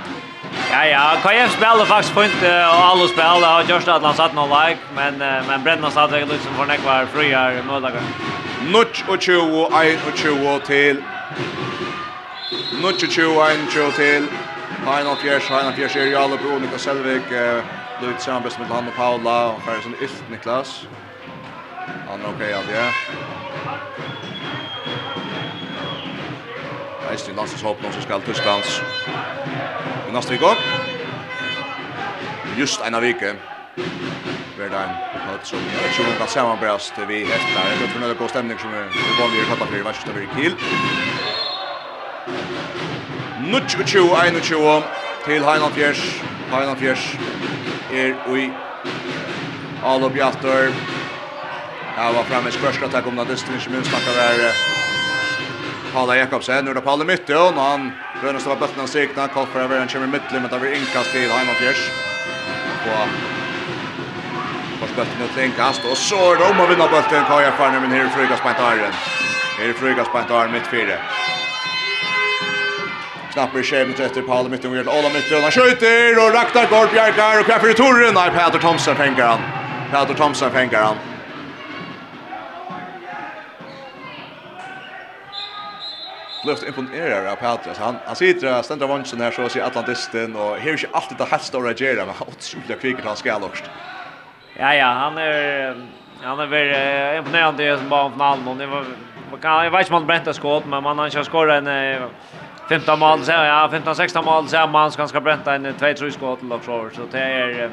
[0.70, 4.34] Ja, ja, KF spelar faktiskt på inte och alla spelar har just att han satt
[4.34, 8.02] någon like, men men Brennan satt det liksom för näck var friar möjligare.
[8.68, 11.04] Notch och 20 och 1 och 20 till.
[12.82, 14.28] Notch och 20 1 20 till.
[14.86, 17.24] Hein och Fjärs, Hein och Fjärs är ju alla bror Niklas Selvik,
[18.02, 20.88] Lut Sambes med Hanna Paula och Fersen Ylt Niklas.
[22.10, 22.94] Han är okej att det.
[27.12, 28.82] Eistin landsens hopp, någon som skal Tysklands
[30.12, 30.56] i nästa vecka.
[32.58, 33.34] Just en av vecka.
[34.58, 34.90] Vär en
[35.28, 37.64] något som jag tror kan sammanbrast vi häftar.
[37.82, 40.56] Det tror det det god stämning som vi vanliga kappa för värsta blir kill.
[43.52, 44.82] Nutch och Chu ein och Chu
[45.26, 46.22] till Heinald Fjärs.
[46.52, 47.16] Heinald Fjärs
[47.92, 48.52] är i
[49.84, 50.72] Alo Bjartor.
[51.98, 53.26] Ja, var framme i skvärska takk om det.
[53.26, 54.52] Det är inte minst snackar där
[55.94, 56.66] Paula Jakobsen.
[56.66, 57.92] Nu er det Paula Mytte og han
[58.22, 60.76] Rønne står på bøtten av sikten, Kolfer over, han kommer i midtlig, men det blir
[60.78, 61.82] inkast til Heim og Fjers.
[62.92, 63.16] Og
[64.82, 67.82] Først bøtten ut til innkast, og så er det om å vinna bøtten, Kaja Farner,
[67.82, 68.94] men her er Frugas Beintaren.
[69.58, 71.00] Her er Frugas Beintaren, mitt fire.
[73.34, 76.70] Knapper i skjer mot etter Paul midt om Ola midt og han skjøter, og Raktar
[76.70, 79.50] går bjergar, og kveffer i Torren, nei, Peter Thomsen fengar han.
[79.90, 81.11] Peter Thomsen fengar han.
[86.44, 87.78] blivit imponerar av Patrik.
[87.78, 91.18] Han han sitter och ständer vanchen här så ser Atlantisten och här är ju alltid
[91.18, 93.64] det här stora Jera med otroligt kvickhet han ska också.
[94.58, 95.76] Ja ja, han är
[96.24, 98.58] han är väl imponerande som bara från Almon.
[98.58, 98.86] Det var
[99.32, 102.10] man kan jag vet inte man bränta skott men man har skora en
[102.70, 106.12] 15 mål så ja 15 16 mål så man ska ska bränta en 2 3
[106.12, 107.70] skott eller så så det är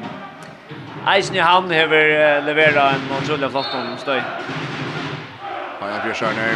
[1.07, 4.21] Eisen i hand har levera en otrolig flott om støy.
[5.79, 6.55] Ja, jeg blir skjørner.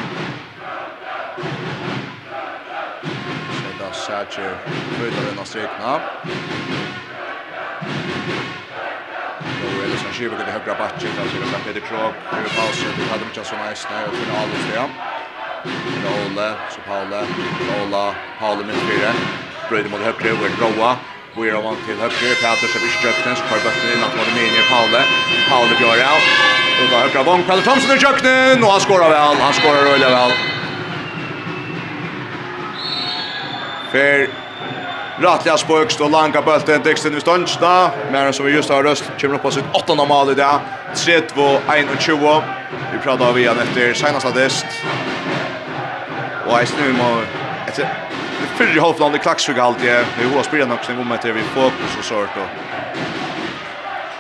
[4.14, 4.58] Thatcher
[4.98, 5.92] skjuter undan strykna.
[9.64, 13.06] Och eller som skivar det högra backen alltså det kan Peter Krog över pausen det
[13.12, 14.86] hade mycket så nice när jag kunde alltså det.
[16.06, 17.20] Rolle, så Paula,
[17.80, 18.06] Ola,
[18.40, 19.12] Paula med fyra.
[19.70, 20.92] Bröder mot högra över Roa.
[21.36, 24.36] Vi är vant till högra Peter som är stökten så kvar backen innan var det
[24.40, 25.02] meningen Paula.
[25.50, 26.10] Paula gör det.
[26.80, 29.36] Och då högra vång Peter Thomsen i köknen och han skorar väl.
[29.46, 30.53] Han skorar rullar väl.
[33.94, 34.28] Fer
[35.20, 37.92] Rattliga spökst och langa bulten Dixon i ståndsna.
[38.12, 40.60] Men som vi just har röst kommer upp på sitt åttonde mål i dag.
[40.96, 42.44] 3-2-1-20.
[42.94, 44.66] Vi pratar av igen efter senaste dest.
[46.48, 47.22] Och jag snur må...
[47.68, 47.90] Efter
[48.56, 49.92] fyrre halvland i klacksvig alltid.
[50.20, 52.38] Vi har spelat också en moment där vi fokus och sort.
[52.38, 52.50] Och...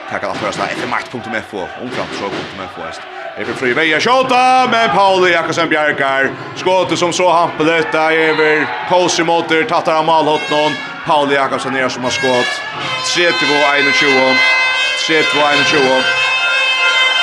[0.09, 0.65] Tackar att oss där.
[0.65, 1.57] Efter makt.fo.
[1.81, 3.22] Omfram så.fo.
[3.37, 8.67] Efer fri veja skjåta, men Pauli Jakobsen Bjerkar skottet som så hampelet, det er Efer
[8.89, 12.61] Kosi måter, tattar av någon Pauli Jakobsen ner som har skått,
[13.15, 14.37] 32-21,
[15.07, 16.03] 32-21.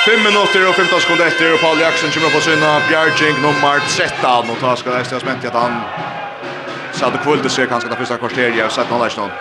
[0.05, 4.49] 5 minuter och 15 sekunder efter och Pauli Jakobsen kommer på sina Bjerking nummer 13,
[4.49, 5.81] Och tar ska det stå spänt i att han
[6.91, 9.31] satt og kvulde sig kanske det första kvarteret, jag satt sett noen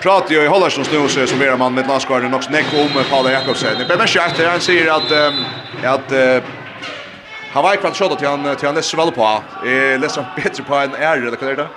[0.00, 3.78] pratar ju i Hollandsson snus som är man med landskåren också Nick om Paul Jakobsen.
[3.78, 5.12] Det blir skärt han säger att
[5.84, 6.42] att
[7.52, 9.42] han var kvart skjuta till han till han läser väl på.
[9.66, 11.68] Eh läser bättre på en är eller det är det?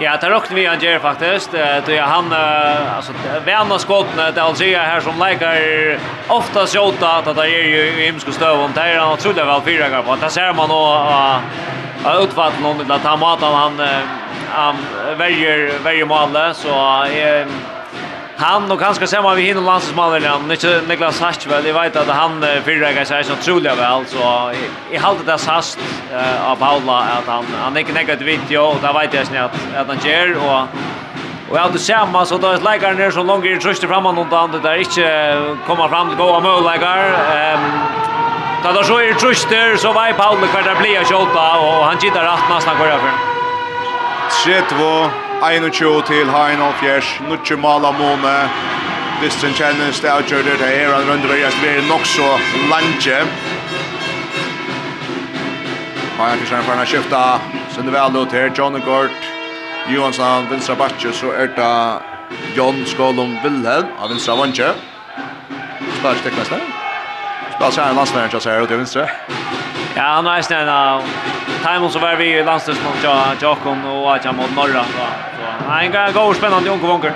[0.00, 1.52] Ja, det råkte vi han gör faktiskt.
[1.52, 2.32] Det är han
[2.96, 3.12] alltså
[3.44, 8.60] värna skotten att är här som lägger ofta skjuta att det är ju hemskt stöv
[8.60, 10.16] om det är han otroligt väl fyra gånger på.
[10.16, 10.82] Det ser man då
[12.22, 13.80] utfallet någon att han matar han
[14.50, 14.76] han
[15.18, 16.68] väljer väljer mål så
[17.04, 17.46] är
[18.36, 22.40] han och ser samma vi hinner landslagsmannen han inte Niklas Hachvel jag vet att han
[22.64, 24.52] förra gången så otroligt väl så
[24.90, 25.78] i hållet där sast
[26.44, 29.86] av Paula att han han är inte negativ video och där vet jag snart att
[29.86, 30.68] han ger och
[31.50, 34.46] Och jag det samme, så är leikaren ner så långt i tröst framan noen da,
[34.46, 37.14] det är inte komma fram till goda möjligheter.
[37.36, 37.60] Ehm
[38.62, 41.98] Ta då så er trøster, så var Paul kvar där blir jag skjuta och han
[42.02, 43.35] gittar rätt nästan hver jeg
[44.30, 45.10] Tretvo,
[45.42, 48.34] 21 til Haino Fjers, Nutje Mala Måne.
[49.22, 52.28] Distrin kjennes det avgjørder det her, han rundt og det blir nok så
[52.70, 53.18] lanje.
[56.18, 57.22] Haino Fjers er ferdig skifta,
[57.74, 59.30] sender vel ut her, Johnny Gort,
[59.88, 64.72] Johansson, Vinstra Batje, så er det John Skålum Wilhelm, av Vinstra Vinsra Vanje.
[65.98, 66.62] Spars der.
[67.56, 69.08] Spars her en landsmæren, så er det Vinstra.
[69.96, 71.06] Ja, han er snart av
[71.62, 73.04] Timon så var vi i landstens mot
[73.40, 75.06] Jakob och Aja mot norra så.
[75.68, 77.12] Nej, en går spännande onkel onkel.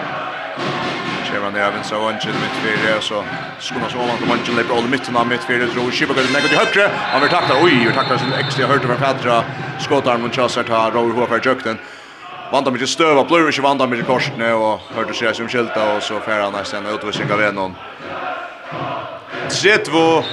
[1.25, 3.25] Kjevan Evans så ungen mitt fyra så
[3.59, 6.59] skulle så man komma ungen på mitten av mitt fyra tror Shiba går ner till
[6.59, 6.91] högra.
[7.13, 7.55] Han vill tackla.
[7.63, 9.45] Oj, han tacklar sin extra hörte för Petra.
[9.79, 11.79] Skottarm mot Chassar ta Roger Hofer jukten.
[12.53, 16.03] Vandar mycket stöv och blur inte vandar mycket korsne och hörde sig som skylta och
[16.03, 17.75] så färran nästan utvisning av en någon.
[19.49, 20.25] Tretvo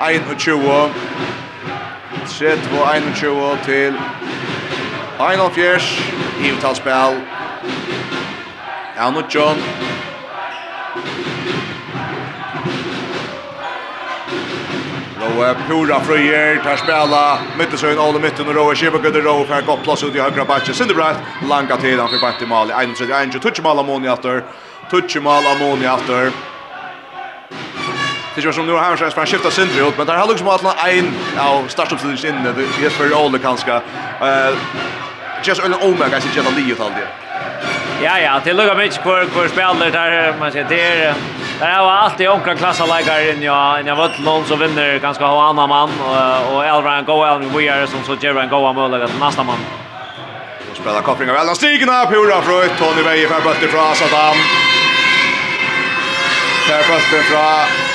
[0.00, 0.92] 21.
[2.26, 3.94] 30-21 til
[6.40, 7.22] i Ivetalsspel.
[8.96, 9.58] Ja, nå John.
[15.18, 19.82] Roa pura fröjer, tar spela, mittesøyn, alle mitten, og Roa kjipa gudder Roa for en
[19.82, 21.18] plass ut i høyre bakke, Sindebreit,
[21.50, 24.42] langa tid, han fyrir bant i mali, 31, tutsi mal amoni aftur,
[24.90, 26.30] tutsi mal amoni aftur,
[28.42, 30.86] det är som nu har han ska skifta Sindri ut men där har liksom att
[30.88, 32.42] en av startups in
[32.80, 33.72] det är för Ole kanske.
[33.72, 34.54] Eh
[35.42, 37.08] just en omega så jävla livet all det.
[38.04, 41.14] Ja ja, det lukar mycket kvar kvar spelar där man ser det är...
[41.58, 45.26] Det här var alltid onkra klassalägare in ja, in jag vet någon som vinner ganska
[45.26, 48.94] ha annan man och och Elran go Elran we are som så Jerran go amol
[48.94, 49.58] att nästa man.
[50.70, 51.56] Och spelar kopplingar väl.
[51.56, 54.36] Stigna Pura Fröj Tony Veje, för bort ifrån Saddam.
[56.68, 57.87] Där bort ifrån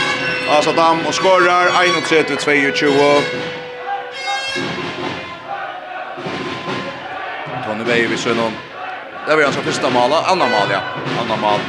[0.50, 3.24] Asadam og skorar 31-22.
[7.66, 8.52] Tony Bay vi ser sønner.
[9.28, 10.82] Det var hans första målet, andra mål, ja.
[11.22, 11.60] Andra mål.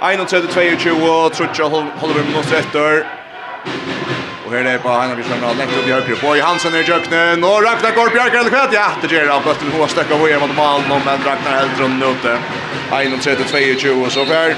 [0.00, 3.04] 31-22, Trutja holder vi minutter etter.
[4.46, 6.08] Og her er det på Heina Bjørn og Lektor Bjørk.
[6.22, 7.40] Boy Hansen er i köknen.
[7.40, 8.72] Nå Ragnar går Björk eller kvätt.
[8.74, 9.42] Ja, det gjør han.
[9.44, 10.88] Bøtten hun har stekket av hjem mot malen.
[10.90, 12.38] Men Ragnar helt runt ute.
[12.90, 14.56] 31-22, så fer.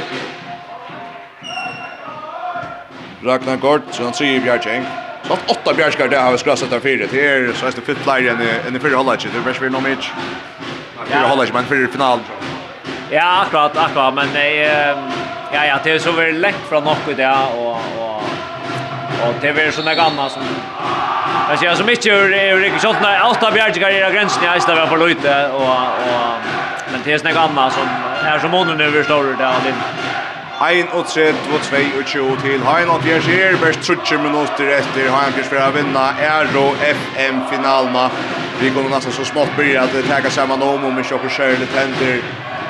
[3.24, 4.86] Ragnar Gård, så han sier Bjergjeng.
[5.26, 7.06] Så att åtta bjärskar där har vi skrasat där fyra.
[7.10, 8.36] Det är så är det fett läge
[8.68, 9.26] än i förra halvlek.
[9.34, 10.04] Det bärs vi nog mycket.
[11.06, 12.18] Förra halvlek men för final.
[13.10, 14.96] Ja, akkurat, akkurat, men eh
[15.52, 18.22] ja ja, det är så väl lätt från något det och och
[19.28, 20.42] och det är såna gamla som
[21.48, 25.48] Jag ser så mycket ur Erik Schottna åtta bjärskar i gränsen i Ystad var lite
[25.48, 26.32] och och
[26.92, 27.82] men det är såna gamla som
[28.24, 29.62] är som honom överstår det där och
[30.70, 31.76] 1 och 3 2
[32.06, 37.40] 22 till Heinland Bjerger bäst 30 minuter efter Heinland Bjerger för att vinna Euro FM
[37.50, 38.10] finalen.
[38.60, 41.66] Vi kommer nästan så smått börja att ta samman om om vi kör själva
[42.00, 42.20] det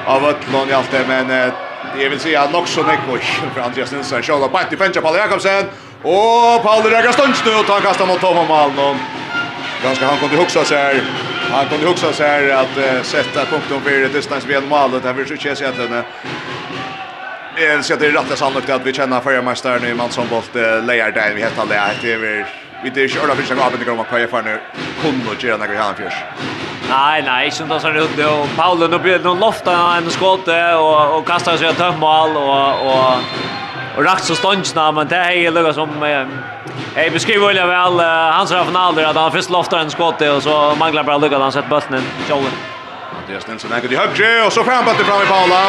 [0.06, 1.52] av Ötlån i allt det men
[1.98, 3.24] jag vill säga nog så mycket
[3.55, 5.64] för Andreas Nilsson kör på till Fencha Paul Jakobsen
[6.02, 8.97] och Paul Jakobsen nu och tar kastar mot Tom Malmon.
[9.85, 11.02] Ganska han kunde huxa sig här.
[11.51, 15.05] Han kunde huxa sig här att uh, sätta punkten för distansben målet.
[15.05, 15.60] Här vill så känns
[17.59, 20.55] Jeg ønsker at det er rett og sannlagt at vi kjenner førermesteren i Mansombolt
[20.89, 21.91] leierdein vi heter Lea.
[22.03, 24.61] Det er vi det är själva första gången om att kaja för nu
[25.03, 26.15] kom och göra några här fjärs.
[26.91, 30.49] Nej, nej, som då så det ut och Paolo nu blir någon lofta en skott
[30.79, 33.15] och och kastar sig ett mål och och
[33.97, 35.89] och rakt så ståndsna men det är ju som
[36.97, 38.01] jag beskriver väl väl
[38.33, 41.69] hans Ronaldo att han först loftar en skott och så manglar bara lucka han sett
[41.69, 42.03] bollen.
[42.31, 42.45] Joel.
[43.23, 45.62] Andreas Nilsson äger i högre och så fram på fram i Paula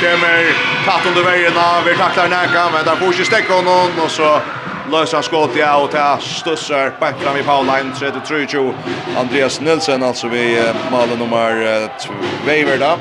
[0.00, 0.54] kommer
[0.84, 4.40] tatt under vägen av vi tacklar näka men där får ju stäcka honom och så
[4.92, 8.72] löser han skott i och ta stussar bak fram i Paul line 33
[9.18, 12.12] Andreas Nilsson alltså vi mål nummer 2
[12.46, 12.98] Weaver då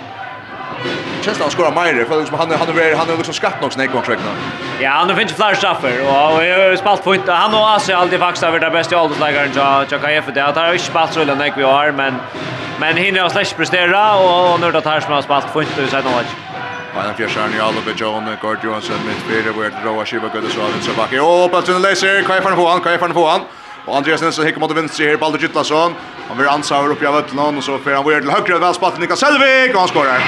[1.22, 3.92] Kjensla han skorar meire, for liksom, han, han, er, han er liksom skatt nok snakk
[3.92, 4.28] kontrakten.
[4.80, 7.34] Ja, han finnes flere straffer, og jeg har spalt på inte.
[7.34, 10.30] Han og Asi har alltid faktisk vært det beste jag kan til KF.
[10.36, 12.22] Det har ikke spalt så veldig vi har, men,
[12.80, 15.66] men hinner har slett prestera, og, og nå er det her som har spalt på
[15.66, 16.08] inte, så er
[16.96, 20.82] Maja Fjersjern i alle Bejon, Gord Johansen, midtbyrde, hvor er det Roa Kiva, Gødde Svalin,
[20.82, 23.26] så bakke, og Baltun Leiser, hva er for han få han, hva er for få
[23.32, 23.48] han?
[23.88, 25.96] Og Andreas Nilsson hickar mot vänster här Baldur Gittlason,
[26.28, 29.00] han blir ansaver upp i Øtland, och så får han hvor till til väl velspalt
[29.00, 30.20] Niklas Selvik och han skorar.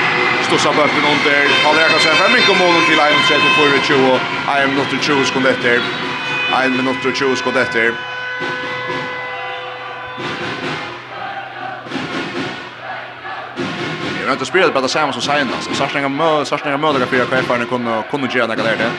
[0.48, 4.20] Stossa på Øtland under, Kalle Erkansen, fra Mikkomålen til 1.34,
[4.56, 5.78] 1.20, 1.20 skånd etter,
[6.52, 8.09] 1.20 skånd etter,
[14.30, 15.76] Jag inte spelat bara samma som senast.
[15.76, 18.92] Sarsningar mö, sarsningar mö där fyra chefer kunde kunde göra något där det.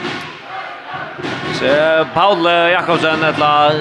[1.59, 3.71] Så Paul Jakobsen etla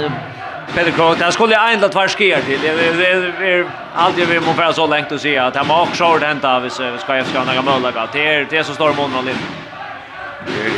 [0.74, 2.60] Peter Krog, det skulle jag ändå tvär sker till.
[2.60, 6.26] Det är alltid vi måste vara så längt att se att han har också det
[6.26, 8.08] hända vi ska jag några möjliga.
[8.12, 9.38] Det är det som står månaden lite.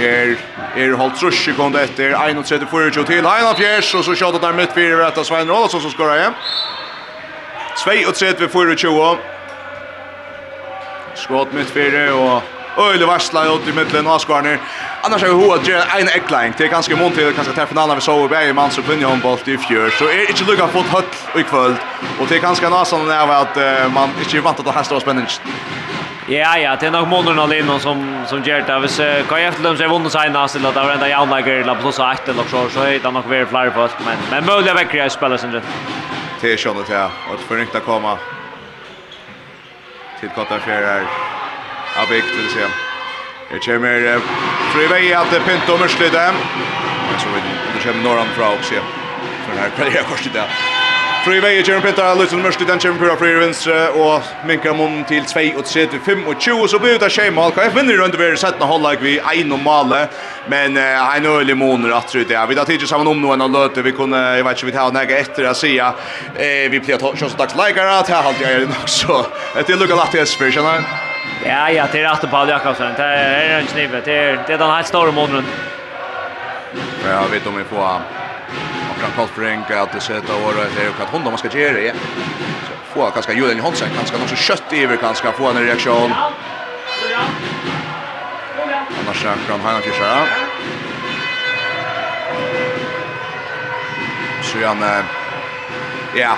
[0.01, 0.36] Er
[0.77, 5.07] är halt trusch sekund efter 1.34 till Heinolf Fjärs och så skjuter där mitt fyra
[5.07, 6.35] rätta Svein Rolfsson som skorar igen.
[7.85, 8.32] 2 och 3
[11.14, 12.43] Skott mitt fyrir og
[12.78, 14.56] Øyle varsla ut i middelen og skvarner.
[15.05, 16.55] Annars er vi hoa gjør en eklein.
[16.59, 19.05] Det er ganske mån til kanskje til finalen vi så i i manns og kvinne
[19.05, 19.90] håndbolt i fjør.
[19.98, 21.76] Så er ikke lukka fått høtt i kvöld.
[22.20, 23.60] Og det er ganske nasan av at
[23.93, 25.28] man ikke er vant til å heste av spenning.
[26.28, 27.98] Ja, ja, det er nok måneden alene som,
[28.30, 28.76] som gjør det.
[28.84, 31.09] Hvis uh, hva efter dem så er vunnet seg nast til at det var enda
[31.10, 34.05] jaunleger eller pluss av etter eller så, så er det nok vært flere folk.
[34.06, 35.74] Men, men mulig å vekker jeg spiller sin rett.
[36.40, 37.09] Det er skjønnet, ja.
[37.28, 38.14] Og det får ikke komme
[40.23, 41.03] til Kottarfjärar
[41.99, 42.66] av Bikt vill se.
[43.51, 44.20] Det kommer
[44.73, 46.32] Frivei att Pinto Mörslide.
[47.11, 47.40] Men så vi
[47.74, 48.74] det kommer norran fra också.
[49.44, 50.72] Så den här karriärkorset där.
[51.23, 54.73] Frøy vei i Kjøren Pintar, Løysen Mørsti, den kjøren pura frøy i vinstre, og minka
[54.74, 57.53] mun til 2 og 3 til 5 og 20, så blir det tjei mal.
[57.55, 60.01] KF vinner rundt ved 17 halvlag vi ein og male,
[60.51, 62.47] men ein øyelig måneder at det er.
[62.51, 64.97] Vi tar tidlig sammen om noen av løte, vi kunne, jeg vet ikke, vi tar
[64.97, 65.93] nægge etter å sija,
[66.73, 69.20] vi blir å kjønns dags leikere, det er halvt jeg er nok, så.
[69.55, 70.82] Det er lukka latt til Esper, kjenner
[71.47, 74.74] Ja, ja, det er rett og Paul Jakobsen, det er en snive, det er den
[74.74, 75.47] helt store måneden.
[77.07, 78.22] Ja, vet om vi får
[79.02, 81.72] Gran Paul Frank att det sätta året det är ju att hon man ska göra
[81.72, 81.94] det.
[82.68, 86.12] Så få kanske Julian Hansen kanske någon så kött över kanske få en reaktion.
[89.00, 90.26] Annars så kan han kanske köra.
[94.42, 95.04] Så han
[96.16, 96.36] ja.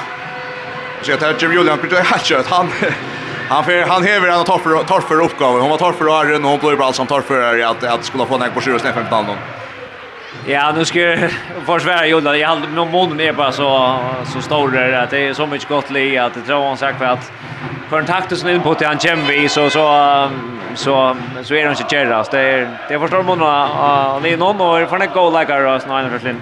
[1.02, 2.68] Så jag tar Julian på det här han
[3.48, 5.60] Han för han häver en torfer torfer uppgåva.
[5.60, 6.06] Hon var torfer
[6.44, 9.26] och hon blir bara som torfer att att skulle få näck på 7 och 15
[9.26, 9.36] någon.
[10.46, 11.30] Ja, nu ska jag
[11.66, 12.36] försvara Jolla.
[12.36, 15.68] Jag hade någon mån är bara så så stor där att det är så mycket
[15.68, 17.32] gott li att det tror han sagt för att
[17.88, 20.28] för en takt som input till han kommer vi så så
[20.74, 22.30] så så är det inte kärast.
[22.30, 25.74] Det är det förstår man och det är någon och för en goal like our
[25.74, 26.40] us nine för Flynn.